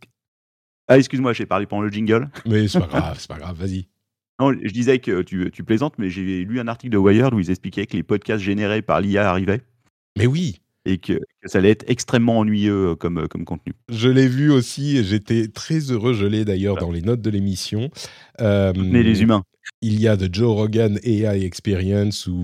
Ah, 0.87 0.97
excuse-moi, 0.97 1.33
j'ai 1.33 1.45
parlé 1.45 1.65
pendant 1.65 1.83
le 1.83 1.89
jingle. 1.89 2.29
Mais 2.45 2.67
c'est 2.67 2.79
pas 2.79 2.87
grave, 2.87 3.17
c'est 3.19 3.29
pas 3.29 3.37
grave, 3.37 3.57
vas-y. 3.57 3.87
Non, 4.41 4.51
je 4.53 4.71
disais 4.71 4.97
que 4.97 5.21
tu, 5.21 5.51
tu 5.51 5.63
plaisantes, 5.63 5.93
mais 5.99 6.09
j'ai 6.09 6.43
lu 6.43 6.59
un 6.59 6.67
article 6.67 6.93
de 6.93 6.97
Wired 6.97 7.31
où 7.31 7.39
ils 7.39 7.51
expliquaient 7.51 7.85
que 7.85 7.95
les 7.95 8.01
podcasts 8.01 8.43
générés 8.43 8.81
par 8.81 8.99
l'IA 8.99 9.29
arrivaient. 9.29 9.61
Mais 10.17 10.25
oui 10.25 10.61
et 10.85 10.97
que, 10.97 11.19
ça 11.45 11.59
allait 11.59 11.69
être 11.69 11.85
extrêmement 11.87 12.39
ennuyeux 12.39 12.89
euh, 12.89 12.95
comme, 12.95 13.19
euh, 13.19 13.27
comme 13.27 13.45
contenu. 13.45 13.73
Je 13.89 14.09
l'ai 14.09 14.27
vu 14.27 14.51
aussi 14.51 14.97
et 14.97 15.03
j'étais 15.03 15.47
très 15.47 15.79
heureux. 15.91 16.13
Je 16.13 16.25
l'ai 16.25 16.43
d'ailleurs 16.43 16.77
dans 16.77 16.91
les 16.91 17.03
notes 17.03 17.21
de 17.21 17.29
l'émission. 17.29 17.91
Euh, 18.39 18.73
les 18.73 19.21
humains. 19.21 19.43
Il 19.83 20.01
y 20.01 20.07
a 20.07 20.15
de 20.15 20.27
Joe 20.31 20.55
Rogan 20.55 20.99
AI 21.03 21.45
Experience 21.45 22.25
ou 22.25 22.43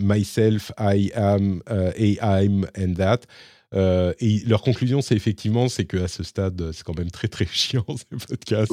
Myself, 0.00 0.72
I 0.78 1.10
am, 1.14 1.60
AI 1.68 2.48
and 2.78 2.94
that. 2.96 3.20
Euh, 3.74 4.14
et 4.20 4.40
leur 4.46 4.62
conclusion, 4.62 5.02
c'est 5.02 5.14
effectivement, 5.14 5.68
c'est 5.68 5.84
qu'à 5.84 6.08
ce 6.08 6.22
stade, 6.22 6.72
c'est 6.72 6.84
quand 6.84 6.96
même 6.96 7.10
très 7.10 7.28
très 7.28 7.46
chiant 7.52 7.84
ces 7.96 8.26
podcasts. 8.26 8.72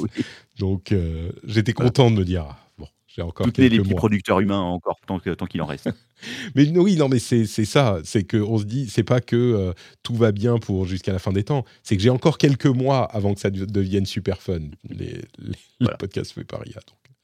Donc, 0.60 0.92
euh, 0.92 1.32
j'étais 1.46 1.74
content 1.74 2.12
de 2.12 2.16
me 2.16 2.24
dire, 2.24 2.46
ah, 2.50 2.58
bon, 2.78 2.88
j'ai 3.08 3.22
encore 3.22 3.52
quelques 3.52 3.72
les 3.72 3.80
petits 3.80 3.94
producteurs 3.94 4.40
humains 4.40 4.62
encore 4.62 5.00
tant 5.06 5.20
qu'il 5.20 5.36
tant 5.36 5.46
qu'il 5.46 5.62
en 5.62 5.66
reste. 5.66 5.90
mais 6.56 6.70
oui, 6.78 6.96
non, 6.96 7.10
mais 7.10 7.20
c'est 7.20 7.46
ça. 7.46 8.00
C'est 8.04 8.24
que 8.24 8.38
on 8.38 8.58
se 8.58 8.64
dit, 8.64 8.88
c'est 8.90 9.04
pas 9.04 9.20
que 9.20 9.36
euh, 9.36 9.74
tout 10.04 10.16
va 10.16 10.32
bien 10.32 10.58
pour 10.60 10.86
jusqu'à 10.86 11.12
la 11.12 11.20
fin 11.20 11.34
des 11.34 11.44
temps. 11.44 11.66
C'est 11.84 11.98
que 11.98 12.02
j'ai 12.02 12.10
encore 12.10 12.38
quelques 12.38 12.66
mois 12.66 13.04
avant 13.04 13.34
que 13.34 13.42
ça 13.42 13.50
devienne 13.50 14.06
super 14.06 14.42
fun 14.42 14.60
les, 14.90 15.22
les, 15.40 15.90
podcasts 16.00 16.32
faits 16.32 16.48
par 16.48 16.66
IA. 16.66 16.80
Donc, 16.88 17.16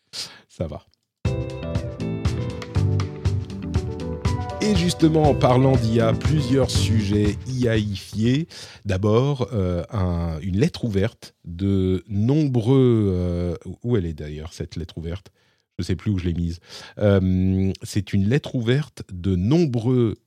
ça 0.49 0.67
va. 0.67 0.85
Et 4.63 4.75
justement, 4.75 5.23
en 5.23 5.33
parlant 5.33 5.75
d'IA, 5.75 6.13
plusieurs 6.13 6.69
sujets 6.69 7.35
IAifiés. 7.47 8.47
D'abord, 8.85 9.49
euh, 9.53 9.83
une 10.41 10.59
lettre 10.59 10.85
ouverte 10.85 11.33
de 11.45 12.03
nombreux... 12.07 13.09
Euh, 13.11 13.55
où 13.81 13.97
elle 13.97 14.05
est 14.05 14.13
d'ailleurs, 14.13 14.53
cette 14.53 14.75
lettre 14.75 14.99
ouverte? 14.99 15.31
Je 15.79 15.83
ne 15.83 15.85
sais 15.85 15.95
plus 15.95 16.11
où 16.11 16.19
je 16.19 16.25
l'ai 16.25 16.35
mise. 16.35 16.59
Euh, 16.99 17.73
c'est 17.81 18.13
une 18.13 18.29
lettre 18.29 18.53
ouverte 18.53 19.01
de 19.11 19.35
nombreux, 19.35 20.17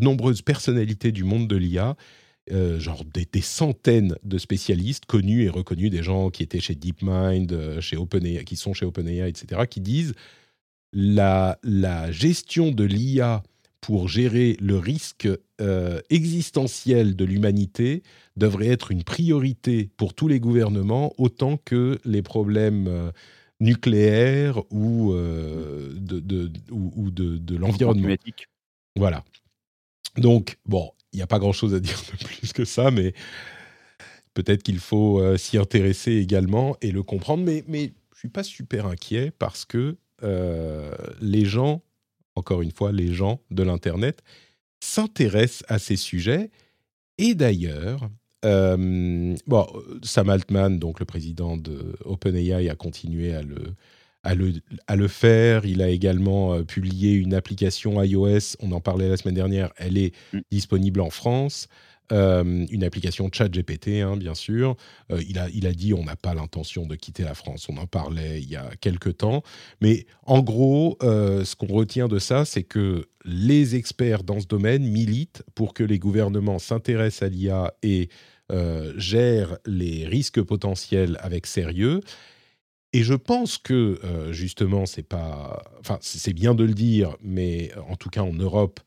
nombreuses 0.00 0.42
personnalités 0.42 1.10
du 1.10 1.24
monde 1.24 1.48
de 1.48 1.56
l'IA. 1.56 1.96
genre 2.78 3.04
des, 3.04 3.40
centaines 3.40 4.14
de 4.22 4.38
spécialistes 4.38 5.06
connus 5.06 5.42
et 5.42 5.48
reconnus, 5.48 5.90
des 5.90 6.04
gens 6.04 6.30
qui 6.30 6.44
étaient 6.44 6.60
chez 6.60 6.76
DeepMind, 6.76 7.80
chez 7.80 7.96
OpenAI, 7.96 8.44
qui 8.44 8.54
sont 8.54 8.74
chez 8.74 8.86
OpenAI, 8.86 9.28
etc., 9.28 9.62
qui 9.68 9.80
disent 9.80 10.14
la, 10.92 11.58
la 11.64 12.12
gestion 12.12 12.70
de 12.70 12.84
l'IA 12.84 13.42
pour 13.80 14.08
gérer 14.08 14.56
le 14.60 14.78
risque 14.78 15.28
euh, 15.60 16.00
existentiel 16.10 17.16
de 17.16 17.24
l'humanité 17.24 18.02
devrait 18.36 18.68
être 18.68 18.90
une 18.90 19.04
priorité 19.04 19.90
pour 19.96 20.14
tous 20.14 20.28
les 20.28 20.40
gouvernements 20.40 21.14
autant 21.18 21.56
que 21.56 21.98
les 22.04 22.22
problèmes 22.22 22.88
euh, 22.88 23.10
nucléaires 23.60 24.60
ou, 24.70 25.12
euh, 25.12 25.92
de, 25.96 26.20
de, 26.20 26.50
ou, 26.70 27.10
de, 27.10 27.38
de 27.38 27.56
l'environnement. 27.56 28.14
Voilà. 28.96 29.24
Donc, 30.16 30.58
bon, 30.66 30.90
il 31.12 31.16
n'y 31.16 31.22
a 31.22 31.26
pas 31.26 31.38
grand-chose 31.38 31.74
à 31.74 31.80
dire 31.80 32.00
de 32.12 32.24
plus 32.24 32.52
que 32.52 32.64
ça, 32.64 32.90
mais 32.90 33.14
peut-être 34.34 34.62
qu'il 34.62 34.78
faut 34.78 35.36
s'y 35.36 35.58
intéresser 35.58 36.12
également 36.16 36.76
et 36.82 36.90
le 36.90 37.02
comprendre. 37.02 37.44
Mais, 37.44 37.64
mais 37.68 37.92
je 38.10 38.16
ne 38.16 38.18
suis 38.18 38.28
pas 38.28 38.42
super 38.42 38.86
inquiet 38.86 39.30
parce 39.38 39.64
que 39.64 39.96
les 41.20 41.44
gens 41.44 41.82
encore 42.36 42.62
une 42.62 42.70
fois, 42.70 42.92
les 42.92 43.12
gens 43.12 43.40
de 43.50 43.62
l'Internet 43.62 44.22
s'intéressent 44.80 45.64
à 45.68 45.78
ces 45.78 45.96
sujets. 45.96 46.50
Et 47.18 47.34
d'ailleurs, 47.34 48.08
euh, 48.44 49.34
bon, 49.46 49.66
Sam 50.02 50.30
Altman, 50.30 50.78
donc 50.78 51.00
le 51.00 51.06
président 51.06 51.56
de 51.56 51.96
OpenAI, 52.04 52.68
a 52.68 52.74
continué 52.76 53.34
à 53.34 53.42
le, 53.42 53.74
à 54.22 54.34
le, 54.34 54.52
à 54.86 54.96
le 54.96 55.08
faire. 55.08 55.64
Il 55.64 55.82
a 55.82 55.88
également 55.88 56.54
euh, 56.54 56.62
publié 56.62 57.12
une 57.14 57.34
application 57.34 58.02
iOS, 58.02 58.56
on 58.60 58.72
en 58.72 58.80
parlait 58.80 59.08
la 59.08 59.16
semaine 59.16 59.34
dernière, 59.34 59.72
elle 59.76 59.98
est 59.98 60.14
mm. 60.32 60.40
disponible 60.50 61.00
en 61.00 61.10
France. 61.10 61.68
Euh, 62.12 62.66
une 62.70 62.84
application 62.84 63.28
chat 63.32 63.48
GPT, 63.48 64.00
hein, 64.00 64.16
bien 64.16 64.34
sûr. 64.34 64.76
Euh, 65.10 65.20
il, 65.28 65.38
a, 65.38 65.72
dit 65.72 65.92
on 65.92 66.04
n'a 66.04 66.16
pas 66.16 66.34
l'intention 66.34 66.86
de 66.86 66.94
quitter 66.94 67.24
la 67.24 67.34
France. 67.34 67.68
On 67.68 67.76
en 67.78 67.86
parlait 67.86 68.40
il 68.40 68.48
y 68.48 68.56
a 68.56 68.70
quelques 68.80 69.18
temps. 69.18 69.42
Mais 69.80 70.06
en 70.22 70.40
gros, 70.40 70.96
euh, 71.02 71.44
ce 71.44 71.56
qu'on 71.56 71.66
retient 71.66 72.08
de 72.08 72.18
ça, 72.18 72.44
c'est 72.44 72.62
que 72.62 73.08
les 73.24 73.74
experts 73.74 74.22
dans 74.22 74.38
ce 74.38 74.46
domaine 74.46 74.84
militent 74.84 75.42
pour 75.54 75.74
que 75.74 75.82
les 75.82 75.98
gouvernements 75.98 76.58
s'intéressent 76.58 77.22
à 77.22 77.28
l'IA 77.28 77.74
et 77.82 78.08
gèrent 78.96 79.58
les 79.66 80.06
risques 80.06 80.40
potentiels 80.40 81.18
avec 81.20 81.48
sérieux. 81.48 82.00
Et 82.92 83.02
je 83.02 83.14
pense 83.14 83.58
que 83.58 83.98
justement, 84.30 84.86
c'est 84.86 85.02
pas, 85.02 85.64
enfin, 85.80 85.98
c'est 86.00 86.32
bien 86.32 86.54
de 86.54 86.62
le 86.62 86.72
dire, 86.72 87.16
mais 87.20 87.72
en 87.88 87.96
tout 87.96 88.08
cas 88.08 88.22
en 88.22 88.32
Europe, 88.32 88.78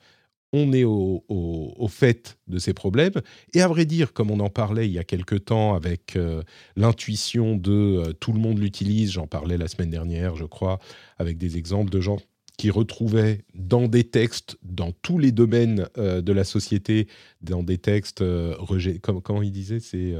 on 0.53 0.73
est 0.73 0.83
au, 0.83 1.87
fait 1.89 2.37
de 2.47 2.59
ces 2.59 2.73
problèmes. 2.73 3.13
Et 3.53 3.61
à 3.61 3.67
vrai 3.67 3.85
dire, 3.85 4.13
comme 4.13 4.31
on 4.31 4.39
en 4.39 4.49
parlait 4.49 4.87
il 4.87 4.91
y 4.91 4.99
a 4.99 5.03
quelque 5.03 5.35
temps 5.35 5.73
avec 5.73 6.15
euh, 6.15 6.43
l'intuition 6.75 7.55
de 7.55 7.71
euh, 7.71 8.13
tout 8.13 8.31
le 8.31 8.39
monde 8.39 8.59
l'utilise, 8.59 9.11
j'en 9.11 9.27
parlais 9.27 9.57
la 9.57 9.67
semaine 9.67 9.89
dernière, 9.89 10.35
je 10.35 10.45
crois, 10.45 10.79
avec 11.17 11.37
des 11.37 11.57
exemples 11.57 11.89
de 11.89 11.99
gens 11.99 12.17
qui 12.57 12.69
retrouvaient 12.69 13.45
dans 13.55 13.87
des 13.87 14.03
textes, 14.03 14.57
dans 14.63 14.91
tous 15.01 15.17
les 15.17 15.31
domaines 15.31 15.87
euh, 15.97 16.21
de 16.21 16.33
la 16.33 16.43
société, 16.43 17.07
dans 17.41 17.63
des 17.63 17.77
textes, 17.77 18.23
comme, 19.01 19.21
comment 19.21 19.41
il 19.41 19.51
disait, 19.51 19.79
c'est 19.79 20.13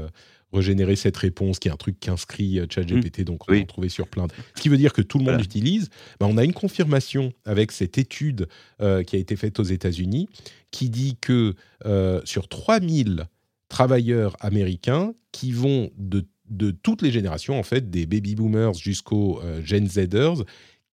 régénérer 0.52 0.96
cette 0.96 1.16
réponse, 1.16 1.58
qui 1.58 1.68
est 1.68 1.70
un 1.70 1.76
truc 1.76 1.98
qu'inscrit 2.00 2.58
euh, 2.58 2.66
ChatGPT, 2.68 3.20
mmh. 3.20 3.24
donc 3.24 3.48
on 3.48 3.52
oui. 3.52 3.66
trouver 3.66 3.88
sur 3.88 4.08
plein 4.08 4.26
de... 4.26 4.32
Ce 4.54 4.62
qui 4.62 4.68
veut 4.68 4.76
dire 4.76 4.92
que 4.92 5.02
tout 5.02 5.18
le 5.18 5.24
monde 5.24 5.40
l'utilise. 5.40 5.88
Ben, 6.18 6.26
on 6.26 6.36
a 6.36 6.44
une 6.44 6.52
confirmation 6.52 7.32
avec 7.44 7.72
cette 7.72 7.98
étude 7.98 8.48
euh, 8.80 9.02
qui 9.02 9.16
a 9.16 9.18
été 9.18 9.36
faite 9.36 9.60
aux 9.60 9.64
États-Unis, 9.64 10.28
qui 10.70 10.90
dit 10.90 11.16
que 11.20 11.54
euh, 11.86 12.20
sur 12.24 12.48
3000 12.48 13.26
travailleurs 13.68 14.36
américains 14.40 15.14
qui 15.32 15.52
vont 15.52 15.90
de, 15.96 16.26
de, 16.48 16.72
toutes 16.72 17.02
les 17.02 17.12
générations, 17.12 17.58
en 17.58 17.62
fait, 17.62 17.90
des 17.90 18.06
baby 18.06 18.34
boomers 18.34 18.74
jusqu'aux 18.74 19.40
Gen 19.64 19.86
Zers, 19.86 20.42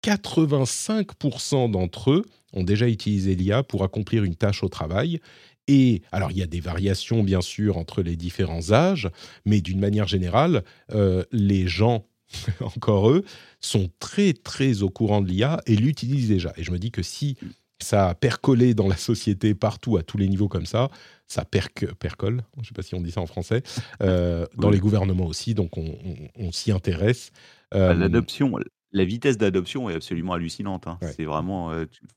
85% 0.04 1.72
d'entre 1.72 2.12
eux 2.12 2.26
ont 2.54 2.64
déjà 2.64 2.88
utilisé 2.88 3.36
l'IA 3.36 3.64
pour 3.64 3.84
accomplir 3.84 4.24
une 4.24 4.36
tâche 4.36 4.64
au 4.64 4.70
travail 4.70 5.20
et 5.68 6.02
alors, 6.12 6.32
il 6.32 6.38
y 6.38 6.42
a 6.42 6.48
des 6.48 6.60
variations, 6.60 7.24
bien 7.24 7.42
sûr, 7.42 7.78
entre 7.78 8.02
les 8.02 8.16
différents 8.16 8.72
âges, 8.72 9.10
mais 9.46 9.62
d'une 9.62 9.80
manière 9.80 10.08
générale, 10.08 10.64
euh, 10.94 11.24
les 11.32 11.68
gens, 11.68 12.06
encore 12.62 13.10
eux, 13.10 13.24
sont 13.60 13.90
très, 14.00 14.34
très 14.34 14.82
au 14.82 14.90
courant 14.90 15.22
de 15.22 15.28
l'IA 15.28 15.62
et 15.66 15.76
l'utilisent 15.76 16.30
déjà. 16.30 16.54
Et 16.58 16.64
je 16.64 16.72
me 16.72 16.80
dis 16.80 16.92
que 16.92 17.04
si 17.04 17.38
ça 17.80 18.10
a 18.10 18.16
percolé 18.16 18.74
dans 18.74 18.88
la 18.88 18.98
société 18.98 19.54
partout, 19.54 19.98
à 19.98 20.04
tous 20.04 20.18
les 20.18 20.28
niveaux 20.28 20.48
comme 20.48 20.66
ça, 20.66 20.90
ça 21.28 21.44
percole, 21.46 22.44
je 22.56 22.62
ne 22.62 22.66
sais 22.66 22.74
pas 22.74 22.82
si 22.82 22.96
on 22.96 23.02
dit 23.02 23.12
ça 23.12 23.22
en 23.22 23.28
français, 23.28 23.62
euh, 24.02 24.46
dans 24.58 24.70
les 24.70 24.80
gouvernements 24.80 25.28
aussi, 25.28 25.54
donc 25.54 25.78
on, 25.78 26.52
s'y 26.52 26.72
intéresse. 26.72 27.32
Euh, 27.74 27.94
l'adoption, 27.94 28.58
la 28.94 29.04
vitesse 29.04 29.38
d'adoption 29.38 29.90
est 29.90 29.96
absolument 29.96 30.34
hallucinante. 30.34 30.88
Hein. 30.88 30.98
C'est 31.02 31.26
vraiment. 31.26 31.72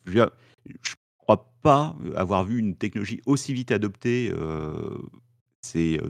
je, 0.06 0.24
pas 1.36 1.96
avoir 2.16 2.44
vu 2.44 2.58
une 2.58 2.76
technologie 2.76 3.20
aussi 3.26 3.52
vite 3.52 3.72
adoptée. 3.72 4.32
c'est, 5.62 6.00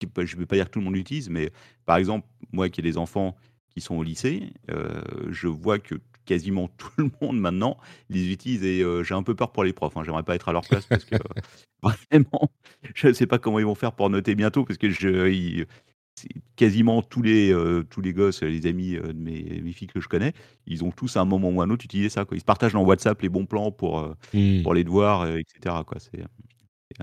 je 0.00 0.34
ne 0.36 0.40
veux 0.40 0.46
pas 0.46 0.56
dire 0.56 0.66
que 0.66 0.70
tout 0.70 0.78
le 0.78 0.84
monde 0.84 0.94
l'utilise, 0.94 1.30
mais 1.30 1.50
par 1.86 1.96
exemple, 1.96 2.26
moi 2.52 2.68
qui 2.68 2.80
ai 2.80 2.82
des 2.82 2.98
enfants 2.98 3.36
qui 3.68 3.80
sont 3.80 3.96
au 3.96 4.02
lycée, 4.02 4.52
je 5.30 5.48
vois 5.48 5.78
que 5.78 5.96
quasiment 6.24 6.68
tout 6.78 6.90
le 6.96 7.10
monde 7.20 7.38
maintenant 7.38 7.78
les 8.10 8.32
utilise 8.32 8.64
et 8.64 8.84
j'ai 9.02 9.14
un 9.14 9.22
peu 9.22 9.34
peur 9.34 9.52
pour 9.52 9.64
les 9.64 9.72
profs, 9.72 9.96
hein. 9.96 10.02
J'aimerais 10.04 10.22
pas 10.22 10.34
être 10.34 10.48
à 10.48 10.52
leur 10.52 10.66
place 10.66 10.86
parce 10.86 11.04
que 11.04 11.16
vraiment, 11.82 12.50
je 12.94 13.08
ne 13.08 13.12
sais 13.12 13.26
pas 13.26 13.38
comment 13.38 13.58
ils 13.58 13.66
vont 13.66 13.74
faire 13.74 13.92
pour 13.92 14.10
noter 14.10 14.34
bientôt 14.34 14.64
parce 14.64 14.78
que 14.78 14.90
je 14.90 15.66
quasiment 16.56 17.02
tous 17.02 17.22
les, 17.22 17.54
tous 17.90 18.00
les 18.00 18.12
gosses, 18.12 18.42
les 18.42 18.66
amis, 18.66 18.92
de 18.92 19.12
mes 19.12 19.60
mes 19.62 19.72
filles 19.72 19.88
que 19.88 20.00
je 20.00 20.08
connais, 20.08 20.32
ils 20.66 20.84
ont 20.84 20.90
tous 20.90 21.16
à 21.16 21.20
un 21.20 21.24
moment 21.24 21.50
ou 21.50 21.60
un 21.62 21.70
autre 21.70 21.84
utilisé 21.84 22.08
ça, 22.08 22.24
quoi. 22.24 22.36
Ils 22.36 22.40
se 22.40 22.44
partagent 22.44 22.72
dans 22.74 22.84
WhatsApp 22.84 23.20
les 23.22 23.28
bons 23.28 23.46
plans 23.46 23.70
pour, 23.72 24.14
mmh. 24.32 24.62
pour 24.62 24.74
les 24.74 24.84
devoirs, 24.84 25.26
etc., 25.28 25.76
quoi. 25.86 25.98
C'est, 25.98 26.22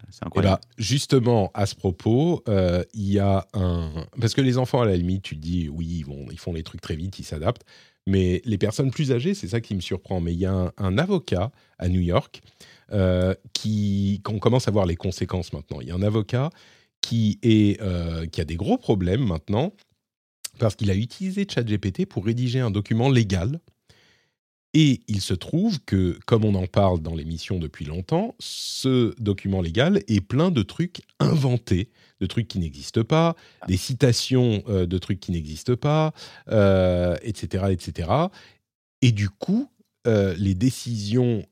c'est 0.10 0.24
Eh 0.24 0.26
incroyable. 0.26 0.62
ben, 0.62 0.70
justement, 0.78 1.52
à 1.54 1.66
ce 1.66 1.76
propos, 1.76 2.44
euh, 2.48 2.84
il 2.94 3.12
y 3.12 3.20
a 3.20 3.46
un... 3.54 4.06
Parce 4.20 4.34
que 4.34 4.42
les 4.42 4.58
enfants, 4.58 4.82
à 4.82 4.86
la 4.86 4.96
limite, 4.96 5.24
tu 5.24 5.36
te 5.36 5.42
dis, 5.42 5.70
oui, 5.70 5.88
ils, 6.00 6.06
vont, 6.06 6.26
ils 6.32 6.40
font 6.40 6.54
les 6.54 6.64
trucs 6.64 6.82
très 6.82 6.96
vite, 6.96 7.20
ils 7.20 7.26
s'adaptent. 7.26 7.66
Mais 8.08 8.42
les 8.46 8.58
personnes 8.58 8.90
plus 8.92 9.12
âgées, 9.12 9.34
c'est 9.34 9.48
ça 9.50 9.62
qui 9.62 9.76
me 9.76 9.82
surprend. 9.82 10.22
Mais 10.22 10.34
il 10.34 10.40
y 10.40 10.46
a 10.46 10.54
un, 10.54 10.72
un 10.78 10.98
avocat 10.98 11.52
à 11.78 11.88
New 11.90 12.00
York 12.00 12.42
euh, 12.92 13.36
qui, 13.54 14.22
qu'on 14.24 14.40
commence 14.40 14.68
à 14.68 14.72
voir 14.72 14.86
les 14.86 14.96
conséquences 14.96 15.54
maintenant. 15.54 15.82
Il 15.82 15.88
y 15.88 15.92
a 15.92 15.96
un 15.96 16.02
avocat 16.02 16.50
euh, 17.14 18.26
qui 18.28 18.42
a 18.42 18.46
des 18.46 18.56
gros 18.56 18.78
problèmes 18.78 19.26
maintenant 19.26 19.74
parce 20.60 20.76
qu'il 20.76 20.92
a 20.92 20.96
utilisé 20.96 21.48
ChatGPT 21.50 22.06
pour 22.06 22.26
rédiger 22.26 22.60
un 22.60 22.72
document 22.72 23.10
légal. 23.10 23.60
Et 24.74 25.02
il 25.08 25.20
se 25.20 25.34
trouve 25.34 25.82
que, 25.82 26.18
comme 26.26 26.46
on 26.46 26.56
en 26.56 26.68
parle 26.68 27.02
dans 27.02 27.14
l'émission 27.14 27.60
depuis 27.60 27.84
longtemps, 27.84 28.36
ce 28.40 29.14
document 29.20 29.62
légal 29.62 30.02
est 30.08 30.22
plein 30.22 30.50
de 30.50 30.62
trucs 30.62 31.02
inventés, 31.20 31.90
de 32.22 32.26
trucs 32.26 32.48
qui 32.48 32.60
n'existent 32.60 33.04
pas, 33.04 33.36
des 33.68 33.76
citations 33.76 34.64
euh, 34.70 34.86
de 34.86 34.98
trucs 34.98 35.20
qui 35.20 35.34
n'existent 35.34 35.76
pas, 35.76 36.14
euh, 36.50 37.18
etc., 37.24 37.66
etc. 37.72 38.10
Et 39.02 39.12
du 39.12 39.30
coup, 39.30 39.68
les 40.06 40.56
décisions, 40.56 41.46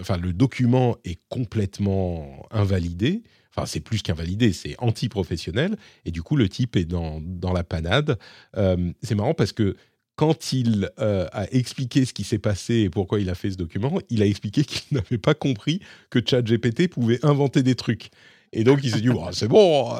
enfin 0.00 0.16
le 0.16 0.32
document 0.32 0.96
est 1.04 1.18
complètement 1.28 2.46
invalidé. 2.50 3.22
Enfin, 3.56 3.66
c'est 3.66 3.80
plus 3.80 4.02
qu'invalidé, 4.02 4.52
c'est 4.52 4.74
anti-professionnel. 4.78 5.76
Et 6.04 6.10
du 6.10 6.22
coup, 6.22 6.36
le 6.36 6.48
type 6.48 6.76
est 6.76 6.84
dans, 6.84 7.20
dans 7.20 7.52
la 7.52 7.62
panade. 7.62 8.18
Euh, 8.56 8.92
c'est 9.02 9.14
marrant 9.14 9.34
parce 9.34 9.52
que 9.52 9.76
quand 10.16 10.52
il 10.52 10.90
euh, 11.00 11.26
a 11.32 11.52
expliqué 11.52 12.04
ce 12.04 12.12
qui 12.12 12.24
s'est 12.24 12.38
passé 12.38 12.74
et 12.74 12.90
pourquoi 12.90 13.20
il 13.20 13.28
a 13.30 13.34
fait 13.34 13.50
ce 13.50 13.56
document, 13.56 13.98
il 14.10 14.22
a 14.22 14.26
expliqué 14.26 14.64
qu'il 14.64 14.96
n'avait 14.96 15.18
pas 15.18 15.34
compris 15.34 15.80
que 16.10 16.20
ChatGPT 16.24 16.88
pouvait 16.88 17.24
inventer 17.24 17.62
des 17.62 17.74
trucs. 17.74 18.10
Et 18.52 18.62
donc, 18.62 18.80
il 18.84 18.90
s'est 18.90 19.00
dit, 19.00 19.08
Bon, 19.08 19.32
c'est 19.32 19.48
bon. 19.48 19.92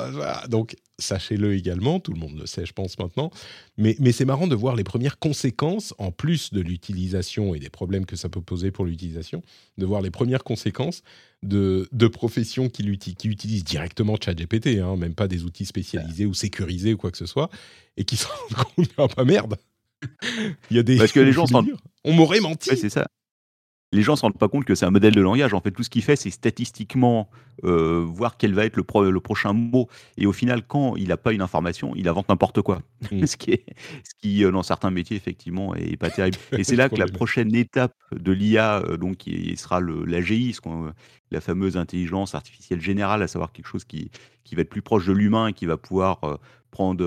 Donc, 0.48 0.76
sachez-le 1.00 1.54
également, 1.54 1.98
tout 1.98 2.12
le 2.12 2.20
monde 2.20 2.38
le 2.38 2.46
sait, 2.46 2.64
je 2.64 2.72
pense, 2.72 2.98
maintenant. 3.00 3.30
Mais, 3.76 3.96
mais 3.98 4.12
c'est 4.12 4.24
marrant 4.24 4.46
de 4.46 4.54
voir 4.54 4.76
les 4.76 4.84
premières 4.84 5.18
conséquences, 5.18 5.92
en 5.98 6.12
plus 6.12 6.52
de 6.52 6.60
l'utilisation 6.60 7.54
et 7.54 7.58
des 7.58 7.70
problèmes 7.70 8.06
que 8.06 8.14
ça 8.14 8.28
peut 8.28 8.40
poser 8.40 8.70
pour 8.70 8.84
l'utilisation, 8.84 9.42
de 9.76 9.86
voir 9.86 10.02
les 10.02 10.12
premières 10.12 10.44
conséquences 10.44 11.02
de, 11.44 11.88
de 11.92 12.06
professions 12.06 12.68
qui, 12.68 12.82
utilisent 12.84 13.64
directement 13.64 14.16
ChatGPT, 14.22 14.78
hein, 14.78 14.96
même 14.96 15.14
pas 15.14 15.28
des 15.28 15.44
outils 15.44 15.66
spécialisés 15.66 16.26
ou 16.26 16.34
sécurisés 16.34 16.94
ou 16.94 16.96
quoi 16.96 17.10
que 17.10 17.18
ce 17.18 17.26
soit, 17.26 17.50
et 17.96 18.04
qui 18.04 18.16
se 18.16 18.26
rendent 18.26 18.64
compte, 18.64 18.90
ah 18.98 19.06
bah 19.16 19.24
merde, 19.24 19.56
il 20.70 20.76
y 20.76 20.80
a 20.80 20.82
des... 20.82 20.96
Parce 20.96 21.12
que 21.12 21.20
les 21.20 21.32
gens. 21.34 21.46
On 22.04 22.12
m'aurait 22.12 22.40
menti. 22.40 22.70
Ouais, 22.70 22.76
c'est 22.76 22.90
ça. 22.90 23.06
Les 23.94 24.02
gens 24.02 24.16
se 24.16 24.22
rendent 24.22 24.36
pas 24.36 24.48
compte 24.48 24.64
que 24.64 24.74
c'est 24.74 24.84
un 24.84 24.90
modèle 24.90 25.14
de 25.14 25.20
langage. 25.20 25.54
En 25.54 25.60
fait, 25.60 25.70
tout 25.70 25.84
ce 25.84 25.88
qu'il 25.90 26.02
fait, 26.02 26.16
c'est 26.16 26.30
statistiquement 26.30 27.30
euh, 27.64 28.04
voir 28.04 28.36
quel 28.36 28.52
va 28.52 28.64
être 28.64 28.76
le, 28.76 28.82
pro- 28.82 29.08
le 29.08 29.20
prochain 29.20 29.52
mot. 29.52 29.88
Et 30.16 30.26
au 30.26 30.32
final, 30.32 30.66
quand 30.66 30.96
il 30.96 31.08
n'a 31.08 31.16
pas 31.16 31.32
une 31.32 31.40
information, 31.40 31.92
il 31.94 32.08
invente 32.08 32.28
n'importe 32.28 32.60
quoi. 32.60 32.82
Ce 33.24 33.36
qui, 33.36 33.52
est, 33.52 33.64
ce 34.02 34.14
qui 34.20 34.44
euh, 34.44 34.50
dans 34.50 34.64
certains 34.64 34.90
métiers, 34.90 35.16
effectivement, 35.16 35.74
est 35.76 35.96
pas 35.96 36.10
terrible. 36.10 36.36
Et 36.58 36.64
c'est 36.64 36.74
là 36.76 36.88
que 36.88 36.96
la 36.96 37.06
prochaine 37.06 37.54
étape 37.54 37.94
de 38.12 38.32
l'IA, 38.32 38.80
euh, 38.80 38.96
donc, 38.96 39.18
qui 39.18 39.56
sera 39.56 39.78
le, 39.78 40.04
l'AGI, 40.04 40.56
la 41.30 41.40
fameuse 41.40 41.76
intelligence 41.76 42.34
artificielle 42.34 42.80
générale, 42.80 43.22
à 43.22 43.28
savoir 43.28 43.52
quelque 43.52 43.68
chose 43.68 43.84
qui, 43.84 44.10
qui 44.42 44.56
va 44.56 44.62
être 44.62 44.70
plus 44.70 44.82
proche 44.82 45.06
de 45.06 45.12
l'humain 45.12 45.46
et 45.48 45.52
qui 45.52 45.66
va 45.66 45.76
pouvoir 45.76 46.20
prendre, 46.70 47.04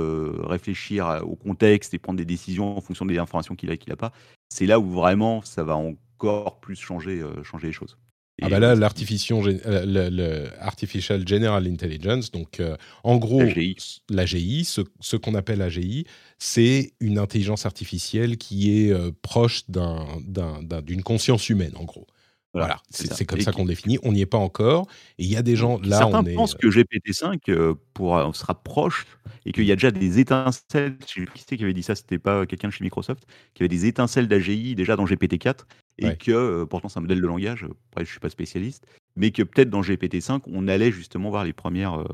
réfléchir 0.47 1.21
au 1.23 1.35
contexte 1.35 1.93
et 1.93 1.99
prendre 1.99 2.17
des 2.17 2.25
décisions 2.25 2.77
en 2.77 2.81
fonction 2.81 3.05
des 3.05 3.17
informations 3.17 3.55
qu'il 3.55 3.69
a 3.69 3.73
et 3.73 3.77
qu'il 3.77 3.91
n'a 3.91 3.97
pas. 3.97 4.13
C'est 4.49 4.65
là 4.65 4.79
où 4.79 4.89
vraiment 4.89 5.41
ça 5.43 5.63
va 5.65 5.75
encore 6.17 6.59
plus 6.59 6.75
changer, 6.75 7.21
euh, 7.21 7.43
changer 7.43 7.67
les 7.67 7.73
choses. 7.73 7.97
Ah 8.41 8.49
bah 8.49 8.59
là, 8.59 8.75
l'artificial, 8.75 11.27
General 11.27 11.67
Intelligence, 11.67 12.29
donc 12.31 12.59
euh, 12.59 12.77
en 13.03 13.17
gros, 13.17 13.41
AGI. 13.41 13.75
l'AGI, 14.09 14.63
ce, 14.63 14.81
ce 14.99 15.17
qu'on 15.17 15.33
appelle 15.33 15.61
AGI, 15.61 16.05
c'est 16.37 16.93
une 16.99 17.17
intelligence 17.17 17.65
artificielle 17.65 18.37
qui 18.37 18.79
est 18.85 18.91
euh, 18.91 19.11
proche 19.23 19.63
d'un- 19.69 20.05
d'un- 20.21 20.61
d'un- 20.61 20.83
d'une 20.83 21.01
conscience 21.01 21.49
humaine, 21.49 21.73
en 21.77 21.85
gros. 21.85 22.05
Voilà, 22.53 22.81
c'est 22.89 23.25
comme 23.25 23.39
Et 23.39 23.43
ça 23.43 23.51
qu'on 23.51 23.63
le 23.63 23.69
définit. 23.69 23.99
On 24.03 24.13
n'y 24.13 24.21
est 24.21 24.25
pas 24.25 24.37
encore. 24.37 24.87
Et 25.19 25.25
il 25.25 25.29
y 25.29 25.35
a 25.35 25.43
des 25.43 25.55
gens, 25.55 25.79
là, 25.79 25.99
Certains 25.99 26.23
on 26.23 26.25
est... 26.25 26.33
pensent 26.33 26.55
que 26.55 26.67
GPT-5 26.69 27.49
euh, 27.49 27.75
pourra- 27.93 28.31
se 28.33 28.43
rapproche 28.45 29.05
et 29.45 29.51
qu'il 29.51 29.65
y 29.65 29.71
a 29.71 29.75
déjà 29.75 29.91
des 29.91 30.19
étincelles. 30.19 30.97
Je 31.07 31.23
sais 31.35 31.57
qui 31.57 31.63
avait 31.63 31.73
dit 31.73 31.83
ça, 31.83 31.93
c'était 31.95 32.17
pas 32.19 32.45
quelqu'un 32.47 32.69
de 32.69 32.73
chez 32.73 32.83
Microsoft, 32.83 33.23
qui 33.53 33.61
avait 33.63 33.67
des 33.67 33.85
étincelles 33.85 34.27
d'AGI 34.27 34.75
déjà 34.75 34.95
dans 34.95 35.05
GPT-4 35.05 35.65
et 35.99 36.05
Ouais. 36.05 36.17
que, 36.17 36.31
euh, 36.31 36.65
pourtant 36.65 36.89
c'est 36.89 36.99
un 36.99 37.01
modèle 37.01 37.21
de 37.21 37.27
langage, 37.27 37.65
après 37.91 38.05
je 38.05 38.11
suis 38.11 38.19
pas 38.19 38.29
spécialiste, 38.29 38.85
mais 39.15 39.31
que 39.31 39.43
peut-être 39.43 39.69
dans 39.69 39.81
GPT-5 39.81 40.41
on 40.47 40.67
allait 40.67 40.91
justement 40.91 41.29
voir 41.29 41.43
les 41.43 41.53
premières. 41.53 41.95
euh, 41.99 42.05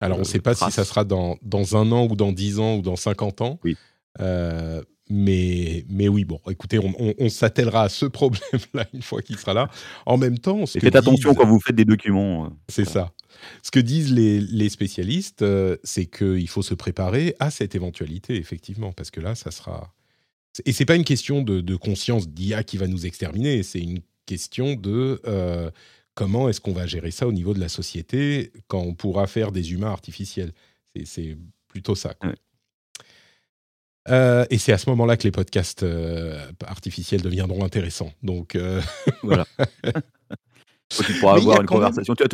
Alors, 0.00 0.18
on 0.18 0.20
ne 0.22 0.26
euh, 0.26 0.28
sait 0.28 0.40
pas 0.40 0.54
si 0.54 0.70
ça 0.70 0.84
sera 0.84 1.04
dans, 1.04 1.36
dans 1.42 1.76
un 1.76 1.92
an 1.92 2.06
ou 2.10 2.16
dans 2.16 2.32
10 2.32 2.58
ans 2.58 2.76
ou 2.76 2.82
dans 2.82 2.96
50 2.96 3.40
ans. 3.42 3.60
Oui. 3.64 3.76
Euh, 4.20 4.82
mais, 5.10 5.84
mais 5.88 6.08
oui, 6.08 6.24
bon, 6.24 6.40
écoutez, 6.48 6.78
on, 6.78 6.92
on- 6.98 7.14
on 7.18 7.28
s'attellera 7.28 7.82
à 7.84 7.88
ce 7.88 8.06
problème-là 8.06 8.86
une 8.94 9.02
fois 9.02 9.20
qu'il 9.22 9.36
sera 9.38 9.52
là. 9.52 9.68
En 10.06 10.16
même 10.16 10.38
temps, 10.38 10.64
ce 10.66 10.78
Et 10.78 10.80
que 10.80 10.86
faites 10.86 10.96
attention 10.96 11.34
quand 11.34 11.46
vous 11.46 11.60
faites 11.60 11.76
des 11.76 11.84
documents. 11.84 12.50
C'est 12.68 12.84
ça. 12.84 13.12
Ce 13.62 13.70
que 13.70 13.80
disent 13.80 14.12
les, 14.12 14.40
les 14.40 14.68
spécialistes, 14.68 15.44
c'est 15.84 16.06
qu'il 16.06 16.48
faut 16.48 16.62
se 16.62 16.74
préparer 16.74 17.34
à 17.40 17.50
cette 17.50 17.74
éventualité, 17.74 18.36
effectivement, 18.36 18.92
parce 18.92 19.10
que 19.10 19.20
là, 19.20 19.34
ça 19.34 19.50
sera. 19.50 19.92
Et 20.66 20.72
c'est 20.72 20.84
pas 20.84 20.96
une 20.96 21.04
question 21.04 21.42
de, 21.42 21.60
de 21.60 21.76
conscience 21.76 22.28
d'IA 22.28 22.62
qui 22.64 22.76
va 22.76 22.86
nous 22.86 23.06
exterminer, 23.06 23.62
c'est 23.62 23.80
une 23.80 24.00
question 24.26 24.74
de 24.74 25.20
euh, 25.26 25.70
comment 26.14 26.48
est-ce 26.48 26.60
qu'on 26.60 26.72
va 26.72 26.86
gérer 26.86 27.10
ça 27.10 27.26
au 27.26 27.32
niveau 27.32 27.54
de 27.54 27.60
la 27.60 27.68
société 27.68 28.52
quand 28.68 28.80
on 28.80 28.94
pourra 28.94 29.26
faire 29.26 29.50
des 29.52 29.72
humains 29.72 29.90
artificiels. 29.90 30.52
C'est- 31.04 31.36
plutôt 31.68 31.94
ça. 31.94 32.12
quoi. 32.12 32.28
Ouais. 32.28 32.34
Euh, 34.10 34.44
et 34.50 34.58
c'est 34.58 34.72
à 34.72 34.78
ce 34.78 34.90
moment-là 34.90 35.16
que 35.16 35.22
les 35.22 35.30
podcasts 35.30 35.84
euh, 35.84 36.44
artificiels 36.66 37.22
deviendront 37.22 37.64
intéressants. 37.64 38.12
Donc, 38.22 38.58
Voilà. 39.22 39.46
Tu 40.90 41.14
pourras 41.20 41.36
Mais 41.36 41.40
avoir 41.40 41.56
une 41.56 41.62
même- 41.62 41.66
conversation. 41.68 42.14
Tu 42.14 42.24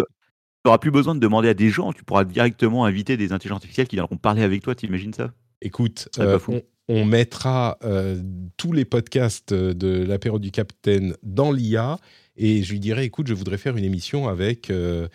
n'auras 0.65 0.79
plus 0.79 0.91
besoin 0.91 1.15
de 1.15 1.21
demander 1.21 1.49
à 1.49 1.55
des 1.55 1.71
gens, 1.71 1.93
tu 1.93 2.03
pourras 2.03 2.25
directement 2.25 2.85
inviter 2.85 3.17
des 3.17 3.33
intelligences 3.33 3.59
artificielles 3.59 3.87
qui 3.87 3.95
viendront 3.95 4.17
parler 4.17 4.43
avec 4.43 4.63
toi, 4.63 4.75
t'imagines 4.75 5.15
ça? 5.15 5.33
Écoute, 5.63 6.09
pas 6.17 6.25
euh, 6.25 6.39
on, 6.49 6.61
on 6.89 7.05
mettra 7.05 7.79
euh, 7.85 8.21
tous 8.57 8.73
les 8.73 8.85
podcasts 8.85 9.53
de 9.53 10.05
l'apéro 10.05 10.39
du 10.39 10.51
Capitaine 10.51 11.15
dans 11.23 11.53
l'IA 11.53 11.99
et 12.37 12.63
je 12.63 12.73
lui 12.73 12.81
dirai, 12.81 13.05
écoute, 13.05 13.27
je 13.27 13.35
voudrais 13.35 13.59
faire 13.59 13.77
une 13.77 13.85
émission 13.85 14.29
avec 14.29 14.71
euh, 14.71 15.09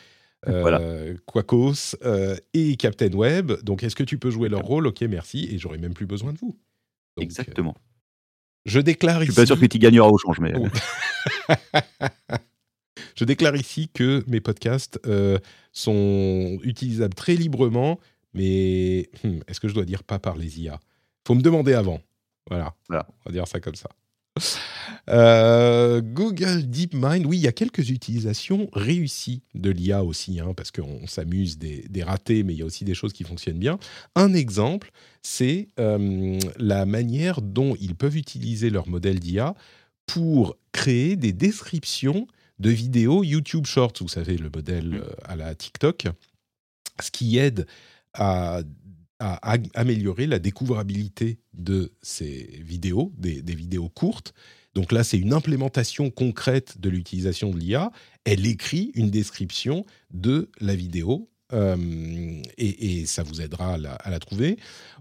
euh. 0.48 1.16
Quacos 1.26 1.96
euh, 2.04 2.36
et 2.54 2.76
Captain 2.76 3.12
Web. 3.14 3.54
Donc, 3.64 3.84
est-ce 3.84 3.96
que 3.96 4.04
tu 4.04 4.18
peux 4.18 4.30
jouer 4.30 4.50
leur 4.50 4.62
rôle? 4.62 4.88
Ok, 4.88 5.02
merci. 5.02 5.48
Et 5.52 5.58
j'aurai 5.58 5.78
même 5.78 5.94
plus 5.94 6.06
besoin 6.06 6.34
de 6.34 6.38
vous. 6.38 6.60
Donc, 7.18 7.24
Exactement. 7.24 7.76
euh, 7.78 7.82
je 8.66 8.80
déclare 8.80 9.20
Je 9.22 9.24
ici. 9.26 9.32
suis 9.34 9.42
pas 9.42 9.46
sûr 9.46 9.60
que 9.60 9.66
tu 9.66 9.80
gagneras 9.80 10.08
au 10.10 10.18
change, 10.18 10.40
mais. 10.40 10.54
euh, 10.54 10.68
Oh. 11.50 11.54
Je 13.16 13.26
déclare 13.26 13.56
ici 13.56 13.90
que 13.94 14.24
mes 14.28 14.42
podcasts 14.42 15.00
euh, 15.06 15.38
sont 15.72 16.58
utilisables 16.64 17.14
très 17.14 17.36
librement, 17.36 18.00
mais 18.34 19.10
hmm, 19.24 19.40
est-ce 19.48 19.60
que 19.60 19.68
je 19.68 19.74
dois 19.74 19.86
dire 19.86 20.04
pas 20.04 20.20
par 20.20 20.36
les 20.36 20.60
IA 20.62 20.80
Faut 21.26 21.36
me 21.36 21.42
demander 21.42 21.74
avant. 21.74 22.02
Voilà. 22.50 22.74
Voilà. 22.90 23.08
On 23.10 23.30
va 23.30 23.32
dire 23.32 23.48
ça 23.48 23.60
comme 23.60 23.76
ça. 23.76 23.90
Euh, 25.10 26.02
Google 26.02 26.70
DeepMind, 26.70 27.26
oui, 27.26 27.38
il 27.38 27.44
y 27.44 27.48
a 27.48 27.52
quelques 27.52 27.90
utilisations 27.90 28.70
réussies 28.74 29.42
de 29.54 29.70
l'IA 29.70 30.04
aussi, 30.04 30.40
hein, 30.40 30.54
parce 30.56 30.72
qu'on 30.72 31.06
s'amuse 31.08 31.58
des, 31.58 31.86
des 31.90 32.04
ratés, 32.04 32.44
mais 32.44 32.54
il 32.54 32.60
y 32.60 32.62
a 32.62 32.66
aussi 32.66 32.86
des 32.86 32.96
choses 32.96 33.14
qui 33.14 33.24
fonctionnent 33.24 33.60
bien. 33.60 33.80
Un 34.16 34.34
exemple, 34.34 34.92
c'est 35.22 35.70
euh, 35.80 36.40
la 36.58 36.86
manière 36.86 37.42
dont 37.42 37.76
ils 37.80 37.96
peuvent 37.96 38.18
utiliser 38.18 38.70
leur 38.70 38.88
modèle 38.88 39.20
d'IA 39.20 39.56
pour 40.06 40.58
créer 40.72 41.16
des 41.16 41.34
descriptions 41.34 42.28
de 42.60 42.70
vidéos 42.70 43.24
YouTube 43.24 43.66
Shorts, 43.66 43.94
vous 44.00 44.08
savez, 44.08 44.38
le 44.38 44.50
modèle 44.50 44.96
euh, 44.96 45.10
à 45.26 45.36
la 45.36 45.54
TikTok, 45.56 46.08
ce 47.02 47.12
qui 47.12 47.38
aide 47.38 47.68
à, 48.14 48.62
à 49.26 49.58
améliorer 49.74 50.28
la 50.28 50.38
découvrabilité 50.38 51.40
de 51.54 51.94
ces 52.02 52.62
vidéos, 52.62 53.14
des, 53.18 53.42
vidéos 53.56 53.88
courtes. 53.88 54.34
Donc 54.76 54.92
là, 54.92 55.06
c'est 55.06 55.18
une 55.18 55.32
implémentation 55.32 56.10
concrète 56.10 56.82
de 56.82 56.90
l'utilisation 56.90 57.52
de 57.52 57.58
l'IA. 57.58 57.90
Elle 58.26 58.46
écrit 58.46 58.92
une 58.96 59.10
description 59.10 59.86
de 60.12 60.52
la 60.60 60.76
vidéo 60.76 61.30
euh, 61.54 62.42
et, 62.58 63.06
ça 63.06 63.24
vous 63.24 63.40
aidera 63.40 63.76
à 63.76 64.10
la, 64.10 64.20
trouver. 64.20 64.58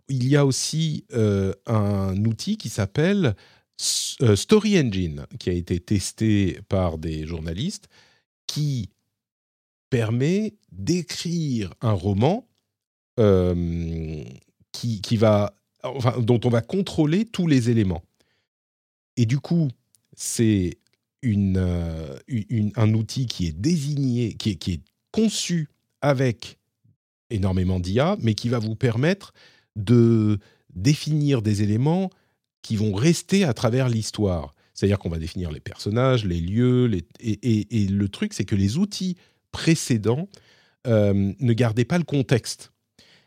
Il 0.08 0.28
y 0.28 0.36
a 0.36 0.46
aussi 0.46 1.04
euh, 1.14 1.52
un 1.66 2.24
outil 2.24 2.56
qui 2.58 2.68
s'appelle 2.68 3.34
Story 3.76 4.78
Engine, 4.78 5.26
qui 5.40 5.50
a 5.50 5.54
été 5.54 5.80
testé 5.80 6.60
par 6.68 6.98
des 6.98 7.26
journalistes, 7.26 7.88
qui 8.46 8.90
permet 9.90 10.54
d'écrire 10.70 11.74
un 11.80 11.92
roman 11.92 12.46
qui, 13.16 15.00
qui, 15.00 15.16
va, 15.16 15.54
dont 16.18 16.40
on 16.44 16.48
va 16.48 16.60
contrôler 16.62 17.24
tous 17.24 17.46
les 17.46 17.70
éléments. 17.70 18.02
Et 19.16 19.26
du 19.26 19.38
coup, 19.38 19.68
c'est 20.16 20.78
une, 21.22 21.58
un 22.76 22.94
outil 22.94 23.26
qui 23.26 23.46
est 23.46 23.52
désigné, 23.52 24.34
qui 24.34 24.50
est, 24.50 24.56
qui 24.56 24.72
est 24.72 24.80
conçu 25.10 25.68
avec 26.00 26.58
énormément 27.30 27.80
d'IA, 27.80 28.16
mais 28.20 28.34
qui 28.34 28.48
va 28.48 28.58
vous 28.58 28.74
permettre 28.74 29.32
de 29.76 30.38
définir 30.74 31.42
des 31.42 31.62
éléments 31.62 32.10
qui 32.62 32.76
vont 32.76 32.94
rester 32.94 33.44
à 33.44 33.54
travers 33.54 33.88
l'histoire. 33.88 34.54
C'est-à-dire 34.74 34.98
qu'on 34.98 35.10
va 35.10 35.18
définir 35.18 35.50
les 35.50 35.60
personnages, 35.60 36.24
les 36.24 36.40
lieux, 36.40 36.90
et, 37.20 37.86
le 37.86 38.08
truc, 38.08 38.32
c'est 38.32 38.44
que 38.44 38.54
les 38.54 38.78
outils 38.78 39.16
précédents 39.50 40.28
euh, 40.86 41.32
ne 41.38 41.52
gardaient 41.52 41.84
pas 41.84 41.98
le 41.98 42.04
contexte. 42.04 42.71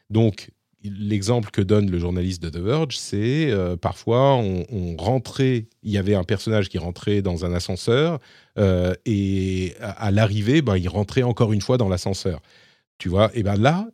Donc, 0.09 0.49
l'exemple 0.89 1.49
que 1.51 1.61
donne 1.61 1.89
le 1.89 1.99
journaliste 1.99 2.41
de 2.41 2.49
The 2.49 2.61
Verge, 2.61 2.97
c'est 2.97 3.51
euh, 3.51 3.75
parfois 3.75 4.35
on, 4.35 4.95
rentrait, 4.97 5.67
il 5.83 5.91
y 5.91 5.97
avait 5.97 6.15
un 6.15 6.23
personnage 6.23 6.69
qui 6.69 6.77
rentrait 6.77 7.21
dans 7.21 7.45
un 7.45 7.53
ascenseur 7.53 8.19
euh, 8.57 8.93
et 9.05 9.73
à, 9.79 10.11
l'arrivée, 10.11 10.61
ben, 10.61 10.77
il 10.77 10.87
rentrait 10.87 11.23
encore 11.23 11.53
une 11.53 11.61
fois 11.61 11.77
dans 11.77 11.89
l'ascenseur. 11.89 12.41
Tu 12.97 13.09
vois, 13.09 13.29
et 13.33 13.43
ben 13.43 13.55
là, 13.55 13.89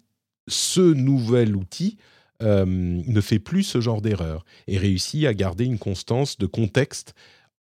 ce 0.47 0.81
nouvel 0.81 1.55
outil 1.55 1.97
euh, 2.43 2.65
ne 2.65 3.21
fait 3.21 3.39
plus 3.39 3.63
ce 3.63 3.81
genre 3.81 4.01
d'erreur 4.01 4.45
et 4.67 4.77
réussit 4.77 5.25
à 5.25 5.33
garder 5.33 5.65
une 5.65 5.79
constance 5.79 6.37
de 6.37 6.45
contexte 6.45 7.13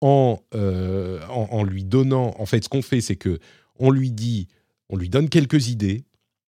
en, 0.00 0.40
en, 0.52 1.64
lui 1.64 1.84
donnant. 1.84 2.34
En 2.38 2.46
fait, 2.46 2.62
ce 2.62 2.68
qu'on 2.68 2.82
fait, 2.82 3.00
c'est 3.00 3.16
que 3.16 3.40
on 3.80 3.90
lui 3.90 4.12
dit, 4.12 4.46
on 4.88 4.96
lui 4.96 5.08
donne 5.08 5.28
quelques 5.28 5.68
idées, 5.68 6.04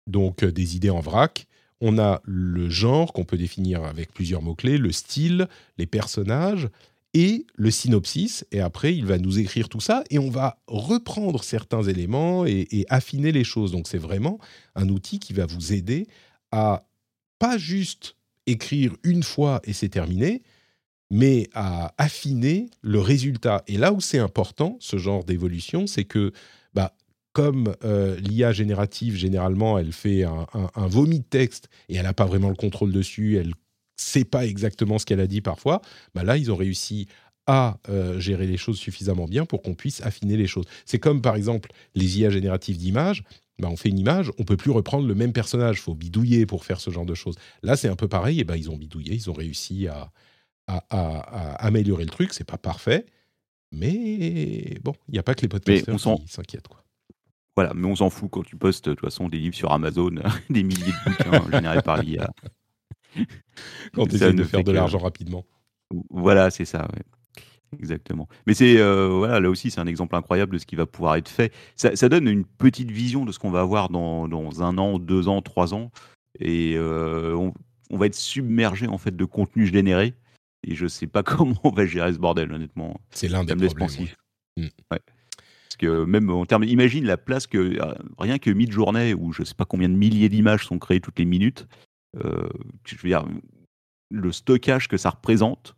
donc 0.06 0.44
des 0.44 0.76
idées 0.76 0.90
en 0.90 1.00
vrac 1.00 1.46
on 1.84 1.98
a 1.98 2.22
le 2.24 2.70
genre 2.70 3.12
qu'on 3.12 3.24
peut 3.24 3.36
définir 3.36 3.82
avec 3.82 4.14
plusieurs 4.14 4.40
mots-clés, 4.40 4.78
le 4.78 4.92
style, 4.92 5.48
les 5.78 5.86
personnages 5.86 6.70
et 7.12 7.44
le 7.56 7.72
synopsis. 7.72 8.46
Et 8.52 8.60
après, 8.60 8.94
il 8.94 9.04
va 9.04 9.18
nous 9.18 9.40
écrire 9.40 9.68
tout 9.68 9.80
ça 9.80 10.04
et 10.08 10.20
on 10.20 10.30
va 10.30 10.58
reprendre 10.68 11.42
certains 11.42 11.82
éléments 11.82 12.46
et, 12.46 12.86
affiner 12.88 13.32
les 13.32 13.42
choses. 13.42 13.72
Donc 13.72 13.88
c'est 13.88 13.98
vraiment 13.98 14.38
un 14.76 14.88
outil 14.88 15.18
qui 15.18 15.32
va 15.32 15.44
vous 15.44 15.72
aider 15.72 16.06
à 16.52 16.86
pas 17.40 17.58
juste 17.58 18.14
écrire 18.46 18.94
une 19.02 19.24
fois 19.24 19.60
et 19.64 19.72
c'est 19.72 19.88
terminé, 19.88 20.42
mais 21.10 21.48
à 21.52 21.92
affiner 21.98 22.70
le 22.80 23.00
résultat. 23.00 23.64
Et 23.66 23.76
là 23.76 23.92
où 23.92 24.00
c'est 24.00 24.20
important, 24.20 24.76
ce 24.78 24.98
genre 24.98 25.24
d'évolution, 25.24 25.88
c'est 25.88 26.04
que 26.04 26.32
comme 27.32 27.74
euh, 27.84 28.16
l'IA 28.20 28.52
générative, 28.52 29.16
généralement, 29.16 29.78
elle 29.78 29.92
fait 29.92 30.24
un, 30.24 30.46
vomi 30.86 31.20
de 31.20 31.24
texte 31.24 31.68
et 31.88 31.96
elle 31.96 32.04
n'a 32.04 32.12
pas 32.12 32.26
vraiment 32.26 32.50
le 32.50 32.54
contrôle 32.54 32.92
dessus, 32.92 33.36
elle 33.36 33.48
ne 33.48 33.54
sait 33.96 34.24
pas 34.24 34.46
exactement 34.46 34.98
ce 34.98 35.06
qu'elle 35.06 35.20
a 35.20 35.26
dit 35.26 35.40
parfois, 35.40 35.80
bah 36.14 36.24
là, 36.24 36.36
ils 36.36 36.50
ont 36.52 36.56
réussi 36.56 37.08
à 37.46 37.78
euh, 37.88 38.20
gérer 38.20 38.46
les 38.46 38.56
choses 38.56 38.78
suffisamment 38.78 39.26
bien 39.26 39.46
pour 39.46 39.62
qu'on 39.62 39.74
puisse 39.74 40.00
affiner 40.02 40.36
les 40.36 40.46
choses. 40.46 40.66
C'est 40.84 40.98
comme, 40.98 41.22
par 41.22 41.34
exemple, 41.34 41.72
les 41.94 42.20
IA 42.20 42.30
génératives 42.30 42.76
d'images. 42.76 43.24
Bah, 43.58 43.68
on 43.70 43.76
fait 43.76 43.90
une 43.90 43.98
image, 43.98 44.30
on 44.38 44.44
peut 44.44 44.56
plus 44.56 44.70
reprendre 44.70 45.06
le 45.06 45.14
même 45.14 45.32
personnage, 45.32 45.76
il 45.78 45.82
faut 45.82 45.94
bidouiller 45.94 46.46
pour 46.46 46.64
faire 46.64 46.80
ce 46.80 46.90
genre 46.90 47.04
de 47.04 47.14
choses. 47.14 47.36
Là, 47.62 47.76
c'est 47.76 47.88
un 47.88 47.96
peu 47.96 48.08
pareil, 48.08 48.40
et 48.40 48.44
bah, 48.44 48.56
ils 48.56 48.70
ont 48.70 48.76
bidouillé, 48.76 49.14
ils 49.14 49.30
ont 49.30 49.34
réussi 49.34 49.88
à, 49.88 50.10
améliorer 51.58 52.04
le 52.04 52.10
truc, 52.10 52.32
c'est 52.32 52.44
pas 52.44 52.56
parfait, 52.56 53.04
mais 53.72 54.78
bon, 54.82 54.94
il 55.08 55.12
n'y 55.12 55.18
a 55.18 55.22
pas 55.22 55.34
que 55.34 55.42
les 55.42 55.48
podcasters 55.48 55.96
qui 55.96 56.28
s'inquiètent. 56.28 56.68
Quoi. 56.68 56.81
Voilà, 57.56 57.74
mais 57.74 57.86
on 57.86 57.96
s'en 57.96 58.10
fout 58.10 58.30
quand 58.30 58.42
tu 58.42 58.56
postes 58.56 58.88
de 58.88 58.94
toute 58.94 59.00
façon 59.00 59.28
des 59.28 59.38
livres 59.38 59.54
sur 59.54 59.72
Amazon, 59.72 60.10
des 60.50 60.62
milliers 60.62 60.92
de 60.92 61.10
bouquins 61.10 61.50
générés 61.50 61.82
par 61.82 62.02
l'IA. 62.02 62.30
Quand 63.92 64.06
tu 64.06 64.14
essaies 64.14 64.32
de 64.32 64.42
faire 64.42 64.64
de 64.64 64.72
l'argent 64.72 64.98
rapidement. 64.98 65.44
Voilà, 66.08 66.50
c'est 66.50 66.64
ça. 66.64 66.88
Exactement. 67.78 68.26
Mais 68.46 68.54
c'est 68.54 68.78
euh, 68.78 69.08
voilà, 69.08 69.38
là 69.38 69.50
aussi, 69.50 69.70
c'est 69.70 69.80
un 69.80 69.86
exemple 69.86 70.16
incroyable 70.16 70.54
de 70.54 70.58
ce 70.58 70.64
qui 70.64 70.76
va 70.76 70.86
pouvoir 70.86 71.16
être 71.16 71.28
fait. 71.28 71.52
Ça, 71.76 72.08
donne 72.08 72.26
une 72.26 72.44
petite 72.46 72.90
vision 72.90 73.26
de 73.26 73.32
ce 73.32 73.38
qu'on 73.38 73.50
va 73.50 73.60
avoir 73.60 73.90
dans, 73.90 74.28
dans, 74.28 74.62
un 74.62 74.78
an, 74.78 74.98
deux 74.98 75.28
ans, 75.28 75.42
trois 75.42 75.74
ans, 75.74 75.90
et 76.38 76.74
euh, 76.76 77.34
on, 77.34 77.52
on, 77.90 77.98
va 77.98 78.06
être 78.06 78.14
submergé 78.14 78.86
en 78.86 78.96
fait 78.98 79.14
de 79.14 79.24
contenu 79.26 79.66
généré. 79.66 80.14
Et 80.66 80.74
je 80.74 80.86
sais 80.86 81.06
pas 81.06 81.22
comment 81.22 81.60
on 81.64 81.70
va 81.70 81.84
gérer 81.84 82.12
ce 82.12 82.18
bordel, 82.18 82.52
honnêtement. 82.52 83.00
C'est 83.10 83.28
l'un 83.28 83.44
des 83.44 83.54
problèmes. 83.54 83.88
Ouais. 84.56 84.70
Ouais 84.90 85.00
que 85.76 86.04
même 86.04 86.30
en 86.30 86.46
termes, 86.46 86.64
imagine 86.64 87.04
la 87.04 87.16
place 87.16 87.46
que 87.46 87.58
euh, 87.58 87.94
rien 88.18 88.38
que 88.38 88.50
mid-journée 88.50 89.14
où 89.14 89.32
je 89.32 89.44
sais 89.44 89.54
pas 89.54 89.64
combien 89.64 89.88
de 89.88 89.94
milliers 89.94 90.28
d'images 90.28 90.66
sont 90.66 90.78
créées 90.78 91.00
toutes 91.00 91.18
les 91.18 91.24
minutes. 91.24 91.66
Euh, 92.16 92.48
je 92.84 92.96
veux 92.96 93.08
dire, 93.08 93.26
le 94.10 94.32
stockage 94.32 94.88
que 94.88 94.96
ça 94.96 95.10
représente, 95.10 95.76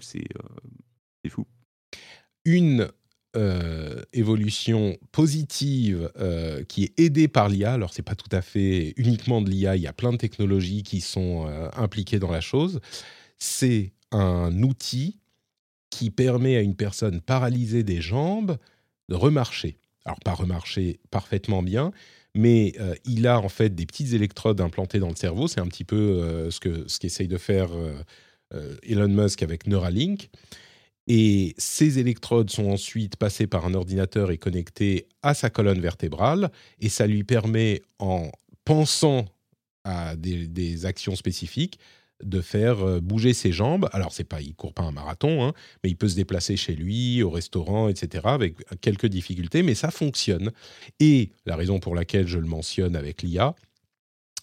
c'est, 0.00 0.24
euh, 0.36 1.28
fou. 1.30 1.46
Une 2.44 2.88
évolution 4.14 4.96
positive 5.12 6.10
qui 6.68 6.84
est 6.84 6.98
aidée 6.98 7.28
par 7.28 7.50
l'IA. 7.50 7.74
Alors, 7.74 7.92
c'est 7.92 8.00
pas 8.00 8.14
tout 8.14 8.34
à 8.34 8.40
fait 8.40 8.94
uniquement 8.96 9.42
de 9.42 9.50
l'IA, 9.50 9.76
il 9.76 9.82
y 9.82 9.86
a 9.86 9.92
plein 9.92 10.12
de 10.12 10.16
technologies 10.16 10.82
qui 10.82 11.02
sont 11.02 11.46
impliquées 11.74 12.18
dans 12.18 12.30
la 12.30 12.40
chose. 12.40 12.80
C'est 13.38 13.92
un 14.10 14.62
outil 14.62 15.18
qui 15.90 16.10
permet 16.10 16.56
à 16.56 16.60
une 16.60 16.76
personne 16.76 17.20
paralysée 17.20 17.82
des 17.82 18.00
jambes 18.00 18.56
remarcher. 19.14 19.78
Alors 20.04 20.20
pas 20.20 20.34
remarcher 20.34 21.00
parfaitement 21.10 21.62
bien, 21.62 21.92
mais 22.34 22.74
euh, 22.80 22.94
il 23.04 23.26
a 23.26 23.40
en 23.40 23.48
fait 23.48 23.74
des 23.74 23.86
petites 23.86 24.12
électrodes 24.12 24.60
implantées 24.60 24.98
dans 24.98 25.08
le 25.08 25.16
cerveau. 25.16 25.48
C'est 25.48 25.60
un 25.60 25.66
petit 25.66 25.84
peu 25.84 25.96
euh, 25.96 26.50
ce 26.50 26.60
que 26.60 26.84
ce 26.86 26.98
qu'essaye 26.98 27.28
de 27.28 27.38
faire 27.38 27.70
euh, 27.72 28.76
Elon 28.82 29.08
Musk 29.08 29.42
avec 29.42 29.66
Neuralink. 29.66 30.30
Et 31.08 31.54
ces 31.56 31.98
électrodes 31.98 32.50
sont 32.50 32.68
ensuite 32.70 33.16
passées 33.16 33.46
par 33.46 33.64
un 33.64 33.74
ordinateur 33.74 34.32
et 34.32 34.38
connectées 34.38 35.06
à 35.22 35.34
sa 35.34 35.50
colonne 35.50 35.80
vertébrale, 35.80 36.50
et 36.80 36.88
ça 36.88 37.06
lui 37.06 37.22
permet, 37.22 37.82
en 38.00 38.30
pensant 38.64 39.26
à 39.84 40.16
des 40.16 40.84
actions 40.84 41.14
spécifiques, 41.14 41.78
de 42.22 42.40
faire 42.40 42.86
euh, 42.86 43.00
bouger 43.00 43.34
ses 43.34 43.52
jambes. 43.52 43.88
Alors, 43.92 44.12
c'est 44.12 44.24
pas, 44.24 44.40
il 44.40 44.54
court 44.54 44.72
pas 44.72 44.82
un 44.82 44.92
marathon, 44.92 45.44
hein, 45.44 45.52
mais 45.82 45.90
il 45.90 45.96
peut 45.96 46.08
se 46.08 46.16
déplacer 46.16 46.56
chez 46.56 46.74
lui, 46.74 47.22
au 47.22 47.30
restaurant, 47.30 47.88
etc., 47.88 48.24
avec 48.26 48.56
quelques 48.80 49.06
difficultés, 49.06 49.62
mais 49.62 49.74
ça 49.74 49.90
fonctionne. 49.90 50.52
Et 51.00 51.30
la 51.44 51.56
raison 51.56 51.78
pour 51.78 51.94
laquelle 51.94 52.26
je 52.26 52.38
le 52.38 52.46
mentionne 52.46 52.96
avec 52.96 53.22
l'IA, 53.22 53.54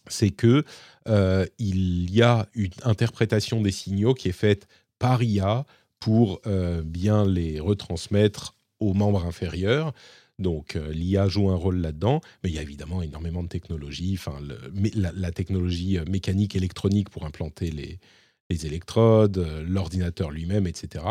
c'est 0.07 0.32
que 0.32 0.63
euh, 1.07 1.45
il 1.59 2.13
y 2.13 2.21
a 2.21 2.47
une 2.53 2.71
interprétation 2.84 3.61
des 3.61 3.71
signaux 3.71 4.13
qui 4.13 4.30
est 4.30 4.34
faite 4.34 4.67
par 4.99 5.24
IA 5.24 5.65
pour 5.99 6.41
euh, 6.47 6.82
bien 6.84 7.26
les 7.26 7.59
retransmettre 7.59 8.55
aux 8.84 8.93
membres 8.93 9.25
inférieurs. 9.25 9.93
Donc 10.39 10.75
euh, 10.75 10.91
l'IA 10.91 11.27
joue 11.27 11.49
un 11.49 11.55
rôle 11.55 11.77
là-dedans, 11.77 12.21
mais 12.43 12.49
il 12.49 12.55
y 12.55 12.59
a 12.59 12.61
évidemment 12.61 13.01
énormément 13.01 13.43
de 13.43 13.47
technologies, 13.47 14.15
enfin 14.17 14.39
la, 14.95 15.31
technologie 15.31 15.97
euh, 15.97 16.05
mécanique 16.05 16.55
électronique 16.55 17.09
pour 17.09 17.25
implanter 17.25 17.71
les, 17.71 17.99
électrodes, 18.65 19.39
euh, 19.39 19.63
l'ordinateur 19.67 20.29
lui-même, 20.29 20.67
etc. 20.67 21.03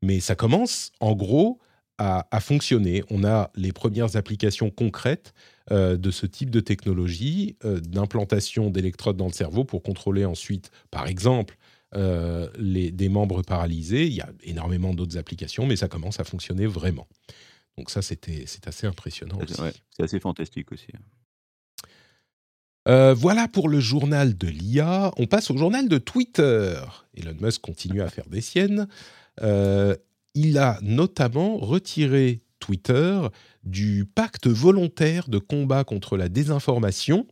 Mais 0.00 0.20
ça 0.20 0.34
commence 0.34 0.92
en 1.00 1.14
gros 1.14 1.58
à, 1.98 2.24
fonctionner. 2.40 3.02
On 3.10 3.24
a 3.24 3.50
les 3.56 3.72
premières 3.72 4.16
applications 4.16 4.70
concrètes 4.70 5.34
de 5.70 6.10
ce 6.12 6.26
type 6.26 6.48
de 6.48 6.60
technologie, 6.60 7.56
d'implantation 7.64 8.70
d'électrodes 8.70 9.16
dans 9.16 9.26
le 9.26 9.32
cerveau 9.32 9.64
pour 9.64 9.82
contrôler 9.82 10.24
ensuite, 10.24 10.70
par 10.92 11.08
exemple, 11.08 11.58
des 11.94 13.08
membres 13.08 13.42
paralysés. 13.42 14.06
Il 14.06 14.14
y 14.14 14.20
a 14.20 14.30
énormément 14.42 14.94
d'autres 14.94 15.16
applications, 15.16 15.66
mais 15.66 15.76
ça 15.76 15.88
commence 15.88 16.20
à 16.20 16.24
fonctionner 16.24 16.66
vraiment. 16.66 17.06
Donc 17.78 17.90
ça, 17.90 18.02
c'était 18.02 18.44
c'est 18.46 18.66
assez 18.66 18.86
impressionnant 18.86 19.38
aussi. 19.40 19.54
c'est 19.90 20.02
assez 20.02 20.20
fantastique 20.20 20.72
aussi. 20.72 20.88
Hein. 20.94 21.00
Euh, 22.88 23.12
voilà 23.12 23.48
pour 23.48 23.68
le 23.68 23.80
journal 23.80 24.36
de 24.36 24.48
l'IA. 24.48 25.12
On 25.18 25.26
passe 25.26 25.50
au 25.50 25.56
journal 25.56 25.88
de 25.88 25.98
Twitter. 25.98 26.80
Elon 27.14 27.36
Musk 27.40 27.60
continue 27.60 28.00
à 28.00 28.08
faire 28.08 28.28
des 28.28 28.40
siennes. 28.40 28.88
Euh, 29.42 29.94
il 30.34 30.58
a 30.58 30.78
notamment 30.82 31.58
retiré 31.58 32.40
Twitter 32.60 33.20
du 33.62 34.06
pacte 34.06 34.46
volontaire 34.46 35.28
de 35.28 35.38
combat 35.38 35.84
contre 35.84 36.16
la 36.16 36.28
désinformation 36.28 37.26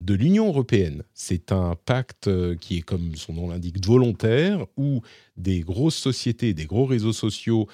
de 0.00 0.14
l'Union 0.14 0.48
européenne. 0.48 1.02
C'est 1.14 1.52
un 1.52 1.74
pacte 1.84 2.28
euh, 2.28 2.56
qui 2.56 2.78
est, 2.78 2.82
comme 2.82 3.16
son 3.16 3.32
nom 3.32 3.48
l'indique, 3.48 3.84
volontaire, 3.84 4.66
où 4.76 5.02
des 5.36 5.60
grosses 5.60 5.96
sociétés, 5.96 6.54
des 6.54 6.66
gros 6.66 6.86
réseaux 6.86 7.12
sociaux 7.12 7.68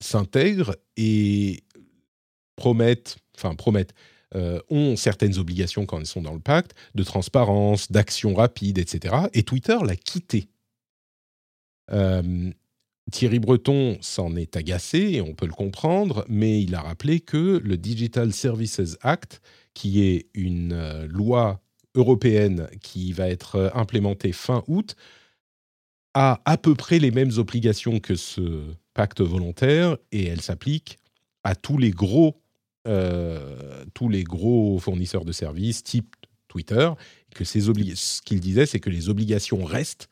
s'intègrent 0.00 0.76
et 0.96 1.62
promettent, 2.56 3.16
enfin 3.36 3.54
promettent, 3.54 3.94
euh, 4.34 4.60
ont 4.68 4.96
certaines 4.96 5.38
obligations 5.38 5.86
quand 5.86 5.98
elles 5.98 6.06
sont 6.06 6.20
dans 6.20 6.34
le 6.34 6.40
pacte, 6.40 6.74
de 6.94 7.02
transparence, 7.02 7.90
d'action 7.90 8.34
rapide, 8.34 8.76
etc. 8.76 9.16
Et 9.32 9.42
Twitter 9.42 9.78
l'a 9.82 9.96
quitté. 9.96 10.48
Thierry 13.10 13.38
Breton 13.38 13.98
s'en 14.00 14.36
est 14.36 14.56
agacé, 14.56 14.98
et 14.98 15.20
on 15.20 15.34
peut 15.34 15.46
le 15.46 15.52
comprendre, 15.52 16.24
mais 16.28 16.62
il 16.62 16.74
a 16.74 16.82
rappelé 16.82 17.20
que 17.20 17.60
le 17.64 17.76
Digital 17.76 18.32
Services 18.32 18.98
Act, 19.02 19.40
qui 19.74 20.02
est 20.02 20.26
une 20.34 20.72
euh, 20.72 21.06
loi 21.06 21.60
européenne 21.94 22.68
qui 22.82 23.12
va 23.12 23.28
être 23.28 23.56
euh, 23.56 23.70
implémentée 23.74 24.32
fin 24.32 24.62
août, 24.66 24.94
a 26.14 26.40
à 26.44 26.56
peu 26.58 26.74
près 26.74 26.98
les 26.98 27.10
mêmes 27.10 27.32
obligations 27.38 28.00
que 28.00 28.14
ce 28.14 28.64
pacte 28.94 29.20
volontaire, 29.20 29.96
et 30.12 30.26
elle 30.26 30.40
s'applique 30.40 30.98
à 31.44 31.54
tous 31.54 31.78
les 31.78 31.90
gros, 31.90 32.42
euh, 32.86 33.84
tous 33.94 34.08
les 34.08 34.24
gros 34.24 34.78
fournisseurs 34.78 35.24
de 35.24 35.32
services, 35.32 35.82
type 35.82 36.14
Twitter. 36.48 36.90
Que 37.34 37.44
ce 37.44 38.22
qu'il 38.22 38.40
disait, 38.40 38.66
c'est 38.66 38.80
que 38.80 38.90
les 38.90 39.08
obligations 39.08 39.64
restent. 39.64 40.08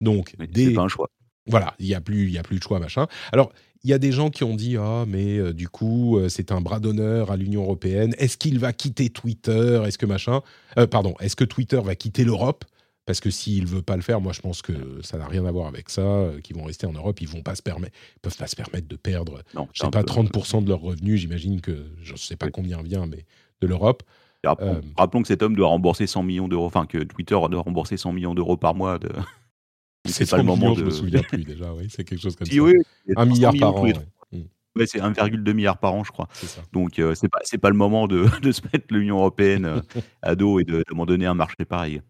Donc, 0.00 0.34
des... 0.38 0.72
pas 0.72 0.82
un 0.82 0.88
choix 0.88 1.08
voilà, 1.46 1.74
il 1.78 1.86
n'y 1.86 1.94
a, 1.94 2.00
plus, 2.00 2.26
il 2.26 2.32
y 2.32 2.38
a 2.38 2.42
plus 2.42 2.58
de 2.58 2.62
choix, 2.62 2.78
machin. 2.78 3.06
Alors, 3.32 3.52
il 3.84 3.90
y 3.90 3.92
a 3.92 3.98
des 3.98 4.12
gens 4.12 4.30
qui 4.30 4.44
ont 4.44 4.54
dit 4.54 4.76
Ah, 4.76 5.04
mais 5.06 5.38
euh, 5.38 5.52
du 5.52 5.68
coup, 5.68 6.18
euh, 6.18 6.28
c'est 6.28 6.52
un 6.52 6.60
bras 6.60 6.78
d'honneur 6.78 7.30
à 7.30 7.36
l'Union 7.36 7.62
européenne. 7.62 8.14
Est-ce 8.18 8.36
qu'il 8.36 8.58
va 8.58 8.72
quitter 8.72 9.10
Twitter? 9.10 9.82
Est-ce 9.86 9.98
que 9.98 10.06
machin 10.06 10.40
euh, 10.78 10.86
Pardon, 10.86 11.14
est-ce 11.20 11.36
que 11.36 11.44
Twitter 11.44 11.80
va 11.82 11.94
quitter 11.94 12.24
l'Europe? 12.24 12.64
Parce 13.04 13.18
que 13.18 13.30
s'il 13.30 13.64
ne 13.64 13.68
veut 13.68 13.82
pas 13.82 13.96
le 13.96 14.02
faire, 14.02 14.20
moi, 14.20 14.32
je 14.32 14.40
pense 14.40 14.62
que 14.62 14.72
ça 15.02 15.18
n'a 15.18 15.26
rien 15.26 15.44
à 15.44 15.50
voir 15.50 15.66
avec 15.66 15.90
ça. 15.90 16.30
qu'ils 16.44 16.54
vont 16.54 16.62
rester 16.62 16.86
en 16.86 16.92
Europe, 16.92 17.20
ils 17.20 17.28
ne 17.28 17.32
peuvent 17.32 17.42
pas 17.42 17.56
se 17.56 17.62
permettre 17.62 18.86
de 18.86 18.96
perdre, 18.96 19.42
non, 19.56 19.66
je 19.72 19.82
sais 19.82 19.90
pas, 19.90 20.04
30% 20.04 20.62
de 20.62 20.68
leurs 20.68 20.80
revenus. 20.80 21.20
J'imagine 21.20 21.60
que 21.60 21.84
je 22.00 22.12
ne 22.12 22.16
sais 22.16 22.36
pas 22.36 22.50
combien 22.50 22.80
vient, 22.80 23.06
mais 23.06 23.26
de 23.60 23.66
l'Europe. 23.66 24.04
Rappelons, 24.44 25.22
que 25.22 25.28
cet 25.28 25.42
homme 25.42 25.56
doit 25.56 25.68
rembourser 25.68 26.06
100 26.06 26.22
millions 26.22 26.46
d'euros, 26.46 26.66
enfin 26.66 26.86
que 26.86 26.98
Twitter 26.98 27.36
doit 27.50 27.62
rembourser 27.62 27.96
100 27.96 28.12
millions 28.12 28.34
d'euros 28.34 28.56
par 28.56 28.76
mois 28.76 29.00
de, 29.00 29.08
c'est 30.04 30.28
pas 30.28 30.38
le 30.38 30.42
moment 30.42 30.72
de... 30.72 30.80
Je 30.80 30.84
me 30.84 30.90
souviens 30.90 31.22
plus 31.22 31.44
déjà, 31.44 31.72
oui, 31.72 31.86
c'est 31.88 32.04
quelque 32.04 32.20
chose 32.20 32.36
comme 32.36 32.46
ça. 32.46 32.54
un 33.16 33.24
milliard 33.24 33.54
par 33.58 33.76
an. 33.76 33.84
Ouais. 33.84 34.86
c'est 34.86 35.00
1,2 35.00 35.52
milliard 35.52 35.78
par 35.78 35.94
an, 35.94 36.02
je 36.02 36.10
crois. 36.10 36.28
Donc, 36.72 36.98
euh, 36.98 37.14
c'est 37.14 37.28
pas, 37.28 37.40
pas 37.60 37.70
le 37.70 37.76
moment 37.76 38.06
de, 38.08 38.26
de 38.42 38.52
se 38.52 38.62
mettre 38.72 38.86
l'Union 38.90 39.18
européenne 39.18 39.66
euh, 39.66 39.80
à 40.22 40.34
dos 40.34 40.60
et 40.60 40.64
de, 40.64 40.78
de 40.88 41.04
donner 41.06 41.26
un 41.26 41.34
marché 41.34 41.64
pareil. 41.64 42.00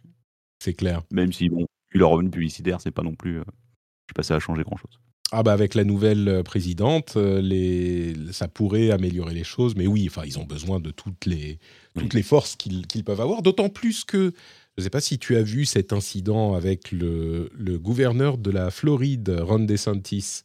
C'est 0.63 0.75
clair. 0.75 1.03
Même 1.13 1.33
si, 1.33 1.49
bon, 1.49 1.67
leur 1.91 2.11
revenu 2.11 2.31
publicitaire, 2.31 2.81
c'est 2.81 2.93
pas 2.93 3.03
non 3.03 3.15
plus. 3.15 3.41
Euh, 3.41 3.45
je 3.45 4.13
sais 4.13 4.15
pas, 4.15 4.23
ça 4.23 4.37
a 4.37 4.39
changé 4.39 4.63
grand 4.63 4.77
chose. 4.77 4.99
Ah 5.35 5.43
bah 5.43 5.55
avec 5.55 5.75
la 5.75 5.85
nouvelle 5.85 6.43
présidente, 6.45 7.17
les... 7.17 8.15
ça 8.33 8.49
pourrait 8.49 8.91
améliorer 8.91 9.33
les 9.33 9.45
choses, 9.45 9.75
mais 9.75 9.87
oui, 9.87 10.07
enfin 10.07 10.25
ils 10.27 10.39
ont 10.39 10.45
besoin 10.45 10.79
de 10.79 10.91
toutes 10.91 11.25
les, 11.25 11.59
toutes 11.99 12.13
les 12.13 12.23
forces 12.23 12.55
qu'ils 12.55 13.03
peuvent 13.03 13.21
avoir, 13.23 13.41
d'autant 13.41 13.71
plus 13.71 14.05
que 14.05 14.35
je 14.77 14.81
ne 14.81 14.85
sais 14.85 14.91
pas 14.91 15.03
si 15.03 15.19
tu 15.19 15.37
as 15.37 15.43
vu 15.43 15.67
cet 15.67 15.93
incident 15.93 16.55
avec 16.55 16.93
le, 16.93 17.51
gouverneur 17.79 18.39
de 18.39 18.51
la 18.51 18.71
Floride, 18.71 19.37
Ron 19.43 19.61
DeSantis. 19.61 20.45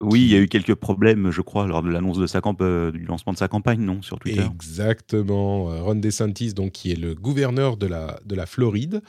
Oui, 0.00 0.22
il 0.22 0.28
y 0.28 0.34
a 0.34 0.38
eu 0.38 0.48
quelques 0.48 0.74
problèmes, 0.74 1.30
je 1.30 1.42
crois, 1.42 1.66
lors 1.66 1.82
de 1.82 1.90
l'annonce 1.90 2.16
de 2.16 2.26
sa 2.26 2.40
euh, 2.62 2.90
du 2.90 3.04
lancement 3.04 3.34
de 3.34 3.38
sa 3.38 3.48
campagne, 3.48 3.82
non, 3.82 4.00
sur 4.00 4.18
Twitter. 4.18 4.46
Exactement. 4.50 5.70
Euh, 5.70 5.82
Ron 5.82 5.96
DeSantis, 5.96 6.54
donc, 6.54 6.72
qui 6.72 6.90
est 6.90 6.96
le 6.96 7.14
gouverneur 7.14 7.76
de 7.76 7.86
la, 7.86 8.18
de 8.24 8.34
la 8.34 8.46
Floride, 8.46 9.02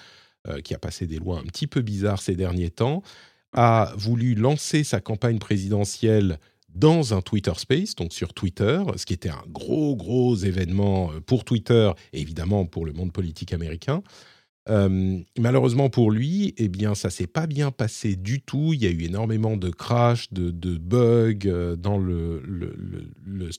euh, 0.49 0.60
qui 0.60 0.74
a 0.74 0.78
passé 0.78 1.08
des 1.08 1.18
lois 1.18 1.39
un 1.39 1.43
petit 1.43 1.68
peu 1.68 1.80
bizarres 1.82 2.22
ces 2.22 2.36
derniers 2.36 2.72
temps, 2.72 3.04
a 3.54 3.93
voulu 3.95 4.36
lancer 4.36 4.84
sa 4.84 4.99
campagne 4.99 5.39
présidentielle 5.39 6.39
dans 6.76 7.14
un 7.14 7.22
Twitter 7.22 7.54
Space, 7.56 7.95
donc 7.95 8.12
sur 8.12 8.34
Twitter, 8.34 8.82
ce 8.97 9.06
qui 9.06 9.14
était 9.14 9.30
un 9.30 9.43
gros, 9.47 9.95
gros 9.95 10.36
événement 10.36 11.12
pour 11.26 11.45
Twitter 11.45 11.91
et 12.12 12.20
évidemment 12.20 12.66
pour 12.66 12.86
le 12.86 12.93
monde 12.93 13.14
politique 13.14 13.54
américain. 13.54 14.04
Malheureusement 14.68 15.89
pour 15.89 16.12
lui, 16.12 16.53
eh 16.57 16.68
bien, 16.68 16.93
ça 16.93 17.09
s'est 17.09 17.28
pas 17.28 17.47
bien 17.47 17.72
passé 17.72 18.16
du 18.16 18.41
tout. 18.41 18.74
Il 18.74 18.84
y 18.84 18.88
a 18.88 18.91
eu 18.91 19.03
énormément 19.03 19.57
de 19.57 19.70
crash, 19.70 20.32
de, 20.32 20.51
bugs 20.78 21.47
euh, 21.47 21.76
dans 21.76 21.97
le, 21.97 22.41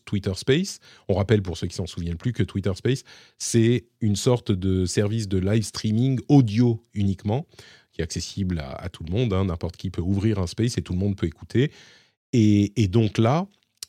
Twitter 0.05 0.33
Space. 0.37 0.79
On 1.09 1.15
rappelle 1.15 1.43
pour 1.43 1.57
ceux 1.57 1.67
qui 1.67 1.75
s'en 1.75 1.87
souviennent 1.87 2.17
plus 2.17 2.33
que 2.33 2.43
Twitter 2.43 2.73
Space, 2.75 3.03
c'est 3.39 3.87
une 4.01 4.17
sorte 4.17 4.53
de 4.53 4.87
service 4.87 5.29
de 5.29 5.39
live 5.39 5.65
streaming 5.65 6.21
audio 6.29 6.85
uniquement, 6.95 7.47
qui 7.93 8.01
est 8.01 8.05
accessible 8.05 8.61
à, 8.61 8.89
tout 8.89 9.05
le 9.05 9.13
monde. 9.13 9.33
Hein. 9.33 9.47
N'importe 9.47 9.77
qui 9.77 9.91
peut 9.91 10.03
ouvrir 10.03 10.39
un 10.39 10.47
space 10.47 10.79
et 10.79 10.83
tout 10.83 10.93
le 10.93 10.99
monde 10.99 11.17
peut 11.17 11.27
écouter. 11.27 11.73
et 12.33 12.89
donc 12.89 13.19
là, 13.19 13.47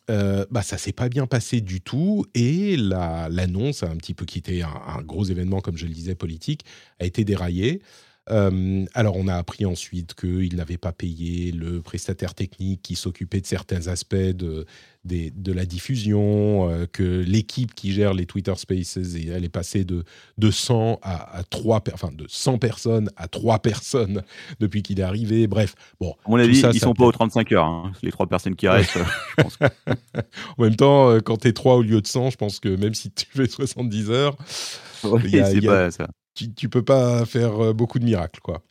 euh, 0.10 0.46
bah, 0.52 0.62
ça 0.62 0.78
s'est 0.78 0.92
pas 0.92 1.08
bien 1.08 1.28
passé 1.28 1.62
du 1.62 1.82
tout 1.82 2.26
et 2.34 2.76
l'annonce, 2.78 3.84
un 3.84 3.96
petit 3.96 4.14
peu 4.14 4.26
un, 4.62 5.02
gros 5.02 5.24
événement, 5.24 5.62
comme 5.62 5.78
je 5.78 5.86
le 5.86 5.94
disais, 5.94 6.16
politique, 6.16 6.66
a 7.00 7.06
été 7.06 7.24
déraillée. 7.24 7.82
Euh, 8.30 8.86
alors, 8.94 9.18
on 9.18 9.28
a 9.28 9.36
appris 9.36 9.66
ensuite 9.66 10.14
qu'il 10.14 10.56
n'avait 10.56 10.78
pas 10.78 10.94
payé 10.94 11.52
le 11.52 11.82
prestataire 11.82 12.34
technique 12.34 12.82
qui 12.82 12.96
s'occupait 12.96 13.42
de 13.42 13.46
certains 13.46 13.88
aspects 13.88 14.16
de, 14.16 14.66
de 15.04 15.52
la 15.52 15.66
diffusion, 15.66 16.70
euh, 16.70 16.86
que 16.90 17.04
l'équipe 17.04 17.76
qui 17.76 17.92
gère 17.92 18.14
les 18.14 18.26
Twitter 18.26 18.54
Spaces, 18.56 18.98
elle 18.98 19.44
est 19.44 19.50
passée 19.50 19.84
de, 19.84 20.06
de 20.38 20.52
100 20.52 21.00
à, 21.02 21.38
à 21.38 21.44
3, 21.44 21.84
enfin 21.94 22.12
de 22.14 22.26
100 22.30 22.60
personnes 22.60 23.10
à 23.18 23.28
3 23.28 23.60
personnes 23.60 24.24
depuis 24.62 24.84
qu'il 24.84 25.02
est 25.02 25.04
arrivé. 25.04 25.48
Bref, 25.48 25.76
bon. 26.00 26.16
À 26.26 26.30
mon 26.30 26.38
avis, 26.38 26.56
ça, 26.56 26.70
ils 26.72 26.76
ne 26.76 26.80
sont 26.80 26.94
pas 26.94 27.06
aux 27.06 27.12
35 27.12 27.52
heures, 27.52 27.66
hein, 27.66 27.92
les 28.02 28.12
3 28.12 28.28
personnes 28.28 28.56
qui 28.56 28.70
restent. 28.70 28.98
je 28.98 29.44
pense 29.44 29.58
en 30.58 30.64
même 30.64 30.78
temps, 30.78 31.10
euh, 31.10 31.20
quand 31.20 31.38
tu 31.38 31.50
es 31.50 31.54
3 31.54 31.76
au 31.76 31.82
lieu 31.82 32.00
de 32.00 32.08
100, 32.08 32.30
je 32.30 32.38
pense 32.38 32.62
que 32.62 32.70
même 32.70 32.94
si 32.94 33.12
tu 33.12 33.26
fais 33.30 33.48
70 33.48 34.10
heures, 34.12 34.38
c'est 35.02 35.62
pas 35.62 35.92
ça. 35.92 36.08
Tu, 36.36 36.48
ne 36.48 36.68
peux 36.68 36.84
pas 36.84 37.26
faire 37.26 37.64
euh, 37.64 37.74
beaucoup 37.74 38.00
de 38.00 38.06
miracles, 38.06 38.40
quoi. 38.42 38.64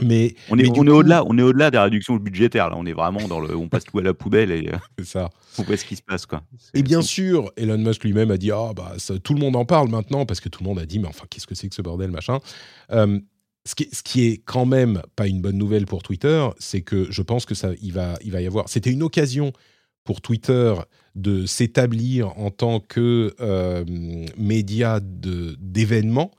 Mais 0.00 0.34
on 0.50 0.58
est, 0.58 0.68
on 0.76 0.86
est 0.86 0.90
au-delà, 0.90 1.24
on 1.24 1.38
est 1.38 1.42
au-delà 1.42 1.70
des 1.70 1.78
réductions 1.78 2.16
budgétaires. 2.16 2.68
Là, 2.68 2.76
on 2.76 2.84
est 2.84 2.92
vraiment 2.92 3.26
dans 3.28 3.40
le, 3.40 3.56
on 3.56 3.68
passe 3.68 3.84
tout 3.84 3.98
à 3.98 4.02
la 4.02 4.12
poubelle 4.12 4.50
et 4.50 4.68
euh, 4.68 4.76
c'est 4.98 5.06
ça. 5.06 5.30
On 5.58 5.62
voit 5.62 5.76
ce 5.78 5.86
qui 5.86 5.96
se 5.96 6.02
passe, 6.02 6.26
quoi. 6.26 6.42
Et 6.74 6.82
bien 6.82 7.00
sûr, 7.00 7.50
Elon 7.56 7.78
Musk 7.78 8.04
lui-même 8.04 8.30
a 8.30 8.36
dit, 8.36 8.50
ah 8.50 8.72
bah 8.76 8.92
tout 9.24 9.32
le 9.32 9.40
monde 9.40 9.56
en 9.56 9.64
parle 9.64 9.88
maintenant 9.88 10.26
parce 10.26 10.40
que 10.40 10.50
tout 10.50 10.62
le 10.62 10.68
monde 10.68 10.78
a 10.78 10.84
dit, 10.84 10.98
mais 10.98 11.08
enfin 11.08 11.24
qu'est-ce 11.30 11.46
que 11.46 11.54
c'est 11.54 11.68
que 11.68 11.74
ce 11.74 11.80
bordel, 11.80 12.10
machin. 12.10 12.40
Euh, 12.92 13.18
ce, 13.64 13.74
qui, 13.74 13.88
ce 13.90 14.02
qui 14.02 14.26
est 14.26 14.42
quand 14.44 14.66
même 14.66 15.00
pas 15.16 15.26
une 15.26 15.40
bonne 15.40 15.56
nouvelle 15.56 15.86
pour 15.86 16.02
Twitter, 16.02 16.46
c'est 16.58 16.82
que 16.82 17.10
je 17.10 17.22
pense 17.22 17.46
que 17.46 17.54
ça, 17.54 17.70
il 17.80 17.94
va, 17.94 18.18
il 18.22 18.32
va 18.32 18.42
y 18.42 18.46
avoir. 18.46 18.68
C'était 18.68 18.90
une 18.92 19.02
occasion 19.02 19.52
pour 20.04 20.20
Twitter 20.20 20.74
de 21.14 21.46
s'établir 21.46 22.38
en 22.38 22.50
tant 22.50 22.80
que 22.80 23.34
euh, 23.40 23.84
média 24.36 25.00
d'événements 25.00 26.32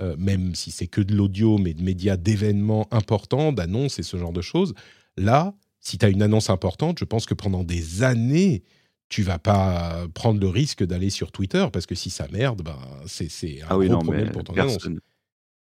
euh, 0.00 0.16
même 0.18 0.54
si 0.54 0.70
c'est 0.70 0.86
que 0.86 1.00
de 1.00 1.14
l'audio, 1.14 1.58
mais 1.58 1.74
de 1.74 1.82
médias 1.82 2.16
d'événements 2.16 2.88
importants, 2.90 3.52
d'annonces 3.52 3.98
et 3.98 4.02
ce 4.02 4.16
genre 4.16 4.32
de 4.32 4.40
choses. 4.40 4.74
Là, 5.16 5.54
si 5.80 5.98
tu 5.98 6.06
as 6.06 6.08
une 6.08 6.22
annonce 6.22 6.48
importante, 6.48 6.98
je 6.98 7.04
pense 7.04 7.26
que 7.26 7.34
pendant 7.34 7.64
des 7.64 8.02
années, 8.02 8.62
tu 9.08 9.22
vas 9.22 9.38
pas 9.38 10.06
prendre 10.14 10.40
le 10.40 10.48
risque 10.48 10.84
d'aller 10.84 11.10
sur 11.10 11.32
Twitter 11.32 11.66
parce 11.72 11.86
que 11.86 11.94
si 11.94 12.10
ça 12.10 12.26
merde, 12.32 12.62
ben, 12.62 12.78
c'est 13.06 13.62
un 13.62 13.66
ah 13.70 13.76
gros 13.76 13.98
problème 13.98 14.30
pour 14.30 14.44
ton 14.44 14.54
annonce. 14.54 14.88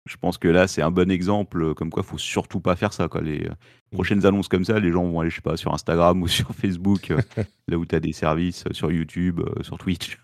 Je 0.05 0.17
pense 0.17 0.37
que 0.37 0.49
là, 0.49 0.67
c'est 0.67 0.81
un 0.81 0.91
bon 0.91 1.09
exemple, 1.09 1.73
comme 1.75 1.89
quoi, 1.89 2.03
faut 2.03 2.17
surtout 2.17 2.59
pas 2.59 2.75
faire 2.75 2.91
ça. 2.91 3.07
Quoi. 3.07 3.21
Les 3.21 3.45
euh, 3.45 3.53
prochaines 3.91 4.25
annonces 4.25 4.49
comme 4.49 4.65
ça, 4.65 4.77
les 4.77 4.91
gens 4.91 5.05
vont 5.05 5.21
aller, 5.21 5.29
je 5.29 5.35
sais 5.35 5.41
pas, 5.41 5.55
sur 5.55 5.73
Instagram 5.73 6.21
ou 6.23 6.27
sur 6.27 6.53
Facebook, 6.53 7.11
euh, 7.11 7.21
là 7.67 7.77
où 7.77 7.85
tu 7.85 7.95
as 7.95 8.01
des 8.01 8.11
services, 8.13 8.65
sur 8.71 8.91
YouTube, 8.91 9.41
sur 9.61 9.77
Twitch. 9.77 10.17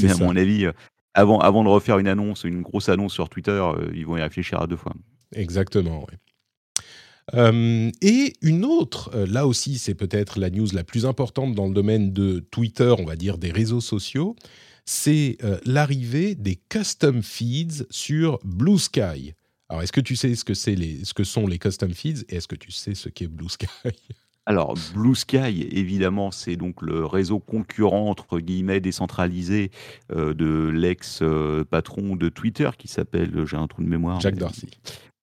Mais 0.00 0.10
à 0.10 0.16
mon 0.16 0.34
avis, 0.34 0.66
avant, 1.14 1.38
avant 1.40 1.64
de 1.64 1.68
refaire 1.68 1.98
une 1.98 2.08
annonce, 2.08 2.44
une 2.44 2.62
grosse 2.62 2.88
annonce 2.88 3.12
sur 3.12 3.28
Twitter, 3.28 3.50
euh, 3.50 3.90
ils 3.94 4.06
vont 4.06 4.16
y 4.16 4.22
réfléchir 4.22 4.60
à 4.60 4.66
deux 4.66 4.76
fois. 4.76 4.94
Exactement, 5.34 6.06
oui. 6.08 6.16
Euh, 7.34 7.90
et 8.00 8.32
une 8.40 8.64
autre, 8.64 9.10
euh, 9.14 9.26
là 9.26 9.46
aussi 9.46 9.78
c'est 9.78 9.94
peut-être 9.94 10.38
la 10.38 10.48
news 10.48 10.68
la 10.72 10.82
plus 10.82 11.04
importante 11.04 11.54
dans 11.54 11.66
le 11.66 11.74
domaine 11.74 12.12
de 12.12 12.40
Twitter, 12.50 12.94
on 12.98 13.04
va 13.04 13.16
dire 13.16 13.36
des 13.36 13.50
réseaux 13.50 13.82
sociaux, 13.82 14.34
c'est 14.86 15.36
l'arrivée 15.66 16.34
des 16.34 16.56
custom 16.56 17.22
feeds 17.22 17.84
sur 17.90 18.38
Blue 18.44 18.78
Sky. 18.78 19.34
Alors 19.68 19.82
est-ce 19.82 19.92
que 19.92 20.00
tu 20.00 20.16
sais 20.16 20.34
ce 20.34 20.44
que, 20.46 20.54
les, 20.70 21.04
ce 21.04 21.12
que 21.12 21.24
sont 21.24 21.46
les 21.46 21.58
custom 21.58 21.92
feeds 21.92 22.24
et 22.30 22.36
est-ce 22.36 22.48
que 22.48 22.56
tu 22.56 22.72
sais 22.72 22.94
ce 22.94 23.10
qu'est 23.10 23.28
Blue 23.28 23.50
Sky? 23.50 23.66
Alors, 24.48 24.76
Blue 24.94 25.14
Sky, 25.14 25.68
évidemment, 25.72 26.30
c'est 26.30 26.56
donc 26.56 26.80
le 26.80 27.04
réseau 27.04 27.38
concurrent, 27.38 28.08
entre 28.08 28.38
guillemets, 28.38 28.80
décentralisé 28.80 29.70
euh, 30.10 30.32
de 30.32 30.70
l'ex-patron 30.70 32.16
de 32.16 32.30
Twitter 32.30 32.70
qui 32.78 32.88
s'appelle, 32.88 33.44
j'ai 33.44 33.58
un 33.58 33.66
trou 33.66 33.82
de 33.82 33.88
mémoire. 33.88 34.22
Jack 34.22 34.36
Dorsey. 34.36 34.68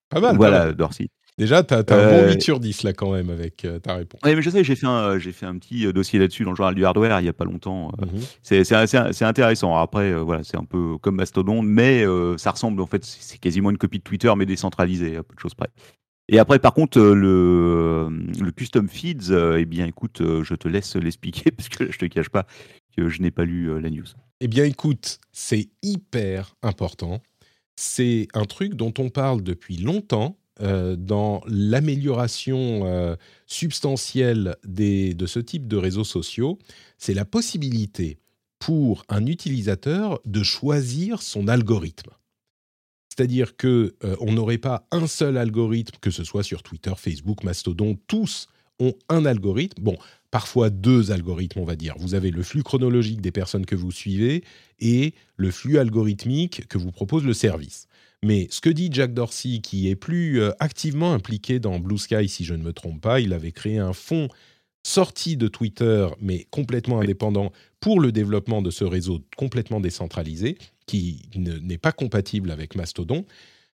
Pas 0.09 0.19
mal. 0.19 0.36
Voilà, 0.36 0.73
Dorsey. 0.73 1.07
Déjà, 1.39 1.63
tu 1.63 1.73
as, 1.73 1.80
un 1.80 1.82
bon 1.82 2.28
8 2.28 2.36
euh, 2.36 2.39
sur 2.39 2.59
10 2.59 2.84
là 2.84 2.93
quand 2.93 3.13
même 3.13 3.32
avec 3.32 3.65
euh, 3.65 3.80
ta 3.80 3.95
réponse. 3.95 4.21
Oui, 4.23 4.36
mais 4.36 4.43
je 4.43 4.49
sais, 4.51 4.63
j'ai 4.63 4.76
fait, 4.76 4.86
un, 4.86 5.19
fait 5.19 5.45
un 5.47 5.57
petit 5.57 5.91
dossier 5.91 6.19
là-dessus 6.19 6.43
dans 6.43 6.51
le 6.51 6.55
journal 6.55 6.76
du 6.76 6.86
hardware 6.86 7.19
il 7.19 7.23
n'y 7.23 7.30
a 7.30 7.34
pas 7.34 7.45
longtemps. 7.45 7.93
Mhm. 7.99 8.21
C'est 8.43 9.23
intéressant. 9.23 9.76
Après, 9.76 10.13
voilà, 10.13 10.43
c'est 10.43 10.57
un 10.57 10.65
peu 10.65 10.99
comme 10.99 11.15
Mastodon, 11.15 11.63
mais 11.63 12.05
ça 12.38 12.51
ressemble 12.51 12.80
en 12.80 12.86
fait, 12.86 13.03
c'est 13.03 13.39
quasiment 13.39 13.71
une 13.71 13.80
copie 13.80 13.97
de 13.97 14.03
Twitter, 14.03 14.32
mais 14.38 14.45
décentralisée, 14.45 15.17
à 15.17 15.23
peu 15.23 15.34
de 15.34 15.39
choses 15.39 15.55
près. 15.55 15.69
Et 16.28 16.39
après, 16.39 16.59
par 16.59 16.73
contre, 16.73 16.99
euh, 16.99 17.13
le, 17.13 18.09
le 18.43 18.51
custom 18.51 18.89
feeds, 18.89 19.30
euh, 19.32 19.59
eh 19.59 19.65
bien, 19.65 19.86
écoute, 19.86 20.21
euh, 20.21 20.43
je 20.43 20.55
te 20.55 20.67
laisse 20.67 20.95
l'expliquer 20.95 21.51
parce 21.55 21.69
que 21.69 21.91
je 21.91 21.97
te 21.97 22.05
cache 22.05 22.30
pas 22.30 22.47
que 22.97 23.09
je 23.09 23.21
n'ai 23.21 23.32
pas 23.32 23.45
lu 23.45 23.80
la 23.80 23.89
news. 23.89 24.05
Eh 24.39 24.47
bien, 24.47 24.63
écoute, 24.65 25.19
c'est 25.32 25.69
hyper 25.84 26.55
important. 26.63 27.21
C'est 27.76 28.28
un 28.34 28.45
truc 28.45 28.73
dont 28.76 28.93
on 28.97 29.09
parle 29.09 29.43
depuis 29.43 29.78
longtemps, 29.78 30.38
dans 30.61 31.41
l'amélioration 31.47 33.17
substantielle 33.45 34.55
de 34.63 35.26
ce 35.26 35.39
type 35.39 35.67
de 35.67 35.76
réseaux 35.76 36.05
sociaux, 36.05 36.57
c'est 36.97 37.13
la 37.13 37.26
possibilité 37.26 38.19
pour 38.59 39.03
un 39.09 39.26
utilisateur 39.26 40.21
de 40.23 40.41
choisir 40.43 41.21
son 41.21 41.49
algorithme. 41.49 42.11
C'est-à-dire 43.16 43.55
que 43.55 43.95
euh, 44.03 44.16
on 44.20 44.34
n'aurait 44.34 44.57
pas 44.57 44.88
un 44.91 45.07
seul 45.07 45.38
algorithme, 45.38 45.97
que 46.01 46.11
ce 46.11 46.24
soit 46.24 46.43
sur 46.43 46.63
Twitter, 46.63 46.91
Facebook, 46.97 47.43
Mastodon, 47.43 47.97
tous 48.07 48.47
ont 48.80 48.93
un 49.07 49.26
algorithme. 49.26 49.82
Bon, 49.82 49.97
parfois 50.32 50.70
deux 50.70 51.11
algorithmes, 51.11 51.59
on 51.59 51.66
va 51.66 51.78
dire. 51.78 51.95
Vous 51.97 52.13
avez 52.13 52.30
le 52.30 52.43
flux 52.43 52.63
chronologique 52.63 53.22
des 53.22 53.32
personnes 53.32 53.66
que 53.66 53.76
vous 53.76 53.91
suivez 53.91 54.43
et 54.80 55.13
le 55.38 55.51
flux 55.51 55.78
algorithmique 55.78 56.68
que 56.68 56.78
vous 56.78 56.91
propose 56.91 57.24
le 57.24 57.34
service. 57.34 57.88
Mais 58.22 58.47
ce 58.49 58.59
que 58.59 58.70
dit 58.70 58.89
Jack 58.91 59.13
Dorsey, 59.13 59.59
qui 59.59 59.88
est 59.89 59.95
plus 59.95 60.41
euh, 60.41 60.51
activement 60.59 61.13
impliqué 61.13 61.59
dans 61.59 61.80
Blue 61.80 61.97
Sky, 61.97 62.28
si 62.28 62.43
je 62.43 62.53
ne 62.53 62.63
me 62.63 62.74
trompe 62.74 62.99
pas, 62.99 63.20
il 63.22 63.34
avait 63.34 63.51
créé 63.51 63.78
un 63.78 63.93
fonds 63.93 64.28
sorti 64.86 65.36
de 65.36 65.47
Twitter, 65.47 66.07
mais 66.21 66.45
complètement 66.51 66.99
indépendant, 66.99 67.51
pour 67.79 67.99
le 67.99 68.11
développement 68.11 68.61
de 68.61 68.69
ce 68.69 68.83
réseau 68.83 69.19
complètement 69.36 69.79
décentralisé, 69.79 70.59
qui 70.86 71.27
n'est 71.36 71.79
pas 71.79 71.91
compatible 71.91 72.51
avec 72.51 72.75
Mastodon. 72.75 73.25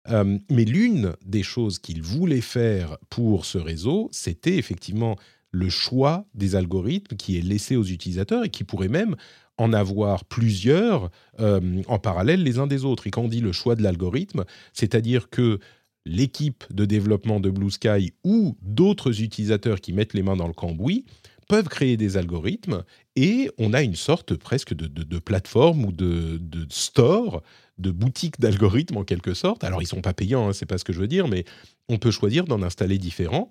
Euh, 0.10 0.38
mais 0.52 0.66
l'une 0.66 1.14
des 1.26 1.42
choses 1.42 1.80
qu'il 1.80 2.04
voulait 2.04 2.42
faire 2.42 3.00
pour 3.10 3.46
ce 3.46 3.58
réseau, 3.58 4.08
c'était 4.12 4.58
effectivement 4.58 5.16
le 5.50 5.70
choix 5.70 6.26
des 6.36 6.56
algorithmes 6.56 7.18
qui 7.18 7.40
est 7.40 7.42
laissé 7.42 7.76
aux 7.76 7.84
utilisateurs 7.84 8.44
et 8.44 8.50
qui 8.50 8.64
pourrait 8.64 8.88
même 8.88 9.16
en 9.58 9.74
avoir 9.74 10.26
plusieurs 10.26 11.10
euh, 11.40 11.82
en 11.88 11.98
parallèle 11.98 12.44
les 12.44 12.60
uns 12.60 12.68
des 12.68 12.86
autres. 12.86 13.08
Et 13.08 13.10
quand 13.10 13.24
on 13.24 13.28
dit 13.28 13.42
le 13.42 13.52
choix 13.52 13.76
de 13.76 13.82
l'algorithme, 13.82 14.46
c'est-à-dire 14.74 15.32
que 15.32 15.60
l'équipe 16.06 16.64
de 16.72 16.86
développement 16.86 17.40
de 17.40 17.50
Blue 17.50 17.72
Sky 17.72 18.14
ou 18.24 18.58
d'autres 18.62 19.22
utilisateurs 19.22 19.82
qui 19.82 19.94
mettent 19.94 20.14
les 20.14 20.24
mains 20.24 20.36
dans 20.36 20.48
le 20.48 20.54
cambouis 20.54 21.06
peuvent 21.48 21.68
créer 21.68 21.98
des 21.98 22.16
algorithmes 22.16 22.84
et 23.16 23.50
on 23.58 23.74
a 23.74 23.82
une 23.82 23.96
sorte 23.96 24.36
presque 24.36 24.74
de, 24.74 25.20
plateforme 25.20 25.84
ou 25.84 25.92
de, 25.92 26.40
store, 26.70 27.42
de 27.80 27.92
boutique 27.92 28.40
d'algorithmes 28.40 28.98
en 28.98 29.04
quelque 29.04 29.34
sorte. 29.34 29.64
Alors 29.64 29.82
ils 29.82 29.88
sont 29.88 30.02
pas 30.02 30.14
payants, 30.14 30.48
hein, 30.48 30.54
c'est 30.54 30.68
pas 30.68 30.78
ce 30.78 30.84
que 30.84 30.94
je 30.94 31.00
veux 31.00 31.08
dire, 31.08 31.28
mais 31.28 31.44
on 31.90 31.98
peut 31.98 32.12
choisir 32.12 32.46
d'en 32.46 32.62
installer 32.62 32.98
différents 32.98 33.50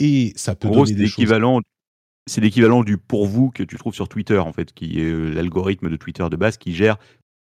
et 0.00 0.32
ça 0.36 0.54
peut 0.54 0.68
donner 0.68 0.92
des 0.92 1.04
l'équivalent. 1.04 1.60
C'est 2.26 2.42
l'équivalent 2.42 2.82
du 2.82 2.98
pour 2.98 3.26
vous 3.26 3.50
que 3.50 3.62
tu 3.62 3.78
trouves 3.78 3.94
sur 3.94 4.08
Twitter 4.08 4.38
en 4.38 4.52
fait, 4.52 4.74
qui 4.74 5.00
est 5.00 5.04
euh, 5.04 5.32
l'algorithme 5.32 5.88
de 5.88 5.96
Twitter 5.96 6.26
de 6.28 6.36
base 6.36 6.58
qui 6.58 6.74
gère 6.74 6.98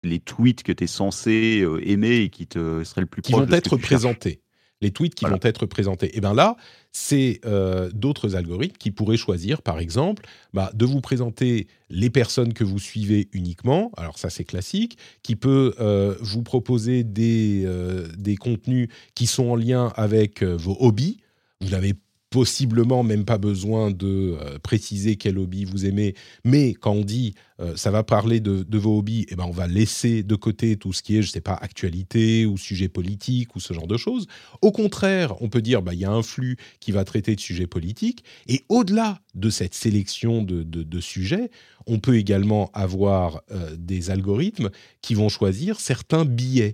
les 0.04 0.20
tweets 0.20 0.64
que 0.64 0.72
tu 0.72 0.84
es 0.84 0.88
censé 0.88 1.62
euh, 1.62 1.80
aimer 1.88 2.18
et 2.18 2.30
qui 2.30 2.48
te 2.48 2.84
seraient 2.84 3.02
le 3.02 3.08
plus 3.08 3.22
qui 3.22 3.32
vont 3.32 3.48
être 3.50 3.78
présentés 3.78 4.44
les 4.84 4.92
tweets 4.92 5.16
qui 5.16 5.26
vont 5.26 5.40
être 5.42 5.66
présentés. 5.66 6.16
Et 6.16 6.22
bien 6.22 6.34
là, 6.34 6.58
c'est 6.92 7.40
euh, 7.46 7.90
d'autres 7.94 8.36
algorithmes 8.36 8.78
qui 8.78 8.92
pourraient 8.92 9.18
choisir, 9.18 9.62
par 9.62 9.80
exemple, 9.80 10.26
bah, 10.54 10.72
de 10.76 10.86
vous 10.86 11.02
présenter 11.02 11.68
les 11.90 12.10
personnes 12.10 12.54
que 12.54 12.64
vous 12.64 12.80
suivez 12.80 13.30
uniquement. 13.32 13.92
Alors 13.98 14.20
ça, 14.20 14.30
c'est 14.30 14.44
classique. 14.44 14.98
Qui 15.24 15.36
peut 15.36 15.74
euh, 15.80 16.16
vous 16.20 16.44
proposer 16.44 17.04
des, 17.04 17.64
euh, 17.66 18.08
des 18.18 18.36
contenus 18.36 18.90
qui 19.16 19.26
sont 19.26 19.50
en 19.50 19.56
lien 19.56 19.92
avec 19.96 20.44
vos 20.44 20.78
hobbies. 20.80 21.18
Vous 21.62 21.70
n'avez 21.70 21.94
possiblement 22.34 23.04
même 23.04 23.26
pas 23.26 23.38
besoin 23.38 23.92
de 23.92 24.36
euh, 24.42 24.58
préciser 24.58 25.18
quel 25.18 25.38
hobby 25.38 25.66
vous 25.66 25.86
aimez, 25.86 26.16
mais 26.44 26.74
quand 26.74 26.94
on 26.94 27.04
dit 27.04 27.36
euh, 27.60 27.76
ça 27.76 27.92
va 27.92 28.02
parler 28.02 28.40
de, 28.40 28.66
vos 28.76 28.98
hobbies, 28.98 29.28
eh 29.30 29.36
ben 29.36 29.46
on 29.48 29.52
va 29.52 29.68
laisser 29.68 30.24
de 30.24 30.34
côté 30.34 30.76
tout 30.76 30.94
ce 30.94 31.04
qui 31.04 31.16
est, 31.16 31.22
je 31.22 31.30
sais 31.30 31.42
pas, 31.42 31.54
actualité 31.54 32.48
ou 32.48 32.58
sujet 32.58 32.90
politique 32.90 33.56
ou 33.56 33.60
ce 33.60 33.72
genre 33.72 33.86
de 33.86 33.98
choses. 33.98 34.26
Au 34.64 34.72
contraire, 34.72 35.40
on 35.44 35.50
peut 35.50 35.62
dire 35.62 35.84
bah 35.84 35.94
il 35.94 36.00
y 36.00 36.06
a 36.06 36.12
un 36.12 36.24
flux 36.24 36.58
qui 36.80 36.92
va 36.92 37.04
traiter 37.04 37.36
de 37.36 37.40
sujets 37.40 37.68
politiques, 37.68 38.24
et 38.48 38.64
au-delà 38.68 39.20
de 39.36 39.52
cette 39.52 39.76
sélection 39.76 40.42
de, 40.42 40.64
de, 40.64 41.00
sujets, 41.00 41.52
on 41.86 42.00
peut 42.00 42.18
également 42.18 42.72
avoir 42.74 43.44
euh, 43.52 43.76
des 43.78 44.10
algorithmes 44.10 44.72
qui 45.04 45.14
vont 45.14 45.30
choisir 45.30 45.80
certains 45.80 46.26
billets. 46.26 46.74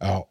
Alors 0.00 0.30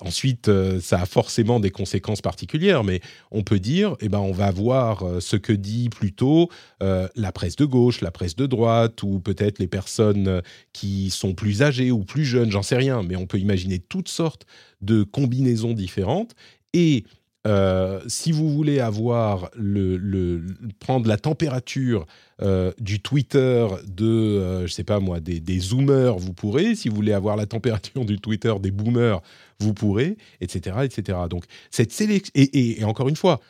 Ensuite, 0.00 0.48
euh, 0.48 0.80
ça 0.80 1.00
a 1.00 1.06
forcément 1.06 1.60
des 1.60 1.70
conséquences 1.70 2.20
particulières, 2.20 2.84
mais 2.84 3.00
on 3.30 3.42
peut 3.42 3.58
dire, 3.58 3.96
eh 4.00 4.08
ben, 4.08 4.18
on 4.18 4.32
va 4.32 4.50
voir 4.50 5.02
euh, 5.02 5.20
ce 5.20 5.36
que 5.36 5.52
dit 5.52 5.88
plutôt 5.88 6.48
euh, 6.82 7.08
la 7.16 7.32
presse 7.32 7.56
de 7.56 7.64
gauche, 7.64 8.00
la 8.00 8.10
presse 8.10 8.36
de 8.36 8.46
droite, 8.46 9.02
ou 9.02 9.20
peut-être 9.20 9.58
les 9.58 9.66
personnes 9.66 10.42
qui 10.72 11.10
sont 11.10 11.34
plus 11.34 11.62
âgées 11.62 11.90
ou 11.90 12.04
plus 12.04 12.24
jeunes, 12.24 12.50
j'en 12.50 12.62
sais 12.62 12.76
rien, 12.76 13.02
mais 13.02 13.16
on 13.16 13.26
peut 13.26 13.38
imaginer 13.38 13.78
toutes 13.78 14.08
sortes 14.08 14.46
de 14.80 15.02
combinaisons 15.02 15.72
différentes. 15.72 16.34
Et 16.72 17.04
euh, 17.46 18.00
si 18.06 18.32
vous 18.32 18.48
voulez 18.50 18.80
avoir 18.80 19.50
le, 19.54 20.42
prendre 20.78 21.06
la 21.06 21.18
température 21.18 22.06
euh, 22.40 22.72
du 22.80 23.00
Twitter 23.00 23.66
de, 23.86 24.06
euh, 24.06 24.66
je 24.66 24.72
sais 24.72 24.84
pas 24.84 24.98
moi, 24.98 25.20
des, 25.20 25.40
des, 25.40 25.58
zoomers, 25.58 26.16
vous 26.16 26.32
pourrez. 26.32 26.74
Si 26.74 26.88
vous 26.88 26.94
voulez 26.94 27.12
avoir 27.12 27.36
la 27.36 27.44
température 27.46 28.04
du 28.06 28.18
Twitter 28.18 28.54
des 28.60 28.70
boomers, 28.70 29.20
vous 29.60 29.74
pourrez, 29.74 30.16
etc., 30.40 30.78
etc. 30.84 31.18
Donc 31.28 31.44
cette 31.70 31.92
sélection 31.92 32.32
et, 32.34 32.82
encore 32.84 33.08
une 33.08 33.16
fois, 33.16 33.40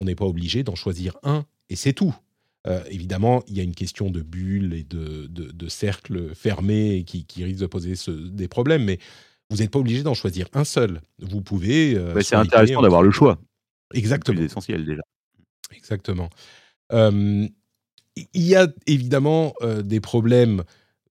on 0.00 0.06
n'est 0.06 0.14
pas 0.14 0.26
obligé 0.26 0.62
d'en 0.62 0.74
choisir 0.74 1.18
un 1.22 1.44
et 1.68 1.76
c'est 1.76 1.92
tout. 1.92 2.14
évidemment, 2.90 3.42
il 3.48 3.56
y 3.56 3.60
a 3.60 3.62
une 3.62 3.74
question 3.74 4.10
de 4.10 4.22
bulles 4.22 4.72
et 4.72 4.82
de, 4.82 5.26
de, 5.26 5.68
cercles 5.68 6.34
fermés 6.34 7.04
qui, 7.06 7.24
qui 7.24 7.44
risquent 7.44 7.60
de 7.60 7.66
poser 7.66 7.94
des 8.08 8.48
problèmes, 8.48 8.84
mais 8.84 8.98
vous 9.52 9.58
n'êtes 9.58 9.70
pas 9.70 9.78
obligé 9.78 10.02
d'en 10.02 10.14
choisir 10.14 10.48
un 10.54 10.64
seul. 10.64 11.02
Vous 11.18 11.42
pouvez. 11.42 11.94
Euh, 11.94 12.18
c'est 12.22 12.36
intéressant 12.36 12.80
d'avoir 12.80 13.02
le 13.02 13.10
choix. 13.10 13.38
Exactement. 13.92 14.38
C'est 14.38 14.46
essentiel 14.46 14.86
déjà. 14.86 15.02
Exactement. 15.74 16.30
il 16.90 17.50
y 18.34 18.54
a 18.54 18.68
évidemment 18.86 19.52
euh, 19.60 19.82
des 19.82 20.00
problèmes 20.00 20.64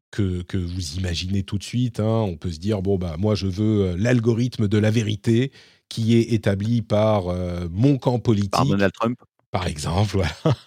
que, 0.10 0.42
que, 0.42 0.58
vous 0.58 0.96
imaginez 0.96 1.44
tout 1.44 1.60
de 1.60 1.64
suite. 1.64 2.00
Hein. 2.00 2.26
On 2.28 2.36
peut 2.36 2.52
se 2.52 2.60
dire 2.60 2.82
bon 2.82 2.98
bah 2.98 3.16
moi 3.20 3.36
je 3.36 3.46
veux 3.46 3.86
euh, 3.86 3.96
l'algorithme 3.98 4.68
de 4.68 4.78
la 4.80 4.90
vérité 4.90 5.52
qui 5.88 6.16
est 6.18 6.34
établi 6.34 6.82
par 6.82 7.26
mon 7.70 7.98
camp 7.98 8.18
politique. 8.20 8.52
Par 8.52 8.66
Donald 8.66 8.94
Trump. 8.94 9.20
Par 9.52 9.68
exemple, 9.68 10.22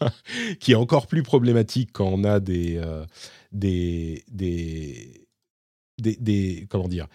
qui 0.60 0.72
est 0.72 0.76
encore 0.76 1.06
plus 1.06 1.22
problématique 1.22 1.90
quand 1.94 2.04
on 2.04 2.24
a 2.24 2.40
des, 2.40 2.78
des, 3.50 4.22
des, 4.28 5.26
des, 5.96 6.66
comment 6.68 6.88
dire 6.88 7.06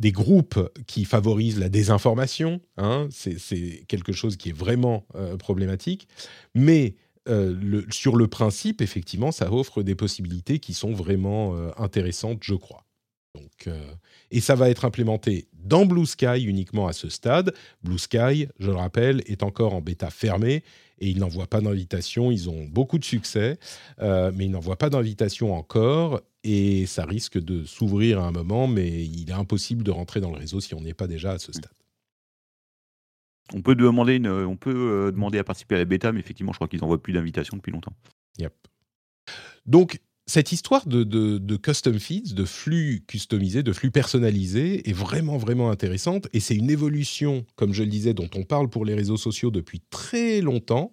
des 0.00 0.12
groupes 0.12 0.60
qui 0.86 1.04
favorisent 1.04 1.58
la 1.58 1.68
désinformation. 1.68 2.60
Hein, 2.76 3.08
c'est 3.10 3.84
quelque 3.88 4.12
chose 4.12 4.36
qui 4.36 4.50
est 4.50 4.56
vraiment 4.56 5.06
euh, 5.14 5.36
problématique. 5.36 6.08
Mais 6.54 6.94
euh, 7.28 7.82
sur 7.90 8.16
le 8.16 8.28
principe, 8.28 8.80
effectivement, 8.80 9.32
ça 9.32 9.52
offre 9.52 9.82
des 9.82 9.94
possibilités 9.94 10.60
qui 10.60 10.72
sont 10.72 10.92
vraiment 10.92 11.54
euh, 11.54 11.70
intéressantes, 11.76 12.38
je 12.42 12.54
crois. 12.54 12.84
Donc, 13.34 13.68
et 14.32 14.40
ça 14.40 14.56
va 14.56 14.68
être 14.68 14.84
implémenté 14.84 15.46
dans 15.52 15.86
Blue 15.86 16.06
Sky 16.06 16.42
uniquement 16.42 16.88
à 16.88 16.92
ce 16.92 17.08
stade. 17.08 17.54
Blue 17.84 17.98
Sky, 17.98 18.48
je 18.58 18.70
le 18.70 18.76
rappelle, 18.76 19.22
est 19.26 19.44
encore 19.44 19.74
en 19.74 19.80
bêta 19.80 20.10
fermée 20.10 20.64
et 21.00 21.08
ils 21.08 21.18
n'envoient 21.18 21.46
pas 21.46 21.60
d'invitation. 21.60 22.30
Ils 22.30 22.48
ont 22.48 22.64
beaucoup 22.64 22.98
de 22.98 23.04
succès, 23.04 23.58
mais 24.00 24.44
ils 24.46 24.50
n'envoient 24.50 24.76
pas 24.76 24.90
d'invitation 24.90 25.54
encore 25.54 26.20
et 26.44 26.86
ça 26.86 27.04
risque 27.04 27.38
de 27.38 27.64
s'ouvrir 27.64 28.20
à 28.20 28.26
un 28.26 28.30
moment, 28.30 28.68
mais 28.68 29.04
il 29.04 29.28
est 29.28 29.34
impossible 29.34 29.82
de 29.82 29.90
rentrer 29.90 30.20
dans 30.20 30.30
le 30.30 30.38
réseau 30.38 30.60
si 30.60 30.74
on 30.74 30.80
n'est 30.80 30.94
pas 30.94 31.06
déjà 31.06 31.32
à 31.32 31.38
ce 31.38 31.52
stade. 31.52 31.72
On 33.54 33.62
peut 33.62 33.74
demander, 33.74 34.16
une, 34.16 34.28
on 34.28 34.56
peut 34.56 35.08
euh, 35.08 35.10
demander 35.10 35.38
à 35.38 35.44
participer 35.44 35.74
à 35.76 35.78
la 35.78 35.84
bêta, 35.84 36.12
mais 36.12 36.20
effectivement, 36.20 36.52
je 36.52 36.58
crois 36.58 36.68
qu'ils 36.68 36.80
n'envoient 36.80 37.02
plus 37.02 37.12
d'invitation 37.12 37.56
depuis 37.56 37.72
longtemps. 37.72 37.94
Yep. 38.38 38.52
Donc, 39.66 40.00
cette 40.28 40.52
histoire 40.52 40.86
de, 40.86 41.56
custom 41.56 41.98
feeds, 41.98 42.34
de 42.34 42.44
flux 42.44 43.02
customisés, 43.06 43.62
de 43.62 43.72
flux 43.72 43.90
personnalisés, 43.90 44.88
est 44.88 44.92
vraiment, 44.92 45.38
vraiment 45.38 45.70
intéressante. 45.70 46.28
Et 46.34 46.40
c'est 46.40 46.54
une 46.54 46.70
évolution, 46.70 47.46
comme 47.56 47.72
je 47.72 47.82
le 47.82 47.88
disais, 47.88 48.12
dont 48.12 48.28
on 48.36 48.44
parle 48.44 48.68
pour 48.68 48.84
les 48.84 48.94
réseaux 48.94 49.16
sociaux 49.16 49.50
depuis 49.50 49.80
très 49.90 50.40
longtemps. 50.42 50.92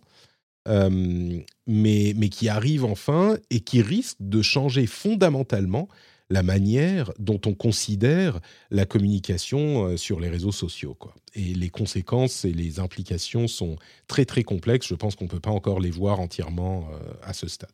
Euh, 0.67 1.39
mais, 1.67 2.29
qui 2.29 2.49
arrive 2.49 2.85
enfin 2.85 3.37
et 3.51 3.59
qui 3.59 3.83
risque 3.83 4.17
de 4.19 4.41
changer 4.41 4.87
fondamentalement 4.87 5.87
la 6.31 6.41
manière 6.41 7.11
dont 7.19 7.39
on 7.45 7.53
considère 7.53 8.39
la 8.71 8.87
communication 8.87 9.89
euh, 9.89 9.97
sur 9.97 10.19
les 10.19 10.29
réseaux 10.29 10.51
sociaux. 10.51 10.97
Et 11.35 11.53
les 11.53 11.69
conséquences 11.69 12.45
et 12.45 12.51
les 12.51 12.79
implications 12.79 13.47
sont 13.47 13.75
très 14.07 14.25
très 14.25 14.43
complexes. 14.43 14.87
Je 14.87 14.95
pense 14.95 15.15
qu'on 15.15 15.25
ne 15.25 15.29
peut 15.29 15.39
pas 15.39 15.51
encore 15.51 15.79
les 15.79 15.91
voir 15.91 16.19
entièrement 16.19 16.89
euh, 16.93 17.13
à 17.21 17.33
ce 17.33 17.47
stade. 17.47 17.69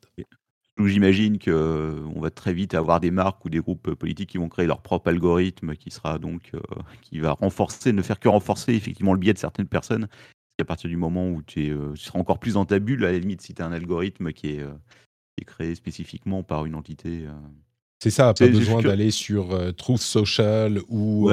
J'imagine 0.80 1.38
qu'on 1.38 2.20
va 2.20 2.32
très 2.32 2.54
vite 2.54 2.74
avoir 2.74 3.00
des 3.00 3.12
marques 3.12 3.44
ou 3.46 3.50
des 3.50 3.60
groupes 3.60 3.94
politiques 3.94 4.30
qui 4.30 4.38
vont 4.38 4.50
créer 4.50 4.66
leur 4.66 4.82
propre 4.82 5.10
algorithme 5.10 5.76
qui 5.76 5.92
sera 5.92 6.18
donc 6.18 6.54
qui 7.02 7.20
va 7.20 7.34
renforcer, 7.34 7.92
ne 7.92 8.02
faire 8.02 8.20
que 8.20 8.30
renforcer 8.30 8.74
effectivement 8.74 9.14
le 9.14 9.20
biais 9.20 9.34
de 9.34 9.38
certaines 9.38 9.68
personnes 9.68 10.08
à 10.62 10.66
partir 10.66 10.90
du 10.90 10.98
moment 10.98 11.30
où 11.30 11.42
tu, 11.42 11.72
euh, 11.72 11.96
seras 11.96 12.20
encore 12.20 12.40
plus 12.40 12.54
dans 12.54 12.66
ta 12.66 12.80
bulle, 12.80 13.04
à 13.04 13.12
la 13.12 13.20
limite, 13.20 13.42
si 13.42 13.54
tu 13.54 13.62
as 13.62 13.66
un 13.66 13.72
algorithme 13.72 14.32
qui 14.32 14.52
est, 14.52 14.60
euh, 14.60 14.72
créé 15.46 15.74
spécifiquement 15.74 16.44
par 16.44 16.68
une 16.68 16.76
entité. 16.76 17.24
Euh. 17.26 17.32
C'est 18.00 18.12
ça, 18.12 18.32
pas 18.36 18.48
besoin 18.48 18.82
d'aller 18.82 19.10
sur 19.10 19.58
Truth 19.76 20.02
Social 20.02 20.80
ou 20.88 21.32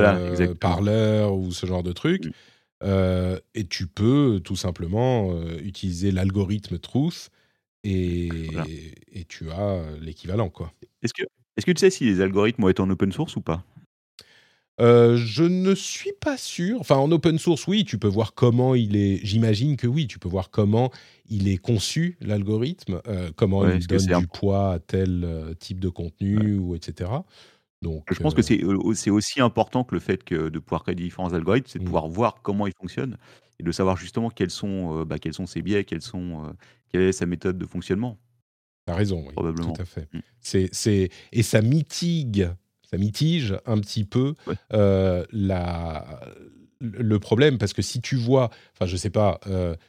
Parler 0.60 1.28
ou 1.30 1.50
ce 1.52 1.66
genre 1.66 1.82
de 1.82 1.92
truc. 1.92 2.24
Mm. 2.24 2.30
Euh, 2.84 3.38
et 3.54 3.66
tu 3.66 3.86
peux 3.86 4.40
tout 4.42 4.56
simplement 4.56 5.32
euh, 5.32 5.58
utiliser 5.62 6.12
l'algorithme 6.12 6.78
Truth 6.78 7.30
et, 7.84 8.38
et 9.12 9.24
tu 9.24 9.50
as 9.50 9.82
l'équivalent. 10.00 10.50
quoi. 10.50 10.72
Est-ce 11.02 11.12
que, 11.12 11.22
est 11.56 11.62
que 11.62 11.72
tu 11.72 11.80
sais 11.80 11.90
si 11.90 12.04
les 12.04 12.20
algorithmes 12.20 12.62
vont 12.62 12.68
être 12.68 12.80
en 12.80 12.90
open 12.90 13.12
source 13.12 13.36
ou 13.36 13.40
pas? 13.40 13.64
Euh, 14.80 15.16
je 15.16 15.42
ne 15.42 15.74
suis 15.74 16.12
pas 16.20 16.36
sûr. 16.36 16.80
Enfin, 16.80 16.96
en 16.96 17.10
open 17.10 17.38
source, 17.38 17.66
oui, 17.66 17.84
tu 17.84 17.98
peux 17.98 18.08
voir 18.08 18.34
comment 18.34 18.76
il 18.76 18.94
est. 18.94 19.18
J'imagine 19.24 19.76
que 19.76 19.88
oui, 19.88 20.06
tu 20.06 20.20
peux 20.20 20.28
voir 20.28 20.50
comment 20.50 20.92
il 21.28 21.48
est 21.48 21.56
conçu 21.56 22.16
l'algorithme, 22.20 23.00
comment 23.36 23.68
il 23.68 23.86
donne 23.86 24.20
du 24.20 24.26
poids 24.28 24.74
à 24.74 24.78
tel 24.78 25.54
type 25.58 25.80
de 25.80 25.88
contenu 25.88 26.54
ou 26.58 26.76
etc. 26.76 27.10
Donc, 27.82 28.12
je 28.12 28.18
pense 28.18 28.34
que 28.34 28.40
euh, 28.40 28.94
c'est 28.94 29.10
aussi 29.10 29.40
important 29.40 29.84
que 29.84 29.94
le 29.94 30.00
fait 30.00 30.24
que 30.24 30.48
de 30.48 30.58
pouvoir 30.58 30.82
créer 30.82 30.96
différents 30.96 31.32
algorithmes, 31.32 31.68
c'est 31.68 31.78
de 31.78 31.84
mmh. 31.84 31.86
pouvoir 31.86 32.08
voir 32.08 32.42
comment 32.42 32.66
ils 32.66 32.72
fonctionnent 32.80 33.16
et 33.58 33.62
de 33.62 33.72
savoir 33.72 33.96
justement 33.96 34.30
quels 34.30 34.50
sont, 34.50 35.00
euh, 35.00 35.04
bah, 35.04 35.18
quels 35.18 35.34
sont 35.34 35.46
ses 35.46 35.62
biais, 35.62 35.84
quels 35.84 36.02
sont, 36.02 36.44
euh, 36.44 36.48
quelle 36.88 37.02
est 37.02 37.12
sa 37.12 37.26
méthode 37.26 37.58
de 37.58 37.66
fonctionnement. 37.66 38.18
Tu 38.86 38.92
as 38.92 38.96
raison, 38.96 39.24
oui, 39.26 39.32
Probablement. 39.32 39.72
tout 39.72 39.82
à 39.82 39.84
fait. 39.84 40.08
Mmh. 40.12 40.20
C'est, 40.72 41.10
et 41.32 41.42
ça 41.42 41.60
mitige, 41.60 42.48
ça 42.90 42.96
mitige 42.96 43.56
un 43.66 43.78
petit 43.78 44.04
peu 44.04 44.34
la, 44.70 46.20
le 46.80 47.18
problème 47.18 47.58
parce 47.58 47.72
que 47.74 47.82
si 47.82 48.00
tu 48.00 48.16
vois, 48.16 48.50
enfin 48.72 48.86
je 48.86 48.96
sais 48.96 49.10
pas, 49.10 49.40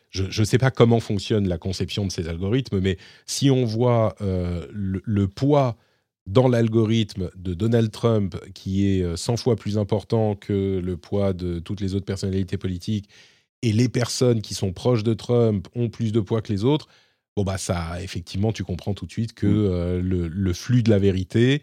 je, 0.10 0.42
ne 0.42 0.46
sais 0.46 0.58
pas 0.58 0.72
comment 0.72 1.00
fonctionne 1.00 1.48
la 1.48 1.58
conception 1.58 2.06
de 2.06 2.12
ces 2.12 2.28
algorithmes, 2.28 2.80
mais 2.82 2.98
si 3.26 3.50
on 3.50 3.64
voit 3.64 4.16
le, 4.20 5.28
poids 5.28 5.78
dans 6.30 6.48
l'algorithme 6.48 7.30
de 7.36 7.54
Donald 7.54 7.92
Trump, 7.92 8.36
qui 8.54 8.88
est 8.88 9.18
100 9.18 9.34
euh, 9.34 9.38
fois 9.38 9.56
plus 9.56 9.78
important 9.78 10.36
que 10.36 10.80
le 10.80 10.98
poids 10.98 11.34
de 11.34 11.60
toutes 11.60 11.82
les 11.82 11.96
autres 11.96 12.06
personnalités 12.06 12.58
politiques, 12.58 13.10
et 13.62 13.72
les 13.72 13.90
personnes 13.90 14.42
qui 14.42 14.54
sont 14.54 14.74
proches 14.74 15.04
de 15.04 15.14
Trump 15.14 15.68
ont 15.76 15.90
plus 15.90 16.12
de 16.12 16.20
poids 16.20 16.42
que 16.42 16.52
les 16.52 16.64
autres, 16.64 16.88
bon 17.36 17.44
bah 17.44 17.58
ça, 17.58 18.02
effectivement, 18.02 18.52
tu 18.52 18.64
comprends 18.64 18.94
tout 18.94 19.06
de 19.06 19.12
suite 19.12 19.34
que 19.34 19.48
mm. 19.48 19.72
euh, 19.72 20.02
le, 20.02 20.54
flux 20.54 20.84
de 20.84 20.90
la 20.90 21.00
vérité, 21.00 21.62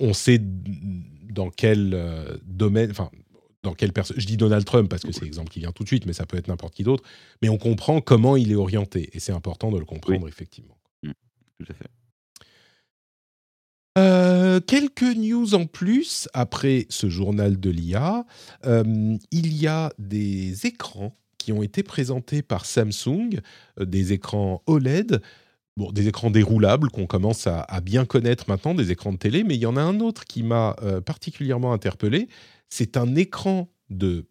on, 0.00 0.12
sait 0.12 0.40
dans 0.40 1.50
quel 1.50 1.94
euh, 1.94 2.36
domaine, 2.44 2.90
enfin 2.90 3.10
dans 3.62 3.74
quelle 3.74 3.92
personne. 3.92 4.18
Je 4.18 4.26
dis 4.26 4.36
Donald 4.36 4.64
Trump 4.64 4.88
parce 4.88 5.02
que 5.02 5.12
c'est 5.12 5.24
l'exemple 5.24 5.50
qui 5.50 5.58
vient 5.58 5.72
tout 5.72 5.82
de 5.82 5.88
suite, 5.88 6.06
mais 6.06 6.12
ça 6.12 6.26
peut 6.26 6.36
être 6.36 6.48
n'importe 6.48 6.74
qui 6.74 6.84
d'autre. 6.84 7.02
Mais 7.42 7.48
on 7.48 7.58
comprend 7.58 8.00
comment 8.00 8.36
il 8.36 8.52
est 8.52 8.56
orienté, 8.56 9.10
et 9.12 9.20
c'est 9.20 9.32
important 9.32 9.70
de 9.70 9.78
le 9.78 9.84
comprendre 9.84 10.28
effectivement. 10.28 10.78
Mm. 11.02 11.10
Tout 11.58 11.66
à 11.70 11.74
fait. 11.74 11.88
Euh, 14.38 14.60
quelques 14.60 15.02
news 15.02 15.54
en 15.54 15.66
plus 15.66 16.28
après 16.32 16.86
ce 16.90 17.08
journal 17.08 17.58
de 17.58 17.70
l'IA. 17.70 18.24
Euh, 18.66 19.16
il 19.32 19.52
y 19.52 19.66
a 19.66 19.92
des 19.98 20.64
écrans 20.64 21.16
qui 21.38 21.50
ont 21.50 21.60
été 21.60 21.82
présentés 21.82 22.42
par 22.42 22.64
Samsung, 22.64 23.40
euh, 23.80 23.84
des 23.84 24.12
écrans 24.12 24.62
OLED, 24.66 25.20
bon, 25.76 25.90
des 25.90 26.06
écrans 26.06 26.30
déroulables 26.30 26.88
qu'on 26.90 27.06
commence 27.06 27.48
à, 27.48 27.66
bien 27.80 28.04
connaître 28.04 28.44
maintenant, 28.46 28.74
des 28.74 28.92
écrans 28.92 29.12
de 29.12 29.16
télé, 29.16 29.42
mais 29.42 29.56
il 29.56 29.60
y 29.60 29.66
en 29.66 29.76
a 29.76 29.82
un 29.82 29.98
autre 29.98 30.24
qui 30.24 30.44
m'a 30.44 30.76
particulièrement 31.04 31.72
interpellé. 31.72 32.28
C'est 32.68 32.96
un 32.96 33.16
écran 33.16 33.68
de 33.90 34.26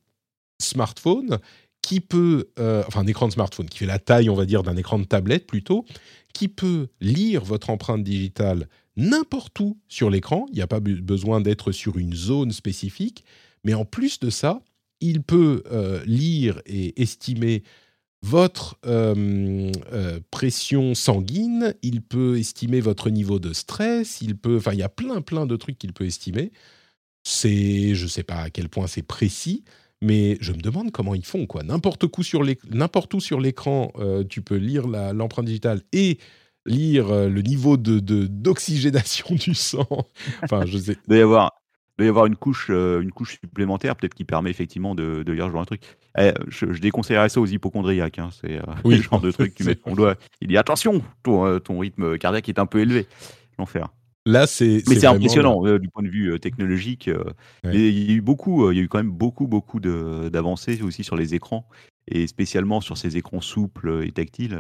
smartphone 0.62 1.39
qui 1.82 1.99
peut, 1.99 2.49
enfin 2.58 3.01
un 3.01 3.08
écran 3.08 3.28
de 3.28 3.34
smartphone 3.34 3.68
qui 3.68 3.80
fait 3.80 3.86
la 3.86 3.99
taille, 3.99 4.30
on 4.30 4.36
va 4.36 4.45
dire, 4.45 4.64
d'un 4.64 4.78
écran 4.78 4.99
de 4.99 5.05
tablette 5.05 5.47
plutôt, 5.47 5.86
qui 6.34 6.47
peut 6.47 6.88
lire 7.01 7.43
votre 7.43 7.70
empreinte 7.70 8.03
digitale 8.03 8.68
n'importe 8.98 9.60
où 9.60 9.78
sur 9.88 10.10
l'écran. 10.10 10.45
Il 10.50 10.56
n'y 10.56 10.62
a 10.62 10.68
pas 10.68 10.82
besoin 10.82 11.39
d'être 11.39 11.72
sur 11.72 11.98
une 11.98 12.14
zone 12.14 12.52
spécifique. 12.52 13.24
Mais 13.64 13.74
en 13.74 13.86
plus 13.86 14.20
de 14.20 14.30
ça, 14.30 14.62
il 15.00 15.22
peut 15.22 15.64
euh, 15.72 16.04
lire 16.06 16.62
et 16.66 17.02
estimer 17.02 17.64
votre 18.24 18.78
euh, 18.86 19.72
euh, 19.93 20.20
pression 20.32 20.95
sanguine, 20.95 21.76
il 21.84 22.02
peut 22.02 22.39
estimer 22.39 22.82
votre 22.82 23.12
niveau 23.12 23.38
de 23.39 23.54
stress, 23.54 24.22
il 24.22 24.36
peut, 24.36 24.58
enfin, 24.58 24.74
il 24.74 24.80
y 24.80 24.84
a 24.84 24.89
plein 24.89 25.22
plein 25.22 25.45
de 25.45 25.56
trucs 25.56 25.78
qu'il 25.78 25.93
peut 25.93 26.06
estimer. 26.06 26.52
C'est, 27.24 27.93
je 27.93 28.04
ne 28.04 28.10
sais 28.10 28.24
pas 28.24 28.41
à 28.41 28.50
quel 28.50 28.70
point 28.70 28.88
c'est 28.88 29.04
précis, 29.04 29.64
mais 30.02 30.38
je 30.41 30.52
me 30.52 30.58
demande 30.58 30.91
comment 30.91 31.14
ils 31.14 31.26
font 31.26 31.45
quoi. 31.45 31.62
N'importe 31.62 32.06
où 32.06 32.24
sur 32.24 32.41
l'écran, 33.41 33.91
tu 34.30 34.41
peux 34.41 34.56
lire 34.56 34.88
l'empreinte 34.88 35.45
digitale 35.45 35.84
et 35.91 36.18
lire 36.68 37.09
euh, 37.09 37.30
le 37.30 37.41
niveau 37.41 37.78
de, 37.78 37.99
d'oxygénation 37.99 39.34
du 39.34 39.55
sang. 39.55 39.88
enfin, 40.43 40.65
je 40.65 40.78
sais. 40.78 40.97
Il 41.05 41.09
doit 41.09 41.18
y 41.18 41.22
avoir, 41.22 41.53
y 41.99 42.03
avoir 42.03 42.26
une 42.26 42.36
couche, 42.36 42.68
euh, 42.70 43.01
une 43.01 43.11
couche 43.11 43.39
supplémentaire, 43.39 43.95
peut-être 43.95 44.13
qui 44.13 44.26
permet 44.26 44.51
effectivement 44.51 44.93
de, 44.93 45.24
lire 45.28 45.47
ce 45.47 45.51
genre 45.51 45.61
de 45.61 45.65
truc. 45.65 45.82
Eh, 46.20 46.34
je, 46.49 46.65
déconseillerais 46.80 47.30
ça 47.30 47.41
aux 47.41 47.45
hypochondriaques. 47.45 48.20
Hein. 48.20 48.30
C'est 48.39 48.57
euh, 48.57 48.61
le 48.86 49.01
genre 49.01 49.22
de 49.22 49.32
truc 49.32 49.59
met 49.65 49.78
on 49.86 49.95
doit. 49.95 50.15
Il 50.41 50.49
dit 50.49 50.57
attention, 50.57 51.01
ton, 51.24 51.59
ton 51.59 51.80
rythme 51.80 52.18
cardiaque 52.18 52.49
est 52.49 52.59
un 52.59 52.65
peu 52.65 52.80
élevé. 52.80 53.07
L'enfer. 53.57 53.89
Là, 54.26 54.45
c'est. 54.45 54.84
Mais 54.89 54.99
c'est 54.99 55.07
impressionnant 55.07 55.63
du 55.78 55.88
point 55.88 56.03
de 56.03 56.09
vue 56.09 56.38
technologique. 56.39 57.09
Il 57.63 57.80
y 57.80 58.11
a 58.11 58.13
eu 58.13 58.22
beaucoup, 58.22 58.70
il 58.72 58.78
y 58.78 58.82
a 58.82 58.84
eu 58.84 58.89
quand 58.89 58.99
même 58.99 59.09
beaucoup, 59.09 59.47
beaucoup 59.47 59.80
d'avancées 59.80 60.82
aussi 60.82 61.03
sur 61.03 61.15
les 61.15 61.34
écrans 61.34 61.68
et 62.09 62.28
spécialement 62.28 62.82
sur 62.82 62.97
ces 62.97 63.18
écrans 63.18 63.41
souples 63.41 64.03
et 64.03 64.11
tactiles. 64.11 64.57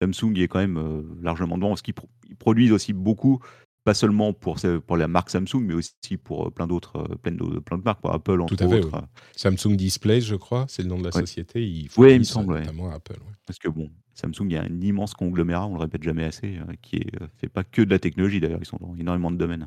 Samsung 0.00 0.36
est 0.36 0.48
quand 0.48 0.60
même 0.60 0.78
euh, 0.78 1.02
largement 1.22 1.56
devant, 1.58 1.70
parce 1.70 1.82
qu'ils 1.82 1.94
produisent 2.38 2.72
aussi 2.72 2.92
beaucoup, 2.92 3.40
pas 3.84 3.94
seulement 3.94 4.32
pour, 4.32 4.58
pour 4.86 4.96
la 4.96 5.08
marque 5.08 5.30
Samsung, 5.30 5.62
mais 5.62 5.74
aussi 5.74 6.16
pour 6.22 6.46
euh, 6.46 6.50
plein 6.50 6.66
d'autres, 6.66 6.98
euh, 6.98 7.16
plein, 7.16 7.32
de, 7.32 7.58
plein 7.58 7.78
de 7.78 7.82
marques, 7.82 8.00
pour 8.00 8.12
Apple 8.12 8.40
entre 8.40 8.56
Tout 8.56 8.64
à 8.64 8.68
fait, 8.68 8.84
autres. 8.84 9.02
Samsung 9.36 9.76
Display, 9.76 10.20
je 10.20 10.36
crois, 10.36 10.66
c'est 10.68 10.82
le 10.82 10.88
nom 10.88 10.98
de 10.98 11.04
la 11.04 11.12
société. 11.12 11.60
Oui, 11.96 12.12
il 12.12 12.18
me 12.18 12.24
semble. 12.24 12.58
Notamment 12.60 12.90
Apple. 12.90 13.18
Parce 13.46 13.58
que 13.58 13.68
bon, 13.68 13.90
Samsung, 14.14 14.46
il 14.46 14.52
y 14.52 14.56
a 14.56 14.62
un 14.62 14.80
immense 14.80 15.14
conglomérat, 15.14 15.66
on 15.66 15.74
le 15.74 15.80
répète 15.80 16.02
jamais 16.02 16.24
assez, 16.24 16.58
qui 16.82 16.98
ne 17.20 17.26
fait 17.36 17.48
pas 17.48 17.64
que 17.64 17.82
de 17.82 17.90
la 17.90 17.98
technologie 17.98 18.40
d'ailleurs, 18.40 18.60
ils 18.60 18.66
sont 18.66 18.78
dans 18.80 18.94
énormément 18.96 19.30
de 19.30 19.36
domaines. 19.36 19.66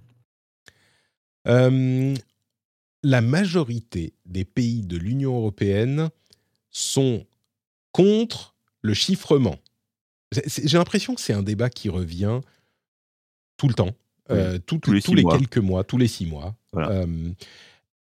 la 3.04 3.22
majorité 3.22 4.14
des 4.26 4.46
pays 4.46 4.84
de 4.84 4.98
l'Union 4.98 5.36
européenne 5.36 6.10
sont 6.70 7.26
contre 7.92 8.56
le 8.82 8.94
chiffrement. 8.94 9.58
J'ai 10.32 10.78
l'impression 10.78 11.16
que 11.16 11.22
c'est 11.22 11.34
un 11.34 11.44
débat 11.44 11.70
qui 11.70 11.90
revient 11.90 12.40
tout 13.58 13.68
le 13.68 13.74
temps, 13.74 13.92
euh, 14.32 14.60
tous 14.66 14.80
les, 14.92 15.24
quelques 15.24 15.58
mois, 15.58 15.84
tous 15.84 15.98
les 15.98 16.08
six 16.08 16.26
mois. 16.26 16.56
Euh, 16.76 17.06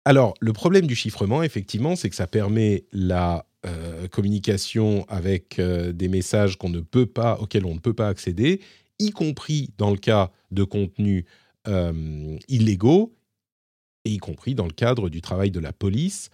alors, 0.05 0.33
le 0.39 0.53
problème 0.53 0.87
du 0.87 0.95
chiffrement, 0.95 1.43
effectivement, 1.43 1.95
c'est 1.95 2.09
que 2.09 2.15
ça 2.15 2.27
permet 2.27 2.85
la 2.91 3.45
euh, 3.65 4.07
communication 4.07 5.05
avec 5.09 5.59
des 5.59 6.07
messages 6.07 6.57
qu'on 6.57 6.69
ne 6.69 6.79
peut 6.79 7.05
pas, 7.05 7.37
auxquels 7.39 7.65
on 7.65 7.73
ne 7.73 7.79
peut 7.79 7.93
pas 7.93 8.07
accéder, 8.07 8.61
y 8.97 9.11
compris 9.11 9.71
dans 9.77 9.91
le 9.91 9.97
cas 9.97 10.31
de 10.51 10.63
contenus 10.63 11.25
illégaux, 12.47 13.13
et 14.05 14.11
y 14.11 14.17
compris 14.17 14.55
dans 14.55 14.67
le 14.67 14.73
cadre 14.73 15.09
du 15.09 15.21
travail 15.21 15.51
de 15.51 15.59
la 15.59 15.73
police 15.73 16.29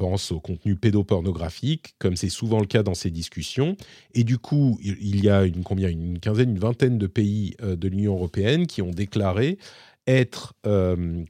pense 0.00 0.32
au 0.32 0.40
contenu 0.40 0.76
pédopornographique, 0.76 1.94
comme 1.98 2.16
c'est 2.16 2.30
souvent 2.30 2.58
le 2.58 2.66
cas 2.66 2.82
dans 2.82 2.94
ces 2.94 3.10
discussions. 3.10 3.76
Et 4.14 4.24
du 4.24 4.38
coup, 4.38 4.78
il 4.82 5.22
y 5.22 5.28
a 5.28 5.44
une, 5.44 5.62
combien, 5.62 5.90
une 5.90 6.18
quinzaine, 6.18 6.52
une 6.52 6.58
vingtaine 6.58 6.96
de 6.96 7.06
pays 7.06 7.54
euh, 7.60 7.76
de 7.76 7.86
l'Union 7.86 8.14
européenne 8.14 8.66
qui 8.66 8.80
ont 8.80 8.92
déclaré 8.92 9.58
être 10.06 10.54
euh, 10.64 11.22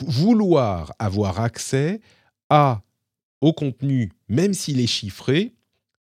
vouloir 0.00 0.94
avoir 1.00 1.40
accès 1.40 2.00
à 2.50 2.82
au 3.40 3.52
contenu, 3.52 4.12
même 4.28 4.54
s'il 4.54 4.78
est 4.78 4.86
chiffré, 4.86 5.52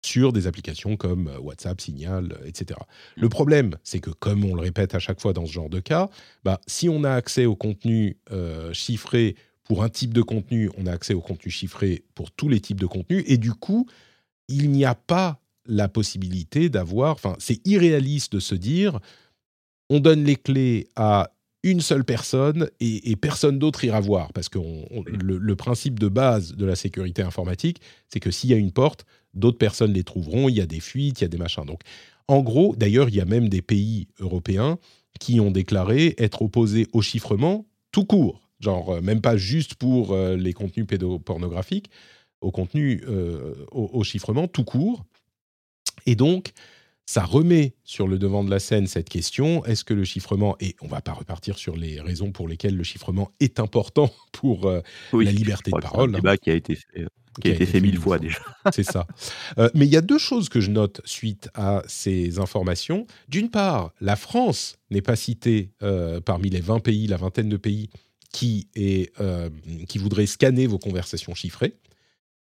sur 0.03 0.33
des 0.33 0.47
applications 0.47 0.97
comme 0.97 1.27
euh, 1.27 1.39
WhatsApp, 1.39 1.79
Signal, 1.79 2.39
etc. 2.43 2.79
Le 3.17 3.29
problème, 3.29 3.75
c'est 3.83 3.99
que, 3.99 4.09
comme 4.09 4.45
on 4.45 4.55
le 4.55 4.61
répète 4.61 4.95
à 4.95 4.99
chaque 4.99 5.21
fois 5.21 5.33
dans 5.33 5.45
ce 5.45 5.51
genre 5.51 5.69
de 5.69 5.79
cas, 5.79 6.09
bah, 6.43 6.59
si 6.65 6.89
on 6.89 7.03
a 7.03 7.11
accès 7.11 7.45
au 7.45 7.55
contenu 7.55 8.17
chiffré 8.73 9.35
pour 9.69 9.83
un 9.83 9.89
type 9.89 10.13
de 10.13 10.23
contenu, 10.23 10.69
on 10.77 10.87
a 10.87 10.91
accès 10.91 11.13
au 11.13 11.21
contenu 11.21 11.51
chiffré 11.51 12.03
pour 12.15 12.31
tous 12.31 12.49
les 12.49 12.59
types 12.59 12.79
de 12.79 12.87
contenus. 12.87 13.23
Et 13.27 13.37
du 13.37 13.53
coup, 13.53 13.87
il 14.47 14.71
n'y 14.71 14.83
a 14.83 14.95
pas 14.95 15.39
la 15.67 15.87
possibilité 15.87 16.69
d'avoir. 16.69 17.13
Enfin, 17.13 17.35
c'est 17.37 17.65
irréaliste 17.67 18.33
de 18.33 18.39
se 18.39 18.55
dire 18.55 18.99
on 19.91 19.99
donne 19.99 20.23
les 20.23 20.35
clés 20.35 20.87
à 20.95 21.31
une 21.61 21.81
seule 21.81 22.03
personne 22.03 22.69
et, 22.79 23.15
personne 23.15 23.59
d'autre 23.59 23.83
ira 23.83 23.99
voir. 23.99 24.33
Parce 24.33 24.49
que 24.49 24.57
le, 25.05 25.55
principe 25.55 25.99
de 25.99 26.07
base 26.07 26.55
de 26.55 26.65
la 26.65 26.75
sécurité 26.75 27.21
informatique, 27.21 27.79
c'est 28.07 28.19
que 28.19 28.31
s'il 28.31 28.49
y 28.49 28.53
a 28.53 28.57
une 28.57 28.71
porte, 28.71 29.05
d'autres 29.35 29.57
personnes 29.59 29.93
les 29.93 30.03
trouveront, 30.03 30.49
il 30.49 30.55
y 30.55 30.61
a 30.61 30.65
des 30.65 30.79
fuites, 30.79 31.21
il 31.21 31.23
y 31.23 31.25
a 31.25 31.29
des 31.29 31.37
machins. 31.37 31.65
Donc, 31.65 31.81
en 32.27 32.41
gros, 32.41 32.75
d'ailleurs, 32.75 33.09
il 33.09 33.15
y 33.15 33.21
a 33.21 33.25
même 33.25 33.49
des 33.49 33.61
pays 33.61 34.07
européens 34.19 34.79
qui 35.19 35.39
ont 35.39 35.51
déclaré 35.51 36.15
être 36.17 36.41
opposés 36.41 36.87
au 36.93 37.01
chiffrement 37.03 37.67
tout 37.91 38.05
court 38.05 38.48
genre 38.59 38.95
euh, 38.95 39.01
même 39.01 39.21
pas 39.21 39.37
juste 39.37 39.75
pour 39.75 40.13
euh, 40.13 40.35
les 40.35 40.53
contenus 40.53 40.87
pédopornographiques, 40.87 41.89
au 42.41 42.51
contenu, 42.51 43.03
euh, 43.07 43.53
au, 43.71 44.03
chiffrement 44.03 44.47
tout 44.47 44.63
court. 44.63 45.05
Et 46.05 46.15
donc, 46.15 46.51
ça 47.05 47.23
remet 47.23 47.75
sur 47.83 48.07
le 48.07 48.17
devant 48.17 48.43
de 48.45 48.49
la 48.49 48.59
scène 48.59 48.87
cette 48.87 49.09
question 49.09 49.65
est-ce 49.65 49.83
que 49.83 49.93
le 49.93 50.05
chiffrement, 50.05 50.55
et 50.61 50.75
on 50.81 50.87
va 50.87 51.01
pas 51.01 51.11
repartir 51.11 51.57
sur 51.57 51.75
les 51.75 51.99
raisons 51.99 52.31
pour 52.31 52.47
lesquelles 52.47 52.77
le 52.77 52.83
chiffrement 52.83 53.31
est 53.41 53.59
important 53.59 54.09
pour 54.31 54.71
la 54.71 55.31
liberté 55.31 55.71
de 55.71 55.79
parole. 55.81 56.11
C'est 56.11 56.15
un 56.15 56.19
débat 56.19 56.37
qui 56.37 56.49
a 56.49 56.53
été 56.53 56.75
fait. 56.75 57.07
qui 57.41 57.49
a 57.49 57.51
été 57.51 57.65
fait 57.65 57.81
mille 57.81 57.97
fois 57.97 58.19
déjà. 58.19 58.39
C'est 58.71 58.83
ça. 58.83 59.05
Euh, 59.57 59.69
mais 59.73 59.85
il 59.85 59.91
y 59.91 59.97
a 59.97 60.01
deux 60.01 60.17
choses 60.17 60.47
que 60.47 60.61
je 60.61 60.71
note 60.71 61.01
suite 61.03 61.49
à 61.55 61.83
ces 61.87 62.39
informations. 62.39 63.05
D'une 63.27 63.49
part, 63.49 63.91
la 63.99 64.15
France 64.15 64.77
n'est 64.91 65.01
pas 65.01 65.17
citée 65.17 65.71
euh, 65.83 66.21
parmi 66.21 66.49
les 66.49 66.61
20 66.61 66.79
pays, 66.79 67.07
la 67.07 67.17
vingtaine 67.17 67.49
de 67.49 67.57
pays 67.57 67.89
qui, 68.31 68.67
est, 68.75 69.11
euh, 69.19 69.49
qui 69.87 69.97
voudraient 69.97 70.25
scanner 70.25 70.67
vos 70.67 70.79
conversations 70.79 71.35
chiffrées. 71.35 71.75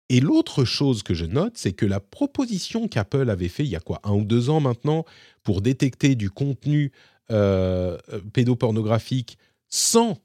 Et 0.09 0.19
l'autre 0.19 0.65
chose 0.65 1.03
que 1.03 1.13
je 1.13 1.25
note, 1.25 1.53
c'est 1.55 1.73
que 1.73 1.85
la 1.85 1.99
proposition 1.99 2.87
qu'Apple 2.87 3.29
avait 3.29 3.47
fait 3.47 3.63
il 3.63 3.69
y 3.69 3.75
a 3.75 3.79
quoi, 3.79 3.99
un 4.03 4.13
ou 4.13 4.25
deux 4.25 4.49
ans 4.49 4.59
maintenant, 4.59 5.05
pour 5.43 5.61
détecter 5.61 6.15
du 6.15 6.29
contenu 6.29 6.91
pédopornographique 8.33 9.37
sans 9.67 10.19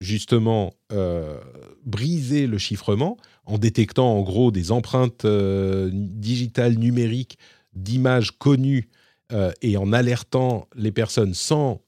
justement 0.00 0.74
euh, 0.92 1.40
briser 1.84 2.46
le 2.46 2.58
chiffrement 2.58 3.16
en 3.44 3.58
détectant 3.58 4.16
en 4.16 4.22
gros 4.22 4.50
des 4.50 4.70
empreintes 4.70 5.24
euh, 5.24 5.90
digitales 5.92 6.74
numériques 6.74 7.38
d'images 7.74 8.32
connues 8.38 8.88
euh, 9.32 9.52
et 9.60 9.76
en 9.76 9.92
alertant 9.92 10.68
les 10.74 10.92
personnes 10.92 11.34
sans, 11.34 11.82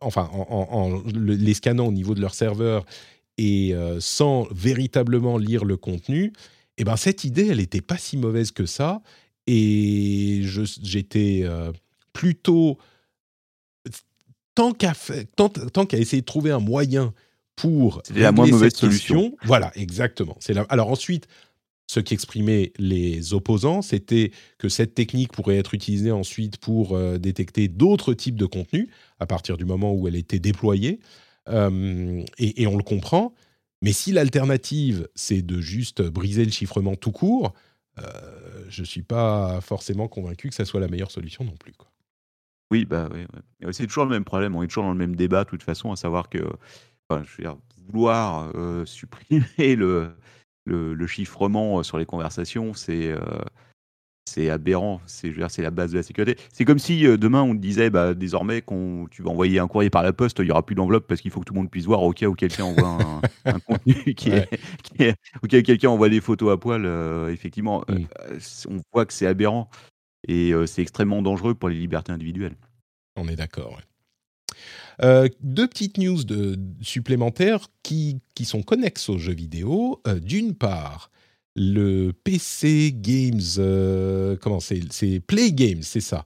enfin 0.00 0.30
en, 0.32 1.02
les 1.14 1.54
scannant 1.54 1.86
au 1.86 1.92
niveau 1.92 2.14
de 2.14 2.20
leur 2.20 2.34
serveur 2.34 2.84
et 3.36 3.74
sans 4.00 4.46
véritablement 4.50 5.38
lire 5.38 5.64
le 5.64 5.76
contenu, 5.76 6.32
eh 6.76 6.84
ben 6.84 6.96
cette 6.96 7.24
idée 7.24 7.48
elle 7.48 7.58
n'était 7.58 7.80
pas 7.80 7.98
si 7.98 8.16
mauvaise 8.16 8.50
que 8.50 8.66
ça 8.66 9.00
et 9.46 10.42
j'étais 10.44 11.44
plutôt 12.12 12.78
tant 14.54 14.72
qu'à 14.72 14.92
tant, 15.36 15.48
tant 15.48 15.86
qu'à 15.86 15.98
essayer 15.98 16.20
de 16.20 16.26
trouver 16.26 16.50
un 16.50 16.58
moyen 16.58 17.14
pour 17.54 18.02
la 18.14 18.32
moins 18.32 18.46
mauvaise 18.46 18.74
solution. 18.74 19.36
Voilà, 19.44 19.70
exactement. 19.76 20.36
C'est 20.40 20.56
Alors 20.68 20.90
ensuite, 20.90 21.28
ce 21.88 22.00
qu'exprimaient 22.00 22.72
les 22.78 23.32
opposants, 23.32 23.80
c'était 23.80 24.30
que 24.58 24.68
cette 24.68 24.94
technique 24.94 25.32
pourrait 25.32 25.56
être 25.56 25.72
utilisée 25.72 26.12
ensuite 26.12 26.58
pour 26.58 26.94
euh, 26.94 27.18
détecter 27.18 27.66
d'autres 27.66 28.12
types 28.12 28.36
de 28.36 28.44
contenus 28.44 28.88
à 29.18 29.26
partir 29.26 29.56
du 29.56 29.64
moment 29.64 29.94
où 29.94 30.06
elle 30.06 30.14
était 30.14 30.38
déployée. 30.38 31.00
Euh, 31.48 32.22
et, 32.38 32.66
on 32.66 32.76
le 32.76 32.82
comprend. 32.82 33.34
Mais 33.80 33.92
si 33.92 34.12
l'alternative, 34.12 35.08
c'est 35.14 35.40
de 35.40 35.60
juste 35.62 36.02
briser 36.02 36.44
le 36.44 36.50
chiffrement 36.50 36.94
tout 36.94 37.12
court, 37.12 37.54
euh, 37.98 38.02
je 38.68 38.82
ne 38.82 38.86
suis 38.86 39.02
pas 39.02 39.62
forcément 39.62 40.08
convaincu 40.08 40.50
que 40.50 40.54
ça 40.54 40.66
soit 40.66 40.80
la 40.80 40.88
meilleure 40.88 41.10
solution 41.10 41.42
non 41.42 41.56
plus. 41.56 41.72
Oui, 42.70 42.84
bah 42.84 43.08
c'est 43.72 43.86
toujours 43.86 44.04
le 44.04 44.10
même 44.10 44.24
problème. 44.24 44.54
On 44.54 44.62
est 44.62 44.66
toujours 44.66 44.84
dans 44.84 44.92
le 44.92 44.98
même 44.98 45.16
débat, 45.16 45.44
de 45.44 45.48
toute 45.48 45.62
façon, 45.62 45.90
à 45.90 45.96
savoir 45.96 46.28
que 46.28 46.38
vouloir 47.88 48.52
supprimer 48.84 49.74
le, 49.74 50.10
le, 50.68 51.06
chiffrement 51.06 51.82
sur 51.82 51.98
les 51.98 52.06
conversations, 52.06 52.74
c'est 52.74 53.14
c'est 54.26 54.50
aberrant. 54.50 55.00
C'est 55.06 55.32
la 55.62 55.70
base 55.70 55.92
de 55.92 55.96
la 55.96 56.02
sécurité. 56.02 56.36
C'est 56.52 56.66
comme 56.66 56.78
si 56.78 57.02
demain 57.02 57.42
on 57.42 57.54
te 57.54 57.60
disait 57.60 57.88
bah, 57.88 58.12
désormais 58.12 58.60
quand 58.60 59.06
tu 59.10 59.22
vas 59.22 59.30
envoyer 59.30 59.58
un 59.58 59.68
courrier 59.68 59.88
par 59.88 60.02
la 60.02 60.12
poste, 60.12 60.38
il 60.40 60.46
y 60.46 60.50
aura 60.50 60.64
plus 60.64 60.74
d'enveloppe 60.74 61.06
parce 61.06 61.22
qu'il 61.22 61.30
faut 61.30 61.40
que 61.40 61.46
tout 61.46 61.54
le 61.54 61.60
monde 61.60 61.70
puisse 61.70 61.86
voir 61.86 62.02
au 62.02 62.12
cas 62.12 62.26
où 62.26 62.34
quelqu'un 62.34 62.64
envoie 62.64 62.98
un, 63.46 63.60
contenu 63.66 64.14
qui 64.14 64.30
est, 64.30 64.48
qui 64.82 65.04
est 65.04 65.14
ou 65.42 65.46
quelqu'un 65.46 65.88
envoie 65.88 66.10
des 66.10 66.20
photos 66.20 66.52
à 66.52 66.58
poil. 66.58 66.86
effectivement, 67.30 67.84
on 68.68 68.76
voit 68.92 69.06
que 69.06 69.14
c'est 69.14 69.26
aberrant 69.26 69.70
et 70.26 70.52
c'est 70.66 70.82
extrêmement 70.82 71.22
dangereux 71.22 71.54
pour 71.54 71.70
les 71.70 71.76
libertés 71.76 72.12
individuelles. 72.12 72.56
On 73.16 73.26
est 73.28 73.36
d'accord. 73.36 73.80
Euh, 75.02 75.28
deux 75.40 75.68
petites 75.68 75.98
news 75.98 76.18
supplémentaires 76.80 77.68
qui, 77.82 78.20
sont 78.44 78.62
connexes 78.62 79.08
aux 79.08 79.18
jeux 79.18 79.34
vidéo. 79.34 80.00
Euh, 80.06 80.18
d'une 80.18 80.54
part, 80.54 81.10
le 81.54 82.12
PC 82.12 82.92
Games, 82.94 83.40
euh, 83.58 84.36
comment 84.40 84.60
C'est 84.60 85.20
Play 85.20 85.52
Games, 85.52 85.82
c'est 85.82 86.00
ça. 86.00 86.24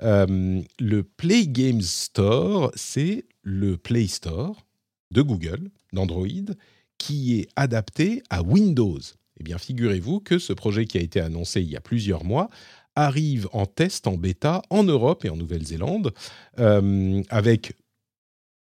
le 0.00 1.02
Play 1.02 1.46
Games 1.46 1.82
Store, 1.82 2.70
c'est 2.74 3.24
le 3.42 3.76
Play 3.76 4.06
Store 4.06 4.66
de 5.10 5.22
Google, 5.22 5.70
d'Android, 5.92 6.54
qui 6.98 7.38
est 7.40 7.48
adapté 7.56 8.22
à 8.30 8.42
Windows. 8.42 9.00
Eh 9.40 9.44
bien, 9.44 9.58
figurez-vous 9.58 10.20
que 10.20 10.38
ce 10.38 10.52
projet 10.52 10.84
qui 10.84 10.98
a 10.98 11.00
été 11.00 11.20
annoncé 11.20 11.60
il 11.60 11.70
y 11.70 11.76
a 11.76 11.80
plusieurs 11.80 12.24
mois 12.24 12.50
arrive 12.96 13.48
en 13.52 13.66
test, 13.66 14.08
en 14.08 14.16
bêta, 14.16 14.62
en 14.70 14.82
Europe 14.82 15.24
et 15.24 15.30
en 15.30 15.36
Nouvelle-Zélande, 15.36 16.12
avec 16.56 17.74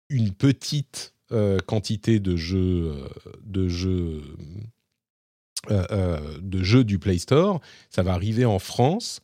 une 0.09 0.31
petite 0.31 1.13
euh, 1.31 1.59
quantité 1.59 2.19
de 2.19 2.35
jeux, 2.35 2.91
euh, 2.91 3.07
de 3.43 3.67
jeux, 3.67 4.23
euh, 5.69 6.39
de 6.41 6.63
jeux 6.63 6.83
du 6.83 6.97
Play 6.97 7.19
Store. 7.19 7.61
Ça 7.89 8.01
va 8.01 8.13
arriver 8.13 8.45
en 8.45 8.59
France 8.59 9.21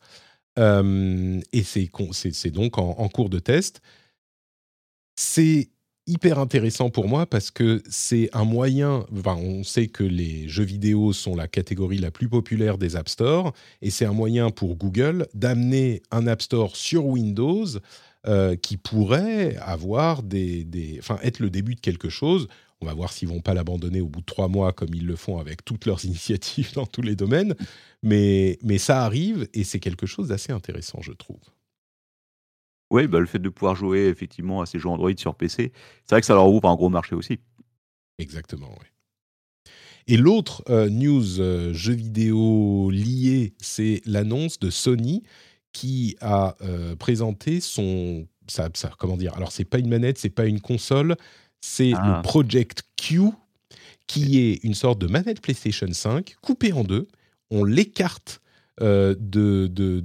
et 0.58 1.62
c'est 1.62 2.50
donc 2.50 2.78
en, 2.78 3.08
cours 3.08 3.28
de 3.28 3.38
test. 3.38 3.82
C'est 5.14 5.68
hyper 6.06 6.38
intéressant 6.38 6.88
pour 6.88 7.08
moi 7.08 7.26
parce 7.26 7.50
que 7.50 7.82
c'est 7.90 8.30
un 8.32 8.44
moyen, 8.44 9.04
on 9.26 9.64
sait 9.64 9.88
que 9.88 10.04
les 10.04 10.48
jeux 10.48 10.64
vidéo 10.64 11.12
sont 11.12 11.34
la 11.34 11.48
catégorie 11.48 11.98
la 11.98 12.10
plus 12.10 12.28
populaire 12.28 12.78
des 12.78 12.96
App 12.96 13.08
Store, 13.10 13.52
et 13.82 13.90
c'est 13.90 14.06
un 14.06 14.12
moyen 14.12 14.50
pour 14.50 14.76
Google 14.76 15.26
d'amener 15.34 16.02
un 16.10 16.26
App 16.26 16.40
Store 16.40 16.74
sur 16.76 17.04
Windows 17.04 17.66
euh, 18.28 18.56
qui 18.56 18.76
pourrait 18.76 19.56
avoir 19.56 20.22
des, 20.22 20.96
enfin, 20.98 21.18
être 21.22 21.38
le 21.38 21.50
début 21.50 21.74
de 21.74 21.80
quelque 21.80 22.08
chose. 22.08 22.48
On 22.80 22.86
va 22.86 22.94
voir 22.94 23.12
s'ils 23.12 23.28
vont 23.28 23.40
pas 23.40 23.54
l'abandonner 23.54 24.00
au 24.00 24.08
bout 24.08 24.20
de 24.20 24.26
trois 24.26 24.48
mois 24.48 24.72
comme 24.72 24.94
ils 24.94 25.06
le 25.06 25.16
font 25.16 25.38
avec 25.38 25.64
toutes 25.64 25.86
leurs 25.86 26.04
initiatives 26.04 26.72
dans 26.74 26.86
tous 26.86 27.02
les 27.02 27.16
domaines. 27.16 27.54
Mais, 28.02 28.58
mais 28.62 28.78
ça 28.78 29.04
arrive 29.04 29.48
et 29.54 29.64
c'est 29.64 29.80
quelque 29.80 30.06
chose 30.06 30.28
d'assez 30.28 30.52
intéressant, 30.52 31.00
je 31.02 31.12
trouve. 31.12 31.40
Oui, 32.90 33.06
bah, 33.06 33.18
le 33.18 33.26
fait 33.26 33.38
de 33.38 33.48
pouvoir 33.48 33.74
jouer 33.74 34.06
effectivement 34.06 34.60
à 34.60 34.66
ces 34.66 34.78
jeux 34.78 34.88
Android 34.88 35.10
sur 35.16 35.34
PC, 35.34 35.72
c'est 36.04 36.14
vrai 36.14 36.20
que 36.20 36.26
ça 36.26 36.34
leur 36.34 36.48
ouvre 36.48 36.68
un 36.68 36.76
gros 36.76 36.88
marché 36.88 37.14
aussi. 37.14 37.40
Exactement, 38.18 38.70
oui. 38.80 38.86
Et 40.08 40.16
l'autre 40.16 40.62
euh, 40.68 40.88
news 40.88 41.40
euh, 41.40 41.72
jeu 41.72 41.94
vidéo 41.94 42.90
lié, 42.90 43.54
c'est 43.60 44.02
l'annonce 44.06 44.60
de 44.60 44.70
Sony 44.70 45.24
qui 45.76 46.16
a 46.22 46.56
euh, 46.62 46.96
présenté 46.96 47.60
son, 47.60 48.26
ça, 48.48 48.70
comment 48.98 49.18
dire 49.18 49.34
Alors 49.36 49.52
c'est 49.52 49.66
pas 49.66 49.78
une 49.78 49.90
manette, 49.90 50.16
c'est 50.16 50.30
pas 50.30 50.46
une 50.46 50.62
console, 50.62 51.16
c'est 51.60 51.90
le 51.90 51.96
ah. 51.98 52.20
Project 52.24 52.82
Q, 52.96 53.24
qui 54.06 54.38
est 54.38 54.64
une 54.64 54.72
sorte 54.72 54.98
de 54.98 55.06
manette 55.06 55.42
PlayStation 55.42 55.86
5 55.92 56.36
coupée 56.40 56.72
en 56.72 56.82
deux. 56.82 57.08
On 57.50 57.62
l'écarte 57.62 58.40
euh, 58.80 59.14
de, 59.18 59.66
de, 59.66 60.00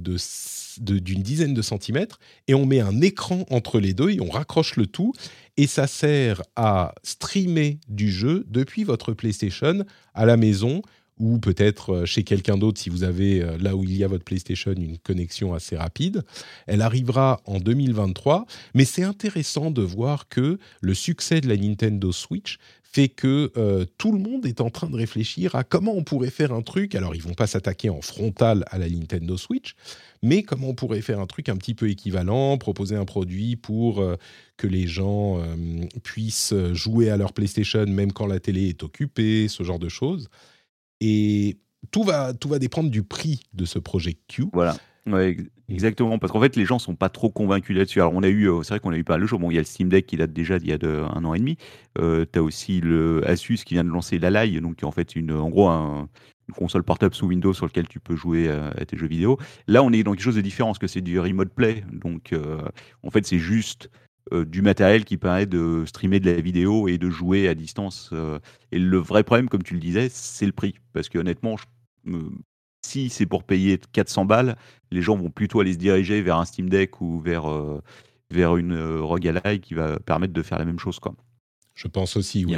d'une 0.78 1.22
dizaine 1.22 1.54
de 1.54 1.62
centimètres 1.62 2.18
et 2.48 2.54
on 2.54 2.66
met 2.66 2.80
un 2.80 3.00
écran 3.00 3.46
entre 3.48 3.80
les 3.80 3.94
deux 3.94 4.10
et 4.10 4.20
on 4.20 4.28
raccroche 4.28 4.76
le 4.76 4.86
tout 4.86 5.14
et 5.56 5.66
ça 5.66 5.86
sert 5.86 6.42
à 6.54 6.94
streamer 7.02 7.80
du 7.88 8.12
jeu 8.12 8.44
depuis 8.48 8.84
votre 8.84 9.14
PlayStation 9.14 9.84
à 10.12 10.26
la 10.26 10.36
maison 10.36 10.82
ou 11.22 11.38
peut-être 11.38 11.94
euh, 11.94 12.04
chez 12.04 12.24
quelqu'un 12.24 12.58
d'autre 12.58 12.80
si 12.80 12.90
vous 12.90 13.04
avez 13.04 13.40
euh, 13.40 13.56
là 13.58 13.76
où 13.76 13.84
il 13.84 13.96
y 13.96 14.02
a 14.02 14.08
votre 14.08 14.24
PlayStation 14.24 14.72
une 14.72 14.98
connexion 14.98 15.54
assez 15.54 15.76
rapide. 15.76 16.24
Elle 16.66 16.82
arrivera 16.82 17.40
en 17.46 17.60
2023, 17.60 18.44
mais 18.74 18.84
c'est 18.84 19.04
intéressant 19.04 19.70
de 19.70 19.82
voir 19.82 20.28
que 20.28 20.58
le 20.80 20.94
succès 20.94 21.40
de 21.40 21.48
la 21.48 21.56
Nintendo 21.56 22.10
Switch 22.10 22.58
fait 22.82 23.08
que 23.08 23.52
euh, 23.56 23.86
tout 23.98 24.12
le 24.12 24.18
monde 24.18 24.44
est 24.46 24.60
en 24.60 24.68
train 24.68 24.90
de 24.90 24.96
réfléchir 24.96 25.54
à 25.54 25.62
comment 25.62 25.94
on 25.94 26.02
pourrait 26.02 26.28
faire 26.28 26.52
un 26.52 26.60
truc. 26.60 26.96
Alors, 26.96 27.14
ils 27.14 27.22
vont 27.22 27.34
pas 27.34 27.46
s'attaquer 27.46 27.88
en 27.88 28.02
frontal 28.02 28.64
à 28.70 28.76
la 28.76 28.88
Nintendo 28.88 29.36
Switch, 29.36 29.76
mais 30.24 30.42
comment 30.42 30.70
on 30.70 30.74
pourrait 30.74 31.02
faire 31.02 31.20
un 31.20 31.26
truc 31.26 31.48
un 31.48 31.56
petit 31.56 31.74
peu 31.74 31.88
équivalent, 31.88 32.58
proposer 32.58 32.96
un 32.96 33.04
produit 33.04 33.54
pour 33.54 34.04
que 34.58 34.66
les 34.66 34.86
gens 34.86 35.40
puissent 36.02 36.54
jouer 36.74 37.08
à 37.08 37.16
leur 37.16 37.32
PlayStation 37.32 37.86
même 37.86 38.12
quand 38.12 38.26
la 38.26 38.40
télé 38.40 38.68
est 38.68 38.82
occupée, 38.82 39.48
ce 39.48 39.62
genre 39.62 39.78
de 39.78 39.88
choses. 39.88 40.28
Et 41.04 41.58
tout 41.90 42.04
va, 42.04 42.32
tout 42.32 42.48
va 42.48 42.60
dépendre 42.60 42.88
du 42.88 43.02
prix 43.02 43.42
de 43.54 43.64
ce 43.64 43.80
projet 43.80 44.16
Q. 44.28 44.44
Voilà. 44.52 44.76
Exactement, 45.68 46.18
parce 46.20 46.32
qu'en 46.32 46.40
fait, 46.40 46.54
les 46.54 46.64
gens 46.64 46.78
sont 46.78 46.94
pas 46.94 47.08
trop 47.08 47.28
convaincus 47.28 47.76
là-dessus. 47.76 48.00
Alors, 48.00 48.12
on 48.14 48.22
a 48.22 48.28
eu, 48.28 48.48
euh, 48.48 48.62
c'est 48.62 48.74
vrai 48.74 48.78
qu'on 48.78 48.92
a 48.92 48.96
eu 48.96 49.02
pas 49.02 49.16
le 49.16 49.26
jour. 49.26 49.40
Bon, 49.40 49.50
il 49.50 49.54
y 49.54 49.56
a 49.56 49.60
le 49.60 49.66
Steam 49.66 49.88
Deck 49.88 50.06
qui 50.06 50.16
date 50.16 50.32
déjà 50.32 50.60
d'il 50.60 50.68
y 50.68 50.72
a 50.72 50.78
un 50.86 51.24
an 51.24 51.34
et 51.34 51.40
demi. 51.40 51.56
Euh, 51.98 52.24
tu 52.30 52.38
as 52.38 52.42
aussi 52.42 52.80
le 52.80 53.26
Asus 53.26 53.64
qui 53.64 53.74
vient 53.74 53.82
de 53.82 53.88
lancer 53.88 54.20
l'Alai, 54.20 54.60
donc 54.60 54.76
qui 54.76 54.84
est 54.84 54.88
en 54.88 54.92
fait 54.92 55.16
une, 55.16 55.32
en 55.32 55.48
gros 55.48 55.68
un, 55.68 56.08
une 56.48 56.54
console 56.54 56.82
portable 56.82 57.14
sous 57.14 57.26
Windows 57.26 57.52
sur 57.52 57.66
laquelle 57.66 57.88
tu 57.88 58.00
peux 58.00 58.16
jouer 58.16 58.48
à, 58.48 58.84
tes 58.84 58.96
jeux 58.96 59.06
vidéo. 59.06 59.38
Là, 59.66 59.82
on 59.82 59.92
est 59.92 60.02
dans 60.02 60.12
quelque 60.12 60.22
chose 60.22 60.36
de 60.36 60.40
différent, 60.40 60.70
parce 60.70 60.78
que 60.78 60.86
c'est 60.86 61.00
du 61.00 61.18
remote 61.18 61.50
play. 61.50 61.84
Donc, 61.92 62.32
euh, 62.32 62.60
en 63.02 63.10
fait, 63.10 63.26
c'est 63.26 63.38
juste 63.38 63.90
euh, 63.94 64.01
du 64.30 64.62
matériel 64.62 65.04
qui 65.04 65.16
permet 65.16 65.46
de 65.46 65.84
streamer 65.86 66.20
de 66.20 66.30
la 66.30 66.40
vidéo 66.40 66.88
et 66.88 66.98
de 66.98 67.10
jouer 67.10 67.48
à 67.48 67.54
distance. 67.54 68.10
Euh. 68.12 68.38
et 68.70 68.78
le 68.78 68.98
vrai 68.98 69.24
problème, 69.24 69.48
comme 69.48 69.62
tu 69.62 69.74
le 69.74 69.80
disais, 69.80 70.08
c'est 70.10 70.46
le 70.46 70.52
prix. 70.52 70.74
Parce 70.92 71.08
que 71.08 71.18
honnêtement, 71.18 71.56
si 72.84 73.10
c'est 73.10 73.26
pour 73.26 73.44
payer 73.44 73.78
400 73.92 74.24
balles, 74.24 74.56
les 74.90 75.02
gens 75.02 75.16
vont 75.16 75.30
plutôt 75.30 75.60
aller 75.60 75.72
se 75.72 75.78
diriger 75.78 76.22
vers 76.22 76.38
un 76.38 76.44
Steam 76.44 76.68
Deck 76.68 77.00
ou 77.00 77.20
vers, 77.20 77.50
euh, 77.50 77.82
vers 78.30 78.56
une 78.56 78.78
Rogue 79.00 79.28
Ally 79.28 79.60
qui 79.60 79.74
va 79.74 79.98
permettre 79.98 80.32
de 80.32 80.42
faire 80.42 80.58
la 80.58 80.64
même 80.64 80.78
chose. 80.78 80.98
Quoi. 80.98 81.14
Je 81.74 81.88
pense 81.88 82.16
aussi, 82.16 82.44
oui. 82.44 82.54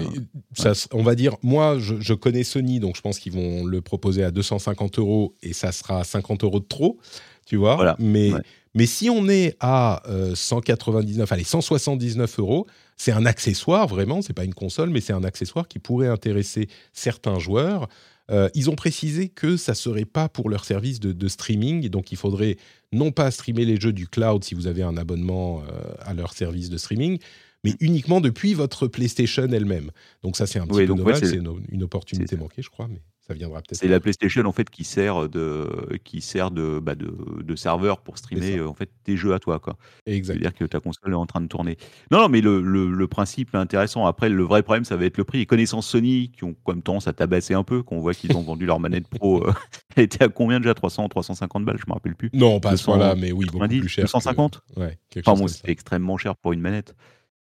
Ça, 0.53 0.73
On 0.93 1.03
va 1.03 1.15
dire, 1.15 1.37
moi, 1.43 1.79
je, 1.79 2.01
je 2.01 2.15
connais 2.15 2.43
Sony, 2.43 2.81
donc 2.81 2.97
je 2.97 3.01
pense 3.01 3.19
qu'ils 3.19 3.33
vont 3.33 3.65
le 3.65 3.81
proposer 3.81 4.25
à 4.25 4.31
250 4.31 4.99
euros 4.99 5.35
et 5.43 5.53
ça 5.53 5.73
sera 5.73 6.03
50 6.03 6.45
euros 6.45 6.61
de 6.61 6.65
trop, 6.65 6.99
tu 7.47 7.57
vois. 7.57 7.77
Voilà, 7.77 7.97
Mais, 7.99 8.33
ouais. 8.33 8.43
Mais 8.75 8.87
si 8.87 9.09
on 9.11 9.29
est 9.29 9.57
à 9.61 10.03
euh, 10.09 10.35
199, 10.35 11.31
allez, 11.33 11.45
179 11.45 12.39
euros, 12.39 12.67
c'est 12.97 13.13
un 13.13 13.27
accessoire, 13.27 13.87
vraiment, 13.89 14.23
c'est 14.23 14.33
pas 14.33 14.45
une 14.45 14.55
console, 14.55 14.91
mais 14.91 15.01
c'est 15.01 15.13
un 15.13 15.25
accessoire 15.25 15.69
qui 15.69 15.79
pourrait 15.79 16.09
intéresser 16.09 16.69
certains 16.93 17.39
joueurs. 17.39 17.89
Euh, 18.31 18.49
ils 18.55 18.71
ont 18.71 18.75
précisé 18.77 19.29
que 19.29 19.57
ça 19.57 19.75
serait 19.75 20.07
pas 20.07 20.29
pour 20.29 20.49
leur 20.49 20.65
service 20.65 20.99
de, 20.99 21.13
de 21.13 21.29
streaming, 21.29 21.89
donc 21.89 22.11
il 22.11 22.17
faudrait 22.17 22.57
non 22.93 23.13
pas 23.13 23.31
streamer 23.31 23.65
les 23.67 23.79
jeux 23.79 23.93
du 23.93 24.09
cloud 24.09 24.45
si 24.45 24.55
vous 24.55 24.67
avez 24.67 24.83
un 24.83 24.97
abonnement 24.97 25.61
euh, 25.63 25.93
à 26.01 26.15
leur 26.15 26.33
service 26.33 26.71
de 26.71 26.79
streaming, 26.79 27.19
mais 27.65 27.75
uniquement 27.81 28.21
depuis 28.21 28.55
votre 28.55 28.87
PlayStation 28.87 29.47
elle-même. 29.53 29.91
Donc 30.23 30.37
ça, 30.37 30.47
c'est 30.47 30.59
un 30.59 30.67
petit 30.67 30.77
Oui, 30.77 30.83
peu 30.83 30.89
donc, 30.95 30.99
ouais, 31.07 31.13
dommage, 31.15 31.29
c'est- 31.29 31.37
une, 31.37 31.63
une 31.71 31.83
opportunité 31.83 32.37
manquée, 32.37 32.63
je 32.63 32.71
crois, 32.71 32.89
mais 32.89 33.03
ça 33.27 33.35
viendra 33.35 33.61
peut-être. 33.61 33.79
C'est 33.79 33.89
la 33.89 34.01
PlayStation 34.01 34.45
en 34.45 34.53
fait 34.53 34.69
qui 34.69 34.85
sert 34.85 35.29
de 35.29 35.99
qui 36.05 36.21
sert 36.21 36.51
de 36.51 36.79
bah, 36.79 36.95
de, 36.95 37.15
de 37.43 37.57
serveur 37.57 38.01
pour 38.01 38.19
streamer 38.19 38.59
euh, 38.59 38.69
en 38.69 38.75
fait 38.75 38.91
tes 39.05 39.17
jeux 39.17 39.33
à 39.35 39.39
toi 39.39 39.59
quoi. 39.61 39.77
C'est-à-dire 40.07 40.55
que 40.55 40.65
ta 40.65 40.81
console 40.81 41.13
est 41.13 41.17
en 41.17 41.27
train 41.27 41.41
de 41.41 41.47
tourner. 41.47 41.77
Non, 42.11 42.19
non, 42.21 42.29
mais 42.29 42.41
le, 42.41 42.61
le, 42.61 42.91
le 42.91 43.07
principe 43.09 43.55
est 43.55 43.59
intéressant. 43.59 44.07
Après, 44.07 44.29
le 44.29 44.43
vrai 44.43 44.63
problème, 44.63 44.85
ça 44.85 44.97
va 44.97 45.05
être 45.07 45.17
le 45.17 45.25
prix. 45.25 45.41
Et 45.41 45.47
connaissant 45.47 45.81
Sony, 45.81 46.31
qui 46.31 46.45
ont 46.45 46.55
quand 46.65 46.73
même 46.73 46.83
tendance 46.83 47.09
à 47.09 47.13
tabasser 47.13 47.55
un 47.55 47.63
peu, 47.65 47.83
qu'on 47.83 48.01
voit 48.01 48.13
qu'ils 48.15 48.37
ont 48.37 48.43
vendu 48.43 48.67
leur 48.67 48.79
manette 48.81 49.09
pro, 49.09 49.47
euh, 49.47 49.53
elle 49.97 50.05
était 50.05 50.25
à 50.25 50.29
combien 50.29 50.61
déjà? 50.61 50.75
300, 50.75 51.09
350 51.09 51.65
balles, 51.65 51.79
je 51.79 51.85
me 51.89 51.95
rappelle 51.95 52.15
plus. 52.17 52.31
Non, 52.35 52.61
pas 52.61 52.71
à 52.71 52.77
ce 52.77 52.83
200, 52.85 52.93
point-là, 52.99 53.15
mais 53.15 53.33
oui, 53.33 53.47
beaucoup 53.47 53.59
90, 53.59 53.81
plus 53.81 53.89
cher. 53.89 54.03
que- 54.05 54.09
250 54.09 54.61
Ouais, 54.77 54.99
quelque 55.09 55.25
Enfin 55.29 55.33
chose 55.33 55.39
bon, 55.41 55.45
comme 55.47 55.49
c'était 55.55 55.67
ça. 55.69 55.73
extrêmement 55.73 56.17
cher 56.19 56.37
pour 56.37 56.53
une 56.53 56.61
manette. 56.61 56.95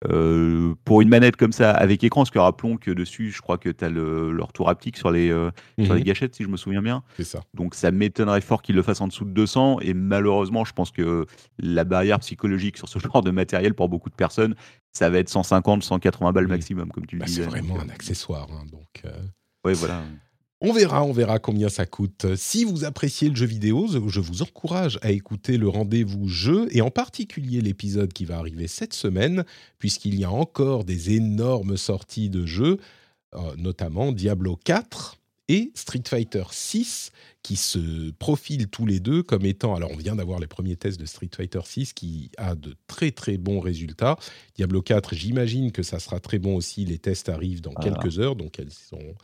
Euh, 0.09 0.75
pour 0.87 1.03
une 1.03 1.11
manette 1.11 1.37
comme 1.37 1.53
ça, 1.53 1.73
avec 1.73 2.03
écran, 2.03 2.23
parce 2.23 2.31
que 2.31 2.39
rappelons 2.39 2.79
que 2.79 2.91
dessus, 2.91 3.31
je 3.31 3.43
crois 3.43 3.59
que 3.59 3.69
tu 3.69 3.85
as 3.85 3.91
le, 3.91 4.33
le 4.33 4.43
retour 4.43 4.71
haptique 4.71 4.97
sur 4.97 5.11
les, 5.11 5.31
euh, 5.31 5.51
sur 5.85 5.93
les 5.95 6.01
Mhm, 6.01 6.05
gâchettes, 6.07 6.35
si 6.35 6.43
je 6.43 6.49
me 6.49 6.57
souviens 6.57 6.81
bien. 6.81 7.03
C'est 7.19 7.25
ça. 7.25 7.43
Donc 7.53 7.75
ça 7.75 7.91
m'étonnerait 7.91 8.41
fort 8.41 8.63
qu'il 8.63 8.77
le 8.77 8.83
fasse 8.83 9.01
en 9.03 9.09
dessous 9.09 9.27
de 9.27 9.31
200. 9.33 9.79
Et 9.81 9.93
malheureusement, 9.93 10.65
je 10.65 10.73
pense 10.73 10.91
que 10.91 11.27
la 11.59 11.85
barrière 11.85 12.19
psychologique 12.21 12.79
sur 12.79 12.89
ce 12.89 12.99
genre 12.99 13.23
de 13.23 13.31
matériel 13.31 13.75
pour 13.75 13.89
beaucoup 13.91 14.09
de 14.09 14.15
personnes, 14.15 14.55
ça 14.93 15.11
va 15.11 15.19
être 15.19 15.29
150, 15.29 15.83
180 15.83 16.33
balles 16.33 16.45
Mhm. 16.45 16.51
maximum, 16.51 16.91
comme 16.93 17.05
tu 17.07 17.17
le 17.17 17.21
Bah, 17.21 17.27
c'est 17.27 17.43
disais. 17.43 17.51
vraiment 17.51 17.75
Donc, 17.75 17.85
un 17.85 17.89
euh, 17.91 17.93
accessoire, 17.93 18.49
hein, 18.53 18.65
donc. 18.71 19.03
euh, 19.05 19.11
Ouais, 19.67 19.75
voilà. 19.75 20.03
On 20.63 20.73
verra, 20.75 21.05
on 21.05 21.13
verra 21.13 21.39
combien 21.39 21.71
ça 21.71 21.87
coûte. 21.87 22.37
Si 22.37 22.65
vous 22.65 22.85
appréciez 22.85 23.31
le 23.31 23.35
jeu 23.35 23.47
vidéo, 23.47 23.87
je 23.89 24.21
vous 24.21 24.43
encourage 24.43 24.99
à 25.01 25.11
écouter 25.11 25.57
le 25.57 25.69
rendez-vous 25.69 26.29
jeu 26.29 26.69
et 26.71 26.83
en 26.83 26.91
particulier 26.91 27.63
l'épisode 27.63 28.13
qui 28.13 28.27
va 28.27 28.37
arriver 28.37 28.69
cette 28.69 28.93
semaine, 28.93 29.45
puisqu'il 29.79 30.19
y 30.21 30.25
a 30.25 30.31
encore 30.31 30.85
des 30.85 31.13
énormes 31.13 31.79
sorties 31.79 32.29
de 32.29 32.45
jeux, 32.45 32.77
euh, 33.35 33.39
notamment 33.57 34.13
Diablo 34.13 34.57
4 34.63 35.17
et 35.49 35.73
Street 35.75 36.03
Fighter 36.07 36.45
6 36.51 37.11
qui 37.43 37.57
se 37.57 38.11
profilent 38.19 38.69
tous 38.69 38.85
les 38.85 39.01
deux 39.01 39.23
comme 39.23 39.47
étant 39.47 39.75
alors 39.75 39.91
on 39.93 39.97
vient 39.97 40.15
d'avoir 40.15 40.39
les 40.41 40.47
premiers 40.47 40.77
tests 40.77 41.01
de 41.01 41.07
Street 41.07 41.31
Fighter 41.35 41.61
6 41.65 41.93
qui 41.95 42.31
a 42.37 42.55
de 42.55 42.77
très 42.87 43.11
très 43.11 43.37
bons 43.37 43.59
résultats 43.61 44.17
Diablo 44.55 44.81
4 44.83 45.15
j'imagine 45.15 45.73
que 45.73 45.83
ça 45.83 45.99
sera 45.99 46.21
très 46.21 46.39
bon 46.39 46.55
aussi 46.55 46.85
les 46.85 46.99
tests 46.99 47.29
arrivent 47.29 47.63
dans 47.63 47.73
Ah. 47.77 47.83
quelques 47.83 48.21
heures 48.21 48.37
donc 48.37 48.61
elles 48.61 48.71
sont 48.71 49.15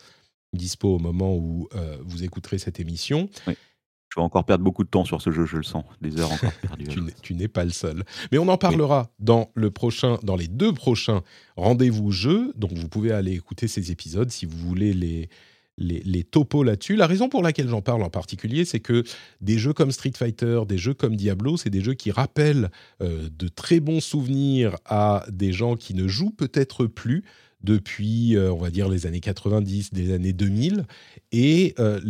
dispo 0.53 0.95
au 0.95 0.99
moment 0.99 1.35
où 1.35 1.69
euh, 1.75 1.97
vous 2.05 2.25
écouterez 2.25 2.59
cette 2.59 2.81
émission. 2.81 3.29
Je 3.47 4.21
vais 4.21 4.25
encore 4.25 4.45
perdre 4.47 4.65
beaucoup 4.65 4.85
de 4.85 4.89
temps 4.89 5.05
sur 5.05 5.21
ce 5.21 5.31
jeu, 5.31 5.45
je 5.45 5.57
le 5.59 5.63
sens. 5.63 5.85
Des 6.01 6.19
heures 6.19 6.33
encore 6.33 6.53
perdues. 6.53 6.85
Tu 6.89 7.01
n'es- 7.03 7.13
tu 7.23 7.35
n'es 7.35 7.49
pas 7.49 7.65
le 7.65 7.71
seul. 7.71 8.05
Mais 8.33 8.39
on 8.39 8.49
en 8.49 8.57
parlera 8.57 9.11
dans, 9.19 9.51
le 9.55 9.71
prochain, 9.71 10.19
dans 10.23 10.37
les 10.37 10.49
deux 10.49 10.73
prochains 10.73 11.23
rendez-vous 11.57 12.13
jeux. 12.13 12.53
Donc 12.57 12.73
vous 12.73 12.89
pouvez 12.89 13.13
aller 13.13 13.33
écouter 13.33 13.69
ces 13.69 13.91
épisodes 13.91 14.31
si 14.31 14.47
vous 14.47 14.57
voulez 14.57 14.95
les, 14.95 15.29
les, 15.77 16.01
les 16.01 16.25
topos 16.25 16.63
là-dessus. 16.63 16.97
La 16.97 17.07
raison 17.07 17.29
pour 17.29 17.43
laquelle 17.43 17.69
j'en 17.69 17.83
parle 17.83 18.03
en 18.03 18.09
particulier, 18.09 18.65
c'est 18.65 18.81
que 18.81 19.03
des 19.43 19.59
jeux 19.59 19.75
comme 19.75 19.91
Street 19.91 20.13
Fighter, 20.17 20.61
des 20.67 20.79
jeux 20.79 20.95
comme 20.95 21.17
Diablo, 21.17 21.59
c'est 21.59 21.69
des 21.69 21.83
jeux 21.83 21.95
qui 21.95 22.11
rappellent 22.11 22.71
euh, 23.03 23.29
de 23.37 23.49
très 23.49 23.81
bons 23.81 24.01
souvenirs 24.01 24.77
à 24.87 25.27
des 25.31 25.53
gens 25.53 25.77
qui 25.77 25.93
ne 25.93 26.09
jouent 26.09 26.31
peut-être 26.31 26.87
plus 26.87 27.23
depuis, 27.63 28.37
euh, 28.37 28.53
on 28.53 28.59
va 28.59 28.71
dire, 28.71 28.89
les 28.89 29.07
années 29.07 29.21
90, 29.21 29.93
des 29.93 30.13
années 30.13 30.33
2000. 30.33 30.87
Et 31.33 31.75
euh, 31.79 32.01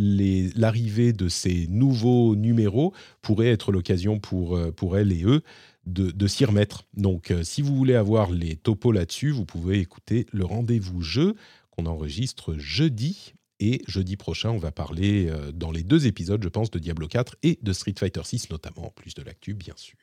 l'arrivée 0.55 1.13
de 1.13 1.29
ces 1.29 1.67
nouveaux 1.67 2.35
numéros 2.35 2.93
pourrait 3.21 3.47
être 3.49 3.71
l'occasion 3.71 4.19
pour, 4.19 4.55
euh, 4.55 4.71
pour 4.71 4.97
elles 4.97 5.11
et 5.11 5.23
eux 5.23 5.41
de, 5.85 6.11
de 6.11 6.27
s'y 6.27 6.45
remettre. 6.45 6.85
Donc, 6.95 7.33
si 7.43 7.61
vous 7.61 7.75
voulez 7.75 7.95
avoir 7.95 8.31
les 8.31 8.55
topos 8.57 8.91
là-dessus, 8.91 9.31
vous 9.31 9.45
pouvez 9.45 9.79
écouter 9.79 10.25
le 10.33 10.43
rendez-vous 10.43 11.01
jeu 11.01 11.35
qu'on 11.71 11.85
enregistre 11.85 12.55
jeudi. 12.57 13.33
Et 13.59 13.81
jeudi 13.87 14.17
prochain, 14.17 14.51
on 14.51 14.59
va 14.59 14.71
parler 14.71 15.31
dans 15.51 15.71
les 15.71 15.81
deux 15.81 16.05
épisodes, 16.05 16.43
je 16.43 16.49
pense, 16.49 16.69
de 16.69 16.77
Diablo 16.77 17.07
4 17.07 17.37
et 17.41 17.57
de 17.59 17.73
Street 17.73 17.95
Fighter 17.97 18.21
6, 18.23 18.51
notamment, 18.51 18.87
en 18.87 18.91
plus 18.91 19.15
de 19.15 19.23
l'actu, 19.23 19.55
bien 19.55 19.73
sûr. 19.77 19.97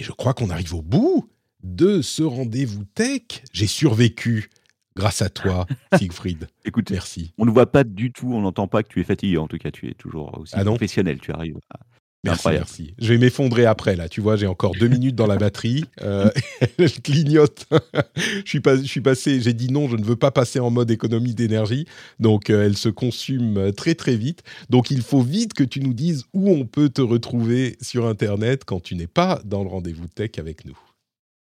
Et 0.00 0.04
je 0.04 0.10
crois 0.10 0.32
qu'on 0.32 0.50
arrive 0.50 0.74
au 0.74 0.82
bout 0.82 1.30
de 1.62 2.02
ce 2.02 2.22
rendez-vous 2.22 2.84
tech. 2.94 3.22
J'ai 3.52 3.66
survécu 3.66 4.50
grâce 4.96 5.22
à 5.22 5.28
toi, 5.30 5.66
Siegfried. 5.98 6.48
Écoute, 6.64 6.90
Merci. 6.90 7.32
on 7.38 7.44
ne 7.46 7.50
voit 7.50 7.70
pas 7.70 7.84
du 7.84 8.12
tout, 8.12 8.32
on 8.32 8.40
n'entend 8.42 8.68
pas 8.68 8.82
que 8.82 8.88
tu 8.88 9.00
es 9.00 9.04
fatigué. 9.04 9.38
En 9.38 9.46
tout 9.48 9.58
cas, 9.58 9.70
tu 9.70 9.88
es 9.88 9.94
toujours 9.94 10.36
aussi 10.38 10.52
Ah 10.56 10.64
professionnel. 10.64 11.18
Tu 11.20 11.32
arrives. 11.32 11.56
à- 11.70 11.80
Merci, 12.22 12.40
Incroyable. 12.40 12.66
merci. 12.68 12.94
Je 12.98 13.08
vais 13.14 13.18
m'effondrer 13.18 13.64
après, 13.64 13.96
là. 13.96 14.06
Tu 14.06 14.20
vois, 14.20 14.36
j'ai 14.36 14.46
encore 14.46 14.72
deux 14.78 14.88
minutes 14.88 15.14
dans 15.14 15.26
la 15.26 15.38
batterie. 15.38 15.86
Euh, 16.02 16.28
elle 16.78 16.92
clignote. 16.92 17.66
je, 18.14 18.42
suis 18.44 18.60
pas, 18.60 18.76
je 18.76 18.82
suis 18.82 19.00
passé, 19.00 19.40
j'ai 19.40 19.54
dit 19.54 19.68
non, 19.72 19.88
je 19.88 19.96
ne 19.96 20.04
veux 20.04 20.16
pas 20.16 20.30
passer 20.30 20.60
en 20.60 20.70
mode 20.70 20.90
économie 20.90 21.34
d'énergie. 21.34 21.86
Donc, 22.18 22.50
euh, 22.50 22.66
elle 22.66 22.76
se 22.76 22.90
consume 22.90 23.56
euh, 23.56 23.72
très, 23.72 23.94
très 23.94 24.16
vite. 24.16 24.42
Donc, 24.68 24.90
il 24.90 25.00
faut 25.00 25.22
vite 25.22 25.54
que 25.54 25.64
tu 25.64 25.80
nous 25.80 25.94
dises 25.94 26.24
où 26.34 26.50
on 26.50 26.66
peut 26.66 26.90
te 26.90 27.00
retrouver 27.00 27.78
sur 27.80 28.04
Internet 28.06 28.64
quand 28.66 28.80
tu 28.80 28.96
n'es 28.96 29.06
pas 29.06 29.40
dans 29.46 29.62
le 29.62 29.70
rendez-vous 29.70 30.06
tech 30.08 30.32
avec 30.36 30.66
nous. 30.66 30.76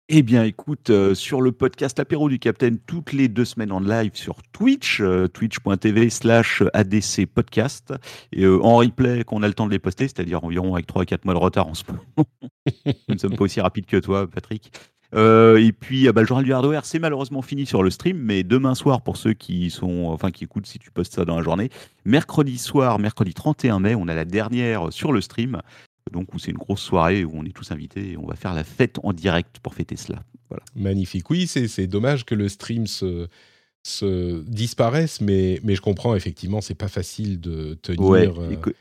Eh 0.10 0.24
bien, 0.24 0.46
écoute, 0.46 0.90
euh, 0.90 1.14
sur 1.14 1.42
le 1.42 1.52
podcast 1.52 1.98
L'apéro 1.98 2.30
du 2.30 2.40
Capitaine, 2.40 2.80
toutes 2.80 3.12
les 3.12 3.28
deux 3.28 3.44
semaines 3.44 3.74
en 3.74 3.82
live 3.82 4.12
sur 4.14 4.42
Twitch, 4.54 5.02
euh, 5.02 5.28
twitch.tv 5.28 6.10
slash 6.10 6.64
ADC 6.74 7.26
podcast, 7.26 7.94
et 8.32 8.46
euh, 8.46 8.64
en 8.64 8.78
replay 8.78 9.26
qu'on 9.26 9.44
a 9.44 9.50
le 9.50 9.54
temps 9.54 9.66
de 9.66 9.72
les 9.72 9.80
poster, 9.80 10.08
c'est-à-dire 10.08 10.46
environ 10.46 10.76
avec 10.76 10.88
3 10.88 11.02
à 11.02 11.06
4 11.06 11.26
mois 11.26 11.34
de 11.34 11.40
retard 11.40 11.68
en 11.68 11.74
ce 11.74 11.84
moment. 11.90 12.04
Nous 12.86 13.16
ne 13.16 13.18
sommes 13.18 13.36
pas 13.36 13.44
aussi 13.44 13.60
rapides 13.60 13.86
que 13.86 13.98
toi, 13.98 14.28
Patrick. 14.30 14.72
Euh, 15.16 15.58
et 15.58 15.72
puis, 15.72 16.08
ah 16.08 16.14
bah, 16.14 16.22
le 16.22 16.28
journal 16.28 16.46
du 16.46 16.54
hardware, 16.54 16.86
c'est 16.86 17.00
malheureusement 17.00 17.42
fini 17.42 17.66
sur 17.66 17.84
le 17.84 17.90
stream, 17.90 18.18
mais 18.18 18.44
demain 18.44 18.76
soir, 18.76 19.02
pour 19.02 19.18
ceux 19.18 19.34
qui 19.34 19.70
sont, 19.70 20.06
enfin, 20.08 20.32
qui 20.32 20.44
écoutent 20.44 20.68
si 20.68 20.80
tu 20.80 20.92
postes 20.92 21.16
ça 21.16 21.26
dans 21.26 21.38
la 21.38 21.44
journée, 21.44 21.70
mercredi 22.06 22.58
soir, 22.58 23.00
mercredi 23.00 23.34
31 23.34 23.80
mai, 23.80 23.96
on 23.96 24.08
a 24.08 24.14
la 24.14 24.26
dernière 24.26 24.92
sur 24.92 25.12
le 25.12 25.20
stream, 25.22 25.62
donc 26.12 26.34
où 26.34 26.40
c'est 26.40 26.52
une 26.52 26.58
grosse 26.58 26.82
soirée 26.82 27.24
où 27.26 27.32
on 27.34 27.44
est 27.46 27.56
tous 27.56 27.72
invités 27.72 28.12
et 28.12 28.18
on 28.18 28.26
va 28.26 28.36
faire 28.36 28.54
la 28.54 28.64
fête 28.64 29.00
en 29.04 29.14
direct 29.14 29.60
pour 29.60 29.74
fêter 29.74 29.96
cela. 29.96 30.24
Voilà. 30.50 30.64
Magnifique. 30.76 31.30
Oui, 31.30 31.48
c'est 31.48 31.88
dommage 31.88 32.26
que 32.26 32.36
le 32.36 32.48
stream 32.50 32.88
se, 32.88 33.28
se 33.84 34.42
disparaisse, 34.44 35.20
mais, 35.22 35.60
mais 35.64 35.76
je 35.76 35.82
comprends, 35.82 36.16
effectivement, 36.16 36.62
c'est 36.62 36.76
pas 36.76 36.88
facile 36.88 37.40
de 37.40 37.74
tenir. 37.76 38.08
Ouais, 38.08 38.28
euh, 38.28 38.52
éco- 38.52 38.72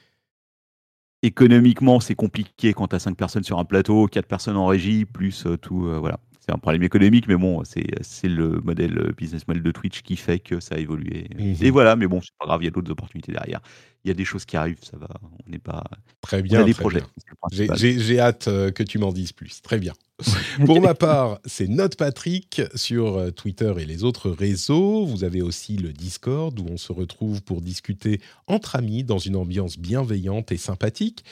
économiquement, 1.22 2.00
c'est 2.00 2.14
compliqué 2.14 2.72
quand 2.72 2.88
tu 2.88 2.96
as 2.96 3.00
5 3.00 3.16
personnes 3.16 3.42
sur 3.44 3.58
un 3.58 3.64
plateau, 3.64 4.06
4 4.06 4.26
personnes 4.26 4.56
en 4.56 4.66
régie, 4.66 5.04
plus 5.04 5.46
euh, 5.46 5.56
tout. 5.56 5.86
euh, 5.86 5.98
voilà. 5.98 6.20
C'est 6.46 6.54
un 6.54 6.58
problème 6.58 6.84
économique, 6.84 7.26
mais 7.26 7.34
bon, 7.34 7.62
c'est 7.64 8.28
le 8.28 8.60
modèle 8.60 8.96
euh, 8.98 9.12
business 9.16 9.48
model 9.48 9.64
de 9.64 9.70
Twitch 9.72 10.02
qui 10.02 10.16
fait 10.16 10.38
que 10.38 10.60
ça 10.60 10.76
a 10.76 10.78
évolué. 10.78 11.28
Mhm. 11.36 11.56
Et 11.60 11.70
voilà, 11.70 11.96
mais 11.96 12.06
bon, 12.06 12.20
c'est 12.20 12.36
pas 12.38 12.46
grave, 12.46 12.62
il 12.62 12.66
y 12.66 12.68
a 12.68 12.70
d'autres 12.70 12.92
opportunités 12.92 13.32
derrière. 13.32 13.60
Il 14.04 14.08
y 14.08 14.10
a 14.12 14.14
des 14.14 14.24
choses 14.24 14.44
qui 14.44 14.56
arrivent, 14.56 14.84
ça 14.84 14.96
va. 14.96 15.08
On 15.22 15.50
n'est 15.50 15.58
pas. 15.58 15.82
Très 16.20 16.38
On 16.38 16.42
bien. 16.42 16.60
a 16.60 16.64
des 16.64 16.74
projets. 16.74 17.02
j'ai 17.50 18.20
hâte 18.20 18.46
euh, 18.46 18.70
que 18.70 18.84
tu 18.84 19.00
m'en 19.00 19.12
dises 19.12 19.32
plus. 19.32 19.60
Très 19.60 19.78
bien. 19.78 19.94
Pour 20.64 20.80
ma 20.80 20.94
part, 20.94 21.40
c'est 21.44 21.68
Note 21.68 21.96
Patrick 21.96 22.62
sur 22.74 23.18
euh, 23.18 23.30
Twitter 23.30 23.74
et 23.78 23.84
les 23.84 24.02
autres 24.02 24.30
réseaux. 24.30 25.04
Vous 25.04 25.24
avez 25.24 25.42
aussi 25.42 25.76
le 25.76 25.92
Discord 25.92 26.58
où 26.58 26.66
on 26.70 26.78
se 26.78 26.90
retrouve 26.90 27.42
pour 27.42 27.60
discuter 27.60 28.20
entre 28.46 28.76
amis 28.76 29.04
dans 29.04 29.18
une 29.18 29.36
ambiance 29.36 29.78
bienveillante 29.78 30.52
et 30.52 30.56
sympathique. 30.56 31.22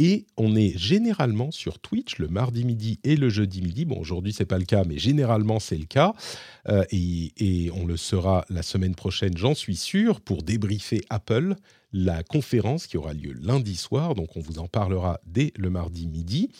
Et 0.00 0.26
on 0.36 0.56
est 0.56 0.76
généralement 0.76 1.52
sur 1.52 1.78
Twitch 1.78 2.18
le 2.18 2.26
mardi 2.26 2.64
midi 2.64 2.98
et 3.04 3.14
le 3.14 3.28
jeudi 3.28 3.62
midi. 3.62 3.84
Bon, 3.84 4.00
aujourd'hui, 4.00 4.32
c'est 4.32 4.44
pas 4.44 4.58
le 4.58 4.64
cas, 4.64 4.82
mais 4.84 4.98
généralement, 4.98 5.60
c'est 5.60 5.78
le 5.78 5.86
cas. 5.86 6.12
Euh, 6.68 6.84
et 6.90 7.70
on 7.76 7.86
le 7.86 7.96
sera 7.96 8.44
la 8.50 8.62
semaine 8.62 8.96
prochaine, 8.96 9.36
j'en 9.36 9.54
suis 9.54 9.76
sûr, 9.76 10.20
pour 10.20 10.42
débriefer 10.42 11.02
Apple, 11.10 11.54
la 11.92 12.24
conférence 12.24 12.88
qui 12.88 12.96
aura 12.96 13.12
lieu 13.12 13.34
lundi 13.40 13.76
soir. 13.76 14.16
Donc, 14.16 14.36
on 14.36 14.40
vous 14.40 14.58
en 14.58 14.66
parlera 14.66 15.20
dès 15.26 15.52
le 15.56 15.70
mardi 15.70 16.08
midi. 16.08 16.50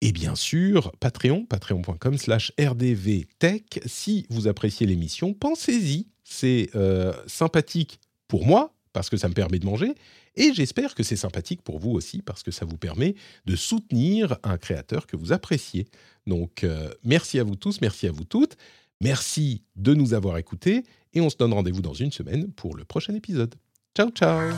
Et 0.00 0.12
bien 0.12 0.34
sûr, 0.34 0.92
Patreon, 1.00 1.44
patreon.com 1.44 2.18
slash 2.18 2.52
rdvtech. 2.58 3.80
Si 3.86 4.26
vous 4.30 4.46
appréciez 4.46 4.86
l'émission, 4.86 5.34
pensez-y. 5.34 6.06
C'est 6.24 6.70
euh, 6.74 7.12
sympathique 7.26 7.98
pour 8.28 8.46
moi, 8.46 8.74
parce 8.92 9.10
que 9.10 9.16
ça 9.16 9.28
me 9.28 9.34
permet 9.34 9.58
de 9.58 9.66
manger, 9.66 9.94
et 10.36 10.52
j'espère 10.52 10.94
que 10.94 11.02
c'est 11.02 11.16
sympathique 11.16 11.62
pour 11.62 11.78
vous 11.78 11.90
aussi, 11.90 12.22
parce 12.22 12.42
que 12.42 12.50
ça 12.50 12.64
vous 12.64 12.76
permet 12.76 13.14
de 13.46 13.56
soutenir 13.56 14.38
un 14.44 14.58
créateur 14.58 15.06
que 15.06 15.16
vous 15.16 15.32
appréciez. 15.32 15.88
Donc, 16.26 16.62
euh, 16.62 16.90
merci 17.02 17.38
à 17.38 17.44
vous 17.44 17.56
tous, 17.56 17.80
merci 17.80 18.06
à 18.06 18.12
vous 18.12 18.24
toutes, 18.24 18.56
merci 19.00 19.62
de 19.76 19.94
nous 19.94 20.14
avoir 20.14 20.36
écoutés, 20.38 20.84
et 21.14 21.20
on 21.20 21.30
se 21.30 21.36
donne 21.36 21.54
rendez-vous 21.54 21.82
dans 21.82 21.94
une 21.94 22.12
semaine 22.12 22.52
pour 22.52 22.76
le 22.76 22.84
prochain 22.84 23.14
épisode. 23.14 23.54
Ciao, 23.96 24.10
ciao 24.10 24.52